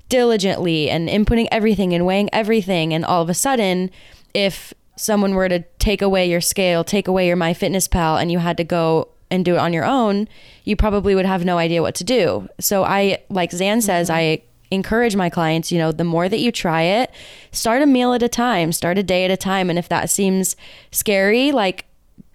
diligently 0.10 0.92
and 0.92 1.10
inputting 1.10 1.48
everything 1.52 1.94
and 1.94 2.06
weighing 2.06 2.30
everything, 2.32 2.94
and 2.94 3.04
all 3.04 3.24
of 3.24 3.30
a 3.30 3.34
sudden, 3.34 3.90
if 4.36 4.72
someone 4.96 5.34
were 5.34 5.50
to 5.50 5.64
take 5.80 6.04
away 6.04 6.30
your 6.30 6.42
scale, 6.42 6.84
take 6.84 7.08
away 7.08 7.26
your 7.26 7.38
MyFitnessPal, 7.38 8.22
and 8.22 8.32
you 8.32 8.38
had 8.38 8.58
to 8.58 8.64
go 8.64 9.08
and 9.32 9.44
do 9.44 9.56
it 9.56 9.60
on 9.60 9.74
your 9.74 9.86
own, 9.86 10.28
you 10.66 10.76
probably 10.76 11.16
would 11.16 11.26
have 11.26 11.44
no 11.44 11.58
idea 11.58 11.82
what 11.82 11.96
to 11.96 12.04
do. 12.04 12.48
So 12.60 12.84
I, 12.84 13.24
like 13.30 13.52
Zan 13.52 13.82
says, 13.82 14.10
mm-hmm. 14.10 14.18
I 14.18 14.44
encourage 14.72 15.16
my 15.16 15.30
clients, 15.30 15.72
you 15.72 15.78
know, 15.78 15.92
the 15.92 16.04
more 16.04 16.30
that 16.30 16.40
you 16.40 16.52
try 16.52 16.84
it, 16.84 17.12
start 17.52 17.82
a 17.82 17.86
meal 17.86 18.14
at 18.14 18.24
a 18.24 18.30
time, 18.30 18.72
start 18.72 18.98
a 18.98 19.04
day 19.04 19.26
at 19.26 19.32
a 19.32 19.38
time. 19.38 19.70
And 19.70 19.80
if 19.80 19.90
that 19.90 20.10
seems 20.10 20.56
scary, 20.92 21.52
like 21.52 21.86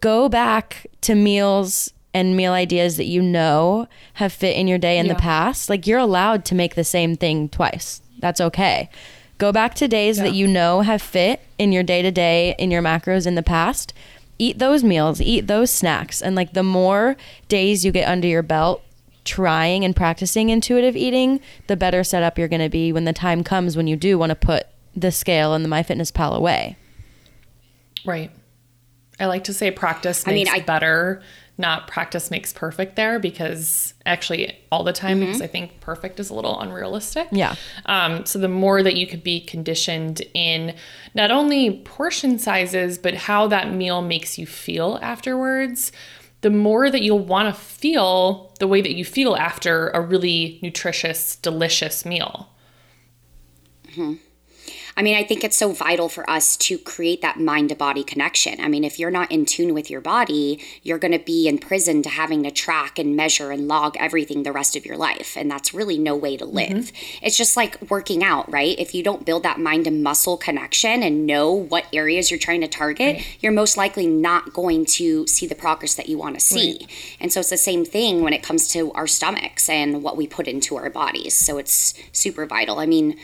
go 0.01 0.29
back 0.29 0.87
to 1.03 1.15
meals 1.15 1.93
and 2.13 2.37
meal 2.37 2.53
ideas 2.53 2.97
that 2.97 3.07
you 3.07 3.21
know 3.21 3.89
have 4.15 4.33
fit 4.33 4.57
in 4.57 4.69
your 4.69 4.79
day 4.79 4.99
in 4.99 5.07
yeah. 5.07 5.15
the 5.15 5.19
past. 5.19 5.69
Like 5.69 5.87
you're 5.87 5.99
allowed 5.99 6.45
to 6.47 6.55
make 6.55 6.77
the 6.77 6.85
same 6.85 7.17
thing 7.17 7.49
twice. 7.49 8.01
That's 8.21 8.41
okay. 8.41 8.89
Go 9.39 9.51
back 9.51 9.75
to 9.75 9.89
days 9.89 10.19
yeah. 10.19 10.25
that 10.25 10.35
you 10.35 10.47
know 10.47 10.83
have 10.83 11.03
fit 11.03 11.41
in 11.59 11.73
your 11.73 11.83
day 11.83 12.03
to 12.03 12.13
day, 12.13 12.55
in 12.59 12.71
your 12.71 12.83
macros 12.83 13.27
in 13.27 13.35
the 13.35 13.43
past. 13.43 13.93
Eat 14.39 14.59
those 14.59 14.85
meals, 14.85 15.21
eat 15.21 15.47
those 15.47 15.71
snacks. 15.71 16.23
And 16.23 16.37
like 16.37 16.53
the 16.53 16.63
more 16.63 17.17
days 17.49 17.85
you 17.85 17.91
get 17.91 18.09
under 18.09 18.29
your 18.29 18.43
belt, 18.43 18.84
trying 19.25 19.85
and 19.85 19.97
practicing 19.97 20.51
intuitive 20.51 20.97
eating, 20.97 21.41
the 21.67 21.77
better 21.77 22.05
set 22.05 22.23
up 22.23 22.39
you're 22.39 22.49
going 22.49 22.63
to 22.63 22.69
be 22.69 22.93
when 22.93 23.05
the 23.05 23.13
time 23.13 23.43
comes 23.43 23.77
when 23.77 23.87
you 23.87 23.97
do 23.97 24.19
want 24.19 24.31
to 24.31 24.37
put 24.37 24.67
the 24.95 25.11
scale 25.11 25.55
and 25.55 25.65
the 25.65 25.69
MyFitnessPal 25.69 26.37
away. 26.37 26.77
Right. 28.05 28.31
I 29.19 29.27
like 29.27 29.45
to 29.45 29.55
say 29.55 29.71
practice 29.71 30.27
makes 30.27 30.51
I 30.51 30.55
mean, 30.55 30.63
I, 30.63 30.65
better, 30.65 31.23
not 31.57 31.87
practice 31.87 32.31
makes 32.31 32.53
perfect 32.53 32.97
there 32.97 33.21
because 33.21 33.95
actually 34.05 34.57
all 34.73 34.83
the 34.83 34.93
time 34.93 35.19
mm-hmm. 35.19 35.27
because 35.27 35.43
I 35.43 35.47
think 35.47 35.81
perfect 35.81 36.19
is 36.19 36.31
a 36.31 36.35
little 36.35 36.61
unrealistic. 36.61 37.29
Yeah. 37.31 37.55
Um, 37.87 38.27
so 38.27 38.39
the 38.41 38.49
more 38.49 38.83
that 38.83 38.97
you 38.97 39.07
could 39.07 39.23
be 39.23 39.41
conditioned 39.41 40.23
in 40.35 40.75
not 41.15 41.31
only 41.31 41.79
portion 41.85 42.39
sizes 42.39 42.99
but 42.99 43.15
how 43.15 43.47
that 43.49 43.73
meal 43.73 44.03
makes 44.03 44.37
you 44.37 44.47
feel 44.47 44.99
afterwards, 45.01 45.93
the 46.45 46.51
more 46.51 46.91
that 46.91 47.01
you'll 47.01 47.19
want 47.25 47.49
to 47.49 47.59
feel 47.59 48.53
the 48.59 48.69
way 48.69 48.83
that 48.83 48.95
you 48.95 49.03
feel 49.03 49.35
after 49.35 49.89
a 49.89 50.01
really 50.03 50.59
nutritious, 50.63 51.37
delicious 51.37 52.05
meal. 52.05 52.51
Mm-hmm. 53.89 54.17
I 54.97 55.03
mean, 55.03 55.17
I 55.17 55.25
think 55.25 55.43
it's 55.43 55.57
so 55.57 55.73
vital 55.73 56.09
for 56.09 56.29
us 56.29 56.57
to 56.59 56.79
create 56.79 57.21
that 57.23 57.41
mind 57.41 57.71
to 57.71 57.75
body 57.75 58.05
connection. 58.05 58.61
I 58.61 58.69
mean, 58.69 58.85
if 58.85 58.99
you're 58.99 59.11
not 59.11 59.31
in 59.33 59.45
tune 59.45 59.75
with 59.75 59.91
your 59.91 60.01
body, 60.01 60.63
you're 60.83 60.99
going 60.99 61.13
to 61.13 61.19
be 61.19 61.49
in 61.49 61.59
prison 61.59 62.03
to 62.03 62.09
having 62.09 62.45
to 62.45 62.51
track 62.51 62.99
and 62.99 63.17
measure 63.17 63.51
and 63.51 63.67
log 63.67 63.97
everything 63.99 64.43
the 64.43 64.53
rest 64.53 64.77
of 64.77 64.87
your 64.87 64.97
life. 64.97 65.37
And 65.37 65.51
that's 65.51 65.75
really 65.75 65.99
no 65.99 66.17
way 66.17 66.37
to 66.37 66.45
live. 66.45 66.69
Mm-hmm. 66.69 67.27
It's 67.27 67.37
just 67.37 67.57
like 67.57 67.91
working 67.91 68.23
out, 68.23 68.51
right? 68.53 68.79
If 68.79 68.95
you 68.95 69.03
don't 69.03 69.27
build 69.27 69.43
that 69.43 69.59
mind 69.59 69.85
to 69.87 69.91
muscle 69.91 70.37
connection 70.37 71.03
and 71.03 71.27
know 71.27 71.53
what 71.53 71.87
areas 71.93 72.31
you're 72.31 72.39
trying 72.39 72.61
to 72.61 72.69
target, 72.69 73.17
right. 73.17 73.37
you're 73.41 73.53
most 73.53 73.77
likely 73.77 74.07
not 74.07 74.53
going 74.53 74.85
to 74.85 75.27
see 75.27 75.47
the 75.47 75.55
progress 75.55 75.95
that 75.97 76.09
you 76.09 76.19
want 76.19 76.37
to 76.37 76.41
see. 76.41 76.79
Right. 76.81 76.91
And 77.21 77.33
so 77.33 77.41
it's 77.41 77.51
the 77.51 77.57
same 77.57 77.85
thing 77.85 78.23
when 78.23 78.33
it 78.33 78.43
comes 78.43 78.69
to 78.69 78.93
our 78.93 79.07
stomachs 79.07 79.69
and 79.69 80.03
what 80.03 80.17
we 80.17 80.27
put 80.27 80.47
into 80.47 80.77
our 80.77 80.91
bodies. 80.91 81.35
So 81.35 81.59
it's 81.59 81.95
super 82.13 82.47
vital. 82.47 82.79
I 82.79 82.87
mean, 82.87 83.19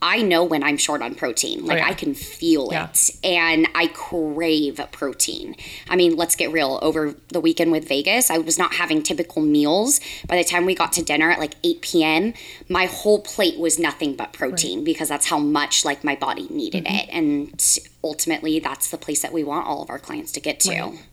I 0.00 0.22
know 0.22 0.44
when 0.44 0.62
I'm 0.62 0.76
short 0.76 1.02
on 1.02 1.14
protein. 1.14 1.66
Like 1.66 1.78
oh, 1.78 1.80
yeah. 1.80 1.88
I 1.88 1.94
can 1.94 2.14
feel 2.14 2.68
yeah. 2.70 2.88
it 2.88 3.10
and 3.24 3.66
I 3.74 3.88
crave 3.88 4.80
protein. 4.92 5.56
I 5.88 5.96
mean, 5.96 6.14
let's 6.16 6.36
get 6.36 6.52
real. 6.52 6.78
Over 6.82 7.16
the 7.28 7.40
weekend 7.40 7.72
with 7.72 7.88
Vegas, 7.88 8.30
I 8.30 8.38
was 8.38 8.58
not 8.58 8.74
having 8.74 9.02
typical 9.02 9.42
meals. 9.42 10.00
By 10.28 10.36
the 10.36 10.44
time 10.44 10.66
we 10.66 10.74
got 10.76 10.92
to 10.94 11.02
dinner 11.02 11.30
at 11.30 11.40
like 11.40 11.54
8 11.64 11.82
p.m., 11.82 12.34
my 12.68 12.86
whole 12.86 13.20
plate 13.20 13.58
was 13.58 13.78
nothing 13.78 14.14
but 14.14 14.32
protein 14.32 14.78
right. 14.78 14.84
because 14.84 15.08
that's 15.08 15.26
how 15.26 15.38
much 15.38 15.84
like 15.84 16.04
my 16.04 16.14
body 16.14 16.46
needed 16.48 16.84
mm-hmm. 16.84 16.94
it. 16.94 17.08
And 17.12 17.78
ultimately, 18.04 18.60
that's 18.60 18.90
the 18.90 18.98
place 18.98 19.22
that 19.22 19.32
we 19.32 19.42
want 19.42 19.66
all 19.66 19.82
of 19.82 19.90
our 19.90 19.98
clients 19.98 20.30
to 20.32 20.40
get 20.40 20.60
to. 20.60 20.70
Right. 20.70 21.06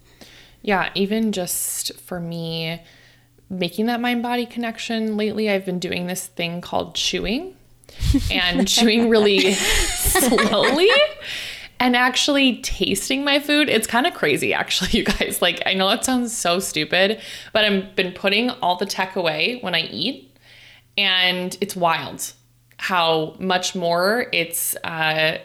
Yeah, 0.62 0.90
even 0.96 1.32
just 1.32 2.00
for 2.02 2.20
me 2.20 2.82
making 3.50 3.88
that 3.88 4.00
mind 4.00 4.22
body 4.22 4.46
connection 4.46 5.18
lately, 5.18 5.50
I've 5.50 5.66
been 5.66 5.80
doing 5.80 6.08
this 6.08 6.28
thing 6.28 6.62
called 6.62 6.96
chewing 6.96 7.55
and 8.32 8.68
chewing 8.68 9.10
really 9.10 9.54
slowly 9.54 10.90
and 11.80 11.96
actually 11.96 12.58
tasting 12.58 13.24
my 13.24 13.40
food. 13.40 13.70
It's 13.70 13.88
kind 13.88 14.08
of 14.08 14.14
crazy, 14.14 14.54
actually, 14.54 14.90
you 14.98 15.04
guys. 15.04 15.42
Like, 15.42 15.62
I 15.66 15.74
know 15.74 15.90
that 15.90 16.06
sounds 16.06 16.36
so 16.36 16.60
stupid, 16.60 17.22
but 17.54 17.66
I've 17.66 17.96
been 17.96 18.14
putting 18.14 18.50
all 18.50 18.76
the 18.78 18.86
tech 18.86 19.16
away 19.16 19.60
when 19.62 19.76
I 19.76 19.82
eat, 19.82 20.36
and 20.98 21.58
it's 21.62 21.76
wild 21.76 22.34
how 22.78 23.36
much 23.40 23.74
more 23.74 24.28
it's 24.34 24.76
uh, 24.84 25.38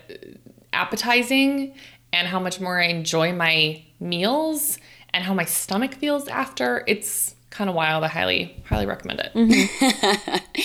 appetizing 0.73 1.75
and 2.13 2.27
how 2.27 2.41
much 2.41 2.61
more 2.61 2.81
I 2.81 2.87
enjoy 2.87 3.33
my 3.33 3.83
meals 4.01 4.79
and 5.15 5.25
how 5.25 5.35
my 5.35 5.45
stomach 5.45 5.95
feels 5.95 6.27
after. 6.29 6.83
It's 6.87 7.35
kind 7.51 7.69
of 7.69 7.75
wild. 7.75 8.05
I 8.05 8.09
highly, 8.09 8.63
highly 8.65 8.87
recommend 8.87 9.21
it. 9.21 9.33
Mm-hmm. 9.35 10.61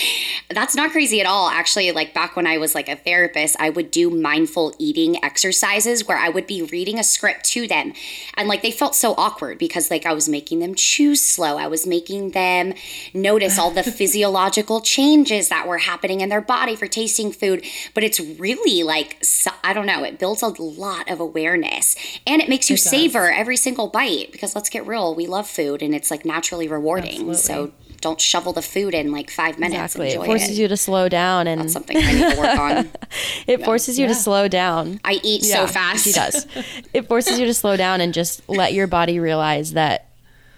That's 0.53 0.75
not 0.75 0.91
crazy 0.91 1.19
at 1.19 1.25
all. 1.25 1.49
Actually, 1.49 1.91
like 1.91 2.13
back 2.13 2.35
when 2.35 2.45
I 2.45 2.59
was 2.59 2.75
like 2.75 2.87
a 2.87 2.95
therapist, 2.95 3.55
I 3.59 3.71
would 3.71 3.89
do 3.89 4.11
mindful 4.11 4.75
eating 4.77 5.23
exercises 5.23 6.07
where 6.07 6.17
I 6.17 6.29
would 6.29 6.45
be 6.45 6.61
reading 6.61 6.99
a 6.99 7.03
script 7.03 7.45
to 7.45 7.67
them. 7.67 7.93
And 8.35 8.47
like 8.47 8.61
they 8.61 8.69
felt 8.69 8.93
so 8.93 9.15
awkward 9.17 9.57
because 9.57 9.89
like 9.89 10.05
I 10.05 10.13
was 10.13 10.29
making 10.29 10.59
them 10.59 10.75
chew 10.75 11.15
slow. 11.15 11.57
I 11.57 11.65
was 11.65 11.87
making 11.87 12.31
them 12.31 12.75
notice 13.13 13.57
all 13.57 13.71
the 13.71 13.83
physiological 13.99 14.81
changes 14.81 15.49
that 15.49 15.67
were 15.67 15.79
happening 15.79 16.21
in 16.21 16.29
their 16.29 16.41
body 16.41 16.75
for 16.75 16.87
tasting 16.87 17.31
food. 17.31 17.65
But 17.95 18.03
it's 18.03 18.19
really 18.19 18.83
like, 18.83 19.25
I 19.63 19.73
don't 19.73 19.87
know, 19.87 20.03
it 20.03 20.19
builds 20.19 20.43
a 20.43 20.49
lot 20.49 21.09
of 21.09 21.19
awareness 21.19 21.95
and 22.27 22.41
it 22.41 22.49
makes 22.49 22.69
you 22.69 22.75
it 22.75 22.81
savor 22.81 23.31
every 23.31 23.57
single 23.57 23.87
bite 23.87 24.31
because 24.31 24.53
let's 24.53 24.69
get 24.69 24.85
real, 24.85 25.15
we 25.15 25.25
love 25.25 25.47
food 25.47 25.81
and 25.81 25.95
it's 25.95 26.11
like 26.11 26.23
naturally 26.23 26.67
rewarding. 26.79 27.29
Absolutely. 27.29 27.35
So 27.35 27.71
don't 28.01 28.21
shovel 28.21 28.53
the 28.53 28.61
food 28.61 28.93
in 28.93 29.11
like 29.11 29.29
five 29.29 29.57
minutes. 29.57 29.95
Exactly. 29.95 30.09
it 30.09 30.25
forces 30.25 30.57
it. 30.57 30.61
you 30.61 30.67
to 30.67 30.77
slow 30.77 31.09
down 31.09 31.47
and 31.47 31.61
That's 31.61 31.73
something 31.73 31.97
I 31.97 32.11
need 32.11 32.35
to 32.35 32.39
work 32.39 32.59
on. 32.59 32.77
it 33.47 33.59
yeah. 33.59 33.65
forces 33.65 33.97
you 33.97 34.03
yeah. 34.03 34.13
to 34.13 34.15
slow 34.15 34.47
down. 34.47 34.99
I 35.03 35.19
eat 35.23 35.43
yeah, 35.43 35.65
so 35.65 35.73
fast. 35.73 36.03
She 36.03 36.11
does. 36.11 36.45
it 36.93 37.07
forces 37.07 37.39
you 37.39 37.45
to 37.45 37.53
slow 37.53 37.77
down 37.77 38.01
and 38.01 38.13
just 38.13 38.47
let 38.47 38.73
your 38.73 38.87
body 38.87 39.19
realize 39.19 39.73
that 39.73 40.11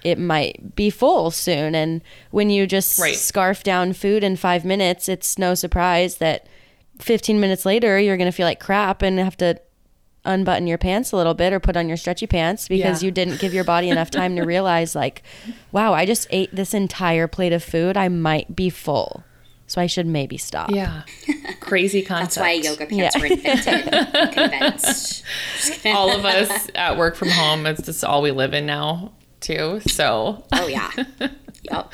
it 0.03 0.20
might 0.20 0.76
be 0.76 0.89
full 0.89 1.32
soon. 1.32 1.76
And 1.76 2.01
when 2.32 2.49
you 2.49 2.68
just 2.68 2.99
right. 2.99 3.15
scarf 3.15 3.63
down 3.63 3.93
food 3.93 4.24
in 4.24 4.36
five 4.36 4.65
minutes, 4.65 5.07
it's 5.07 5.38
no 5.38 5.55
surprise 5.55 6.18
that 6.18 6.47
15 6.99 7.39
minutes 7.39 7.65
later 7.65 7.99
you're 7.99 8.18
going 8.18 8.30
to 8.30 8.36
feel 8.36 8.47
like 8.47 8.59
crap 8.59 9.01
and 9.01 9.20
have 9.20 9.38
to 9.38 9.59
unbutton 10.28 10.67
your 10.67 10.78
pants 10.78 11.11
a 11.11 11.15
little 11.17 11.34
bit 11.34 11.53
or 11.53 11.59
put 11.59 11.75
on 11.78 11.88
your 11.88 11.97
stretchy 11.97 12.28
pants 12.28 12.67
because 12.67 13.01
yeah. 13.01 13.05
you 13.07 13.11
didn't 13.11 13.39
give 13.39 13.53
your 13.53 13.63
body 13.63 13.89
enough 13.89 14.11
time 14.11 14.36
to 14.36 14.41
realize 14.53 14.93
like 14.95 15.23
wow 15.71 15.93
i 15.93 16.05
just 16.05 16.28
ate 16.30 16.53
this 16.53 16.73
entire 16.73 17.28
plate 17.28 17.53
of 17.53 17.63
food 17.63 17.97
i 17.97 18.07
might 18.07 18.55
be 18.55 18.69
full 18.69 19.23
So 19.69 19.82
I 19.82 19.88
should 19.88 20.07
maybe 20.07 20.38
stop. 20.38 20.71
Yeah. 20.71 21.03
Crazy 21.59 22.01
concept. 22.01 22.36
That's 22.36 22.38
why 22.38 22.51
yoga 22.53 22.86
pants 22.86 23.15
Yeah. 23.15 23.19
were 23.21 23.28
invented. 23.28 23.89
I'm 24.15 24.32
convinced. 24.32 25.23
all 25.88 26.09
of 26.17 26.23
us 26.23 26.69
at 26.73 26.95
work 26.97 27.15
from 27.17 27.30
home, 27.30 27.65
it's 27.65 27.82
just 27.84 28.01
all 28.05 28.21
we 28.21 28.32
live 28.32 28.53
in 28.53 28.65
now, 28.65 29.11
too. 29.41 29.82
So 29.86 30.45
Oh 30.53 30.67
yeah. 30.67 30.89
Yep. 31.72 31.91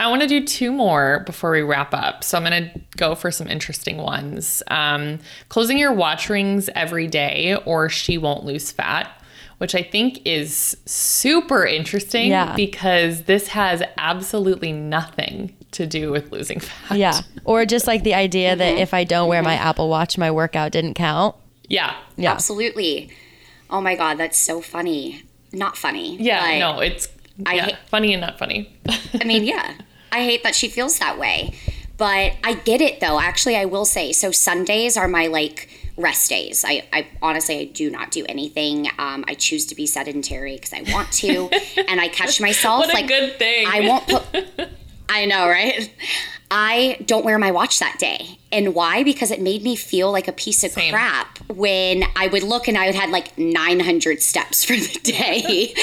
I 0.00 0.08
want 0.08 0.22
to 0.22 0.28
do 0.28 0.44
two 0.44 0.72
more 0.72 1.22
before 1.26 1.52
we 1.52 1.62
wrap 1.62 1.94
up. 1.94 2.24
So 2.24 2.36
I'm 2.38 2.44
going 2.44 2.64
to 2.70 2.80
go 2.96 3.14
for 3.14 3.30
some 3.30 3.46
interesting 3.48 3.98
ones. 3.98 4.62
Um, 4.68 5.18
closing 5.48 5.78
your 5.78 5.92
watch 5.92 6.28
rings 6.28 6.68
every 6.74 7.06
day, 7.06 7.56
or 7.64 7.88
she 7.88 8.18
won't 8.18 8.44
lose 8.44 8.70
fat, 8.72 9.10
which 9.58 9.74
I 9.74 9.82
think 9.82 10.20
is 10.26 10.76
super 10.86 11.64
interesting 11.64 12.30
Yeah. 12.30 12.54
because 12.56 13.22
this 13.22 13.48
has 13.48 13.82
absolutely 13.98 14.72
nothing 14.72 15.54
to 15.72 15.86
do 15.86 16.10
with 16.10 16.30
losing 16.32 16.60
fat. 16.60 16.98
Yeah. 16.98 17.20
Or 17.44 17.64
just 17.66 17.86
like 17.86 18.02
the 18.04 18.14
idea 18.14 18.56
that 18.56 18.78
if 18.78 18.94
I 18.94 19.04
don't 19.04 19.28
wear 19.28 19.42
my 19.42 19.54
Apple 19.54 19.88
Watch, 19.88 20.18
my 20.18 20.30
workout 20.30 20.72
didn't 20.72 20.94
count. 20.94 21.36
Yeah. 21.68 21.94
Yeah. 22.16 22.32
Absolutely. 22.32 23.10
Oh 23.70 23.80
my 23.80 23.96
god, 23.96 24.18
that's 24.18 24.38
so 24.38 24.60
funny. 24.60 25.22
Not 25.52 25.76
funny. 25.76 26.16
Yeah. 26.16 26.40
but- 26.40 26.58
no, 26.58 26.80
it's 26.80 27.08
I 27.46 27.54
yeah, 27.54 27.64
hate- 27.66 27.76
funny 27.86 28.12
and 28.14 28.20
not 28.20 28.38
funny. 28.38 28.72
I 29.20 29.24
mean, 29.24 29.44
yeah. 29.54 29.74
I 30.12 30.22
hate 30.22 30.42
that 30.44 30.54
she 30.54 30.68
feels 30.68 30.98
that 31.00 31.18
way. 31.18 31.54
But 31.96 32.34
I 32.42 32.54
get 32.64 32.80
it 32.80 33.00
though. 33.00 33.20
Actually, 33.20 33.56
I 33.56 33.64
will 33.66 33.84
say 33.84 34.12
so 34.12 34.30
Sundays 34.30 34.96
are 34.96 35.08
my 35.08 35.26
like 35.28 35.68
rest 35.96 36.28
days. 36.28 36.64
I, 36.64 36.86
I 36.92 37.06
honestly 37.22 37.60
I 37.60 37.64
do 37.64 37.90
not 37.90 38.10
do 38.10 38.24
anything. 38.28 38.88
Um, 38.98 39.24
I 39.28 39.34
choose 39.34 39.66
to 39.66 39.74
be 39.74 39.86
sedentary 39.86 40.54
because 40.54 40.72
I 40.72 40.82
want 40.92 41.12
to, 41.12 41.48
and 41.88 42.00
I 42.00 42.08
catch 42.08 42.40
myself 42.40 42.80
what 42.80 42.90
a 42.90 42.94
like 42.94 43.06
good 43.08 43.38
thing. 43.38 43.66
I 43.68 43.80
won't 43.80 44.06
put. 44.08 44.68
I 45.08 45.26
know, 45.26 45.48
right? 45.48 45.92
I 46.50 46.98
don't 47.04 47.24
wear 47.24 47.38
my 47.38 47.50
watch 47.50 47.78
that 47.80 47.96
day. 47.98 48.38
And 48.52 48.74
why? 48.74 49.02
Because 49.02 49.30
it 49.30 49.40
made 49.40 49.62
me 49.62 49.74
feel 49.74 50.12
like 50.12 50.28
a 50.28 50.32
piece 50.32 50.62
of 50.62 50.70
Same. 50.70 50.92
crap 50.92 51.38
when 51.48 52.04
I 52.14 52.28
would 52.28 52.44
look 52.44 52.68
and 52.68 52.78
I 52.78 52.86
would 52.86 52.94
had 52.94 53.10
like 53.10 53.36
900 53.36 54.22
steps 54.22 54.64
for 54.64 54.74
the 54.74 55.00
day. 55.02 55.74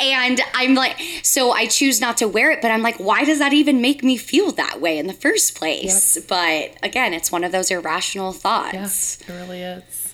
and 0.00 0.40
I'm 0.54 0.74
like, 0.74 0.98
so 1.22 1.52
I 1.52 1.66
choose 1.66 2.00
not 2.00 2.16
to 2.18 2.28
wear 2.28 2.50
it, 2.50 2.60
but 2.60 2.70
I'm 2.70 2.82
like, 2.82 2.96
why 2.96 3.24
does 3.24 3.38
that 3.38 3.52
even 3.52 3.80
make 3.80 4.02
me 4.02 4.16
feel 4.16 4.50
that 4.52 4.80
way 4.80 4.98
in 4.98 5.06
the 5.06 5.12
first 5.12 5.54
place? 5.54 6.18
But 6.28 6.76
again, 6.82 7.14
it's 7.14 7.30
one 7.30 7.44
of 7.44 7.52
those 7.52 7.70
irrational 7.70 8.32
thoughts. 8.32 8.74
Yes, 8.74 9.18
it 9.28 9.32
really 9.32 9.62
is. 9.62 10.05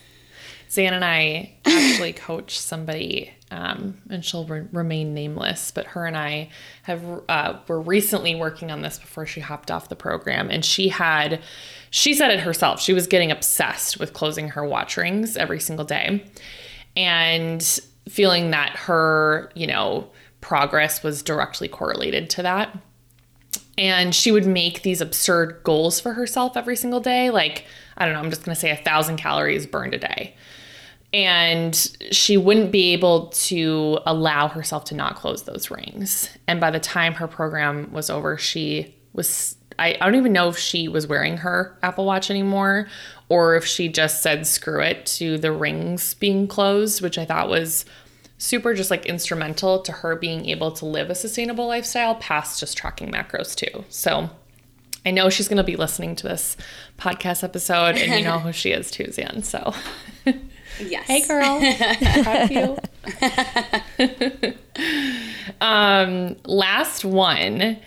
Zan 0.73 0.95
and 0.95 1.05
I 1.05 1.53
actually 1.67 2.13
coach 2.15 2.59
somebody, 2.59 3.31
um, 3.51 3.99
and 4.09 4.25
she'll 4.25 4.47
re- 4.47 4.67
remain 4.73 5.13
nameless. 5.13 5.71
But 5.71 5.87
her 5.89 6.07
and 6.07 6.17
I 6.17 6.49
have 6.85 7.05
uh, 7.29 7.59
were 7.69 7.81
recently 7.81 8.35
working 8.35 8.71
on 8.71 8.81
this 8.81 8.99
before 8.99 9.27
she 9.27 9.41
hopped 9.41 9.71
off 9.71 9.91
the 9.91 9.97
program, 9.97 10.51
and 10.51 10.65
she 10.65 10.89
had, 10.89 11.43
she 11.91 12.15
said 12.15 12.31
it 12.31 12.41
herself. 12.41 12.81
She 12.81 12.95
was 12.95 13.07
getting 13.07 13.31
obsessed 13.31 14.01
with 14.01 14.15
closing 14.15 14.49
her 14.49 14.65
watch 14.65 14.97
rings 14.97 15.37
every 15.37 15.61
single 15.61 15.85
day, 15.85 16.25
and 16.97 17.63
feeling 18.09 18.51
that 18.53 18.71
her, 18.71 19.53
you 19.55 19.67
know, 19.67 20.11
progress 20.41 21.03
was 21.03 21.23
directly 21.23 21.69
correlated 21.69 22.31
to 22.31 22.43
that 22.43 22.77
and 23.79 24.15
she 24.15 24.31
would 24.31 24.47
make 24.47 24.83
these 24.83 25.01
absurd 25.01 25.61
goals 25.65 25.99
for 26.01 26.13
herself 26.13 26.57
every 26.57 26.77
single 26.77 27.01
day 27.01 27.31
like 27.31 27.65
i 27.97 28.05
don't 28.05 28.13
know 28.13 28.21
i'm 28.21 28.29
just 28.29 28.45
to 28.45 28.55
say 28.55 28.71
a 28.71 28.77
thousand 28.77 29.17
calories 29.17 29.67
burned 29.67 29.95
a 29.95 29.99
day 29.99 30.35
and 31.15 31.97
she 32.11 32.37
wouldn't 32.37 32.73
be 32.73 32.93
able 32.93 33.27
to 33.29 33.99
allow 34.07 34.49
herself 34.49 34.85
to 34.85 34.95
not 34.95 35.15
close 35.17 35.43
those 35.43 35.71
rings 35.71 36.31
and 36.47 36.61
by 36.61 36.71
the 36.71 36.81
time 36.81 37.15
her 37.15 37.29
program 37.29 37.93
was 37.93 38.11
over 38.11 38.39
she 38.39 38.95
was 39.13 39.57
I, 39.79 39.97
I 40.01 40.05
don't 40.05 40.17
even 40.17 40.33
know 40.33 40.49
if 40.49 40.59
she 40.59 40.89
was 40.89 41.07
wearing 41.07 41.39
her 41.39 41.77
apple 41.83 42.05
watch 42.05 42.31
anymore 42.31 42.89
or 43.29 43.57
if 43.57 43.65
she 43.65 43.89
just 43.89 44.23
said 44.23 44.47
screw 44.47 44.81
it 44.81 45.07
to 45.07 45.39
the 45.39 45.53
rings 45.53 46.15
being 46.15 46.47
closed 46.47 47.03
which 47.03 47.19
i 47.19 47.25
thought 47.25 47.49
was 47.49 47.85
super 48.43 48.75
just 48.75 48.91
like 48.91 49.07
instrumental 49.07 49.81
to 49.83 49.93
her 49.93 50.17
being 50.17 50.49
able 50.49 50.73
to 50.73 50.85
live 50.85 51.11
a 51.11 51.15
sustainable 51.15 51.69
lifestyle 51.69 52.17
past 52.17 52.59
just 52.59 52.77
tracking 52.77 53.09
macros 53.09 53.55
too. 53.55 53.85
So 53.89 54.31
I 55.07 55.13
know 55.13 55.31
she's 55.31 55.47
going 55.47 55.59
to 55.59 55.63
be 55.63 55.77
listening 55.77 56.17
to 56.17 56.27
this 56.27 56.57
podcast 56.99 57.45
episode 57.45 57.97
and 57.97 58.19
you 58.19 58.25
know 58.25 58.39
who 58.41 58.53
she 58.53 58.73
is 58.73 58.91
too, 58.91 59.13
Zan. 59.13 59.45
So 59.45 59.73
Yes. 60.81 61.07
hey 61.07 61.27
girl, 61.27 61.61
proud 62.23 62.51
of 62.51 62.51
you. 62.51 62.79
um, 65.61 66.37
last 66.45 67.05
one 67.05 67.79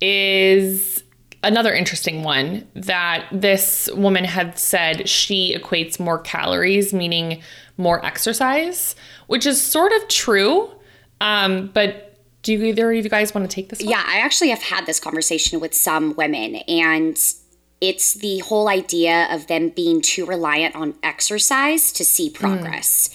is 0.00 1.02
another 1.42 1.72
interesting 1.72 2.22
one 2.22 2.66
that 2.74 3.26
this 3.32 3.88
woman 3.94 4.24
had 4.24 4.58
said 4.58 5.08
she 5.08 5.56
equates 5.56 5.98
more 5.98 6.18
calories, 6.18 6.92
meaning 6.92 7.42
more 7.76 8.04
exercise, 8.04 8.94
which 9.26 9.46
is 9.46 9.60
sort 9.60 9.92
of 9.92 10.08
true. 10.08 10.70
Um, 11.20 11.68
but 11.68 12.18
do 12.42 12.52
you, 12.52 12.64
either 12.64 12.90
of 12.90 12.96
you 13.04 13.10
guys 13.10 13.34
want 13.34 13.48
to 13.48 13.54
take 13.54 13.68
this 13.68 13.80
one? 13.80 13.90
Yeah, 13.90 14.02
I 14.06 14.18
actually 14.18 14.50
have 14.50 14.62
had 14.62 14.86
this 14.86 15.00
conversation 15.00 15.60
with 15.60 15.74
some 15.74 16.14
women, 16.16 16.56
and 16.56 17.18
it's 17.80 18.14
the 18.14 18.40
whole 18.40 18.68
idea 18.68 19.26
of 19.30 19.46
them 19.46 19.70
being 19.70 20.00
too 20.02 20.26
reliant 20.26 20.74
on 20.76 20.94
exercise 21.02 21.92
to 21.92 22.04
see 22.04 22.30
mm. 22.30 22.34
progress. 22.34 23.10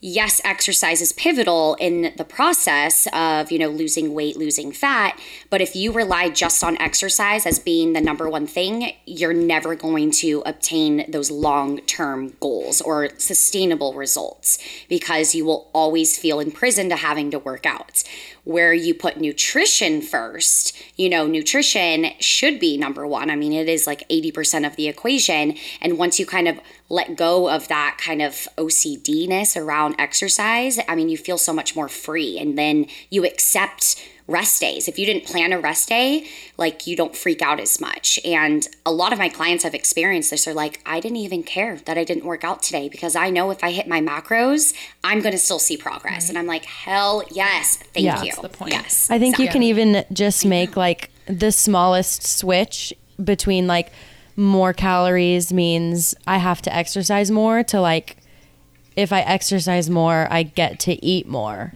Yes, 0.00 0.40
exercise 0.44 1.00
is 1.00 1.12
pivotal 1.12 1.76
in 1.80 2.12
the 2.16 2.24
process 2.24 3.08
of, 3.12 3.50
you 3.50 3.58
know, 3.58 3.66
losing 3.68 4.14
weight, 4.14 4.36
losing 4.36 4.70
fat, 4.70 5.18
but 5.50 5.60
if 5.60 5.74
you 5.74 5.90
rely 5.90 6.30
just 6.30 6.62
on 6.62 6.80
exercise 6.80 7.44
as 7.44 7.58
being 7.58 7.94
the 7.94 8.00
number 8.00 8.30
one 8.30 8.46
thing, 8.46 8.92
you're 9.06 9.32
never 9.32 9.74
going 9.74 10.12
to 10.12 10.44
obtain 10.46 11.10
those 11.10 11.32
long-term 11.32 12.34
goals 12.38 12.80
or 12.80 13.10
sustainable 13.18 13.92
results 13.94 14.58
because 14.88 15.34
you 15.34 15.44
will 15.44 15.68
always 15.74 16.16
feel 16.16 16.38
imprisoned 16.38 16.90
to 16.90 16.96
having 16.96 17.32
to 17.32 17.40
work 17.40 17.66
out 17.66 18.04
where 18.48 18.72
you 18.72 18.94
put 18.94 19.20
nutrition 19.20 20.00
first, 20.00 20.74
you 20.96 21.06
know, 21.06 21.26
nutrition 21.26 22.06
should 22.18 22.58
be 22.58 22.78
number 22.78 23.06
one. 23.06 23.28
I 23.28 23.36
mean, 23.36 23.52
it 23.52 23.68
is 23.68 23.86
like 23.86 24.08
80% 24.08 24.66
of 24.66 24.74
the 24.74 24.88
equation. 24.88 25.54
And 25.82 25.98
once 25.98 26.18
you 26.18 26.24
kind 26.24 26.48
of 26.48 26.58
let 26.88 27.14
go 27.14 27.50
of 27.50 27.68
that 27.68 27.98
kind 28.02 28.22
of 28.22 28.48
OCD 28.56 29.28
ness 29.28 29.54
around 29.54 29.96
exercise, 29.98 30.78
I 30.88 30.94
mean, 30.94 31.10
you 31.10 31.18
feel 31.18 31.36
so 31.36 31.52
much 31.52 31.76
more 31.76 31.90
free. 31.90 32.38
And 32.38 32.56
then 32.56 32.86
you 33.10 33.26
accept 33.26 34.02
rest 34.28 34.60
days. 34.60 34.86
If 34.86 34.98
you 34.98 35.06
didn't 35.06 35.24
plan 35.24 35.52
a 35.52 35.58
rest 35.58 35.88
day, 35.88 36.26
like 36.58 36.86
you 36.86 36.94
don't 36.94 37.16
freak 37.16 37.40
out 37.42 37.58
as 37.58 37.80
much. 37.80 38.20
And 38.24 38.68
a 38.86 38.92
lot 38.92 39.12
of 39.12 39.18
my 39.18 39.28
clients 39.30 39.64
have 39.64 39.74
experienced 39.74 40.30
this. 40.30 40.44
They're 40.44 40.54
like, 40.54 40.80
I 40.86 41.00
didn't 41.00 41.16
even 41.16 41.42
care 41.42 41.76
that 41.86 41.96
I 41.98 42.04
didn't 42.04 42.24
work 42.24 42.44
out 42.44 42.62
today 42.62 42.88
because 42.88 43.16
I 43.16 43.30
know 43.30 43.50
if 43.50 43.64
I 43.64 43.70
hit 43.72 43.88
my 43.88 44.00
macros, 44.00 44.74
I'm 45.02 45.20
going 45.22 45.32
to 45.32 45.38
still 45.38 45.58
see 45.58 45.76
progress. 45.78 46.28
And 46.28 46.36
I'm 46.38 46.46
like, 46.46 46.66
hell 46.66 47.24
yes. 47.32 47.78
Thank 47.94 48.04
Yeah. 48.04 48.22
you. 48.22 48.30
That's 48.32 48.42
the 48.42 48.48
point. 48.50 48.72
Yes. 48.72 49.10
I 49.10 49.18
think 49.18 49.38
you 49.38 49.48
can 49.48 49.62
even 49.62 50.04
just 50.12 50.44
make 50.44 50.76
like 50.76 51.10
the 51.26 51.50
smallest 51.50 52.22
switch 52.26 52.92
between 53.22 53.66
like 53.66 53.90
more 54.36 54.72
calories 54.72 55.52
means 55.52 56.14
I 56.26 56.36
have 56.36 56.62
to 56.62 56.74
exercise 56.74 57.30
more 57.30 57.62
to 57.64 57.80
like 57.80 58.18
if 58.94 59.12
I 59.12 59.20
exercise 59.20 59.88
more, 59.88 60.26
I 60.30 60.42
get 60.42 60.80
to 60.80 61.04
eat 61.04 61.28
more. 61.28 61.72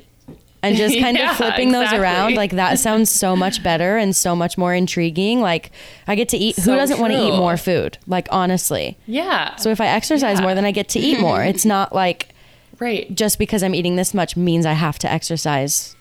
And 0.62 0.76
just 0.76 0.98
kind 1.00 1.16
Yeah, 1.16 1.30
of 1.30 1.36
flipping 1.36 1.72
those 1.72 1.92
around, 1.92 2.34
like 2.34 2.52
that 2.52 2.78
sounds 2.78 3.10
so 3.10 3.34
much 3.34 3.62
better 3.62 3.96
and 3.96 4.14
so 4.14 4.36
much 4.36 4.56
more 4.56 4.74
intriguing. 4.74 5.40
Like 5.40 5.70
I 6.06 6.14
get 6.14 6.28
to 6.30 6.36
eat. 6.36 6.56
So 6.56 6.72
who 6.72 6.76
doesn't 6.76 7.00
want 7.00 7.12
to 7.12 7.18
eat 7.18 7.36
more 7.36 7.56
food? 7.56 7.98
Like 8.06 8.28
honestly. 8.30 8.96
Yeah. 9.06 9.56
So 9.56 9.70
if 9.70 9.80
I 9.80 9.86
exercise 9.86 10.38
Yeah. 10.38 10.42
more, 10.42 10.54
then 10.54 10.64
I 10.64 10.70
get 10.70 10.88
to 10.90 11.00
eat 11.00 11.20
more. 11.20 11.42
It's 11.52 11.66
not 11.66 11.94
like 11.94 12.28
right. 12.78 13.12
just 13.14 13.38
because 13.38 13.62
I'm 13.62 13.74
eating 13.74 13.96
this 13.96 14.14
much 14.14 14.36
means 14.36 14.64
I 14.64 14.72
have 14.72 14.98
to 15.00 15.10
exercise 15.10 15.96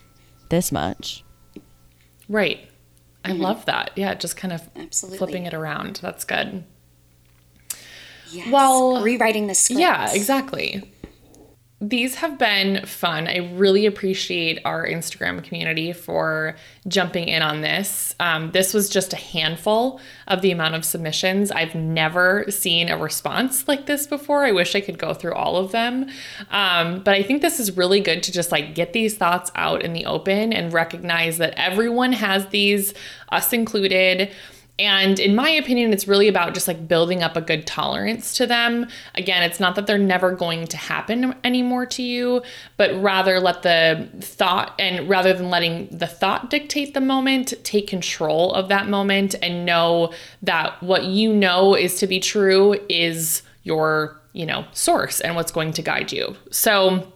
this 0.49 0.71
much. 0.71 1.23
Right. 2.29 2.59
I 3.25 3.31
mm-hmm. 3.31 3.41
love 3.41 3.65
that. 3.65 3.91
Yeah, 3.95 4.13
just 4.13 4.37
kind 4.37 4.53
of 4.53 4.69
Absolutely. 4.75 5.17
flipping 5.17 5.45
it 5.45 5.53
around. 5.53 5.97
That's 6.01 6.23
good. 6.23 6.63
Yes. 8.31 8.51
Well, 8.51 9.03
rewriting 9.03 9.47
the 9.47 9.55
script. 9.55 9.81
Yeah, 9.81 10.13
exactly. 10.13 10.90
These 11.83 12.13
have 12.15 12.37
been 12.37 12.85
fun. 12.85 13.27
I 13.27 13.37
really 13.55 13.87
appreciate 13.87 14.59
our 14.65 14.85
Instagram 14.85 15.43
community 15.43 15.93
for 15.93 16.55
jumping 16.87 17.27
in 17.27 17.41
on 17.41 17.61
this. 17.61 18.13
Um, 18.19 18.51
this 18.51 18.71
was 18.71 18.87
just 18.87 19.13
a 19.13 19.15
handful 19.15 19.99
of 20.27 20.43
the 20.43 20.51
amount 20.51 20.75
of 20.75 20.85
submissions. 20.85 21.49
I've 21.49 21.73
never 21.73 22.45
seen 22.49 22.87
a 22.87 22.99
response 22.99 23.67
like 23.67 23.87
this 23.87 24.05
before. 24.05 24.45
I 24.45 24.51
wish 24.51 24.75
I 24.75 24.81
could 24.81 24.99
go 24.99 25.15
through 25.15 25.33
all 25.33 25.57
of 25.57 25.71
them. 25.71 26.07
Um, 26.51 27.01
but 27.01 27.15
I 27.15 27.23
think 27.23 27.41
this 27.41 27.59
is 27.59 27.75
really 27.75 27.99
good 27.99 28.21
to 28.23 28.31
just 28.31 28.51
like 28.51 28.75
get 28.75 28.93
these 28.93 29.17
thoughts 29.17 29.51
out 29.55 29.81
in 29.81 29.93
the 29.93 30.05
open 30.05 30.53
and 30.53 30.71
recognize 30.71 31.39
that 31.39 31.55
everyone 31.57 32.13
has 32.13 32.45
these, 32.49 32.93
us 33.31 33.53
included. 33.53 34.31
And 34.79 35.19
in 35.19 35.35
my 35.35 35.49
opinion, 35.49 35.93
it's 35.93 36.07
really 36.07 36.27
about 36.27 36.53
just 36.53 36.67
like 36.67 36.87
building 36.87 37.21
up 37.21 37.35
a 37.35 37.41
good 37.41 37.67
tolerance 37.67 38.33
to 38.37 38.47
them. 38.47 38.87
Again, 39.13 39.43
it's 39.43 39.59
not 39.59 39.75
that 39.75 39.85
they're 39.85 39.99
never 39.99 40.31
going 40.31 40.65
to 40.67 40.77
happen 40.77 41.35
anymore 41.43 41.85
to 41.87 42.01
you, 42.01 42.41
but 42.77 42.99
rather 43.01 43.39
let 43.39 43.61
the 43.61 44.09
thought 44.21 44.73
and 44.79 45.07
rather 45.07 45.33
than 45.33 45.49
letting 45.49 45.87
the 45.91 46.07
thought 46.07 46.49
dictate 46.49 46.93
the 46.93 47.01
moment, 47.01 47.53
take 47.63 47.87
control 47.87 48.53
of 48.53 48.69
that 48.69 48.87
moment 48.87 49.35
and 49.43 49.65
know 49.65 50.13
that 50.41 50.81
what 50.81 51.03
you 51.03 51.31
know 51.31 51.75
is 51.75 51.99
to 51.99 52.07
be 52.07 52.19
true 52.19 52.75
is 52.89 53.43
your, 53.63 54.19
you 54.33 54.45
know, 54.45 54.65
source 54.71 55.21
and 55.21 55.35
what's 55.35 55.51
going 55.51 55.73
to 55.73 55.81
guide 55.81 56.11
you. 56.11 56.35
So, 56.49 57.11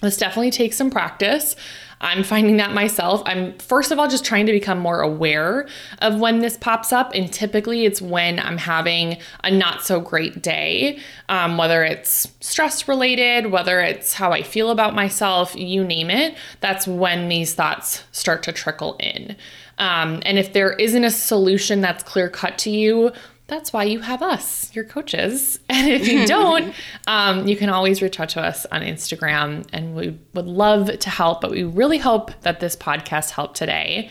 this 0.00 0.16
definitely 0.16 0.50
takes 0.50 0.76
some 0.76 0.90
practice. 0.90 1.56
I'm 2.00 2.24
finding 2.24 2.56
that 2.56 2.72
myself. 2.72 3.22
I'm 3.26 3.58
first 3.58 3.90
of 3.90 3.98
all 3.98 4.08
just 4.08 4.24
trying 4.24 4.46
to 4.46 4.52
become 4.52 4.78
more 4.78 5.00
aware 5.00 5.68
of 6.00 6.18
when 6.18 6.38
this 6.38 6.56
pops 6.56 6.92
up. 6.92 7.12
And 7.14 7.30
typically 7.30 7.84
it's 7.84 8.00
when 8.00 8.38
I'm 8.38 8.56
having 8.56 9.18
a 9.44 9.50
not 9.50 9.82
so 9.82 10.00
great 10.00 10.42
day, 10.42 10.98
um, 11.28 11.58
whether 11.58 11.84
it's 11.84 12.28
stress 12.40 12.88
related, 12.88 13.50
whether 13.50 13.80
it's 13.80 14.14
how 14.14 14.32
I 14.32 14.42
feel 14.42 14.70
about 14.70 14.94
myself, 14.94 15.54
you 15.54 15.84
name 15.84 16.10
it. 16.10 16.36
That's 16.60 16.86
when 16.86 17.28
these 17.28 17.54
thoughts 17.54 18.04
start 18.12 18.42
to 18.44 18.52
trickle 18.52 18.96
in. 18.98 19.36
Um, 19.76 20.22
and 20.24 20.38
if 20.38 20.52
there 20.52 20.72
isn't 20.72 21.04
a 21.04 21.10
solution 21.10 21.80
that's 21.80 22.02
clear 22.02 22.28
cut 22.28 22.58
to 22.58 22.70
you, 22.70 23.12
that's 23.50 23.72
why 23.72 23.84
you 23.84 23.98
have 24.00 24.22
us, 24.22 24.74
your 24.74 24.84
coaches. 24.84 25.58
And 25.68 25.88
if 25.88 26.06
you 26.06 26.26
don't, 26.26 26.74
um, 27.06 27.46
you 27.48 27.56
can 27.56 27.70
always 27.70 28.02
reach 28.02 28.20
out 28.20 28.28
to 28.30 28.42
us 28.42 28.66
on 28.66 28.82
Instagram 28.82 29.66
and 29.72 29.94
we 29.94 30.18
would 30.34 30.46
love 30.46 30.98
to 30.98 31.10
help. 31.10 31.40
But 31.40 31.50
we 31.50 31.64
really 31.64 31.98
hope 31.98 32.32
that 32.42 32.60
this 32.60 32.76
podcast 32.76 33.30
helped 33.30 33.56
today. 33.56 34.10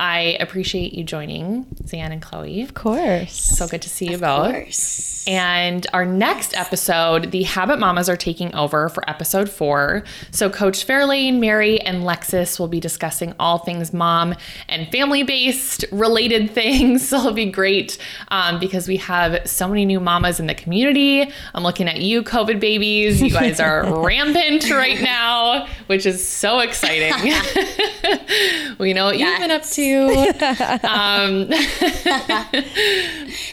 I 0.00 0.38
appreciate 0.40 0.94
you 0.94 1.04
joining, 1.04 1.66
Zan 1.86 2.10
and 2.10 2.22
Chloe. 2.22 2.62
Of 2.62 2.72
course. 2.72 3.34
So 3.34 3.68
good 3.68 3.82
to 3.82 3.90
see 3.90 4.10
you 4.10 4.16
both. 4.16 4.54
course. 4.54 5.10
And 5.26 5.86
our 5.92 6.06
next 6.06 6.56
episode, 6.56 7.30
the 7.30 7.42
Habyt 7.42 7.78
Mamas 7.78 8.08
are 8.08 8.16
taking 8.16 8.54
over 8.54 8.88
for 8.88 9.08
episode 9.08 9.50
four. 9.50 10.02
So, 10.30 10.48
Coach 10.48 10.86
Fairlane, 10.86 11.38
Mary, 11.38 11.78
and 11.82 12.02
Lexis 12.04 12.58
will 12.58 12.68
be 12.68 12.80
discussing 12.80 13.34
all 13.38 13.58
things 13.58 13.92
mom 13.92 14.34
and 14.68 14.90
family 14.90 15.22
based 15.22 15.84
related 15.92 16.50
things. 16.54 17.06
So, 17.06 17.18
it'll 17.18 17.32
be 17.32 17.50
great 17.50 17.98
um, 18.28 18.58
because 18.58 18.88
we 18.88 18.96
have 18.96 19.46
so 19.46 19.68
many 19.68 19.84
new 19.84 20.00
mamas 20.00 20.40
in 20.40 20.46
the 20.46 20.54
community. 20.54 21.30
I'm 21.54 21.62
looking 21.62 21.86
at 21.88 22.00
you, 22.00 22.22
COVID 22.22 22.58
babies. 22.58 23.22
You 23.22 23.30
guys 23.30 23.60
are 23.60 24.02
rampant 24.02 24.70
right 24.70 25.00
now, 25.02 25.68
which 25.88 26.06
is 26.06 26.26
so 26.26 26.60
exciting. 26.60 27.12
we 28.78 28.94
know 28.94 29.04
what 29.04 29.18
you've 29.18 29.38
been 29.38 29.50
up 29.50 29.64
to. 29.64 29.89
Um, 29.98 31.48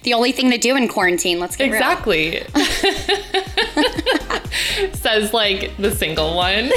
The 0.03 0.13
only 0.13 0.31
thing 0.31 0.51
to 0.51 0.57
do 0.57 0.75
in 0.75 0.87
quarantine. 0.87 1.39
Let's 1.39 1.55
get 1.55 1.65
real. 1.65 1.75
Exactly. 1.75 2.41
Says 4.93 5.33
like 5.33 5.75
the 5.77 5.91
single 5.93 6.35
one. 6.35 6.69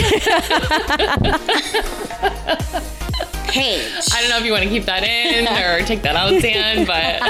Paige. 3.47 3.83
I 4.13 4.21
don't 4.21 4.31
know 4.31 4.39
if 4.39 4.45
you 4.45 4.53
want 4.53 4.65
to 4.65 4.69
keep 4.71 4.85
that 4.85 5.03
in 5.05 5.47
or 5.49 5.85
take 5.87 6.03
that 6.03 6.17
out, 6.17 6.41
Dan, 6.43 6.85
but 6.87 7.21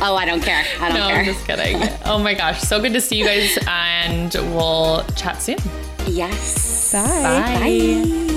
Oh, 0.00 0.14
I 0.14 0.24
don't 0.24 0.40
care. 0.42 0.64
I 0.80 0.88
don't 0.88 0.98
no, 0.98 1.08
care. 1.08 1.18
I'm 1.18 1.24
just 1.24 1.44
kidding. 1.46 1.76
Oh 2.04 2.18
my 2.18 2.34
gosh, 2.34 2.60
so 2.60 2.80
good 2.80 2.92
to 2.92 3.00
see 3.00 3.18
you 3.18 3.24
guys, 3.24 3.58
and 3.66 4.32
we'll 4.54 5.04
chat 5.16 5.42
soon. 5.42 5.58
Yes. 6.06 6.92
Bye. 6.92 7.02
Bye. 7.02 7.58
Bye. 7.60 8.28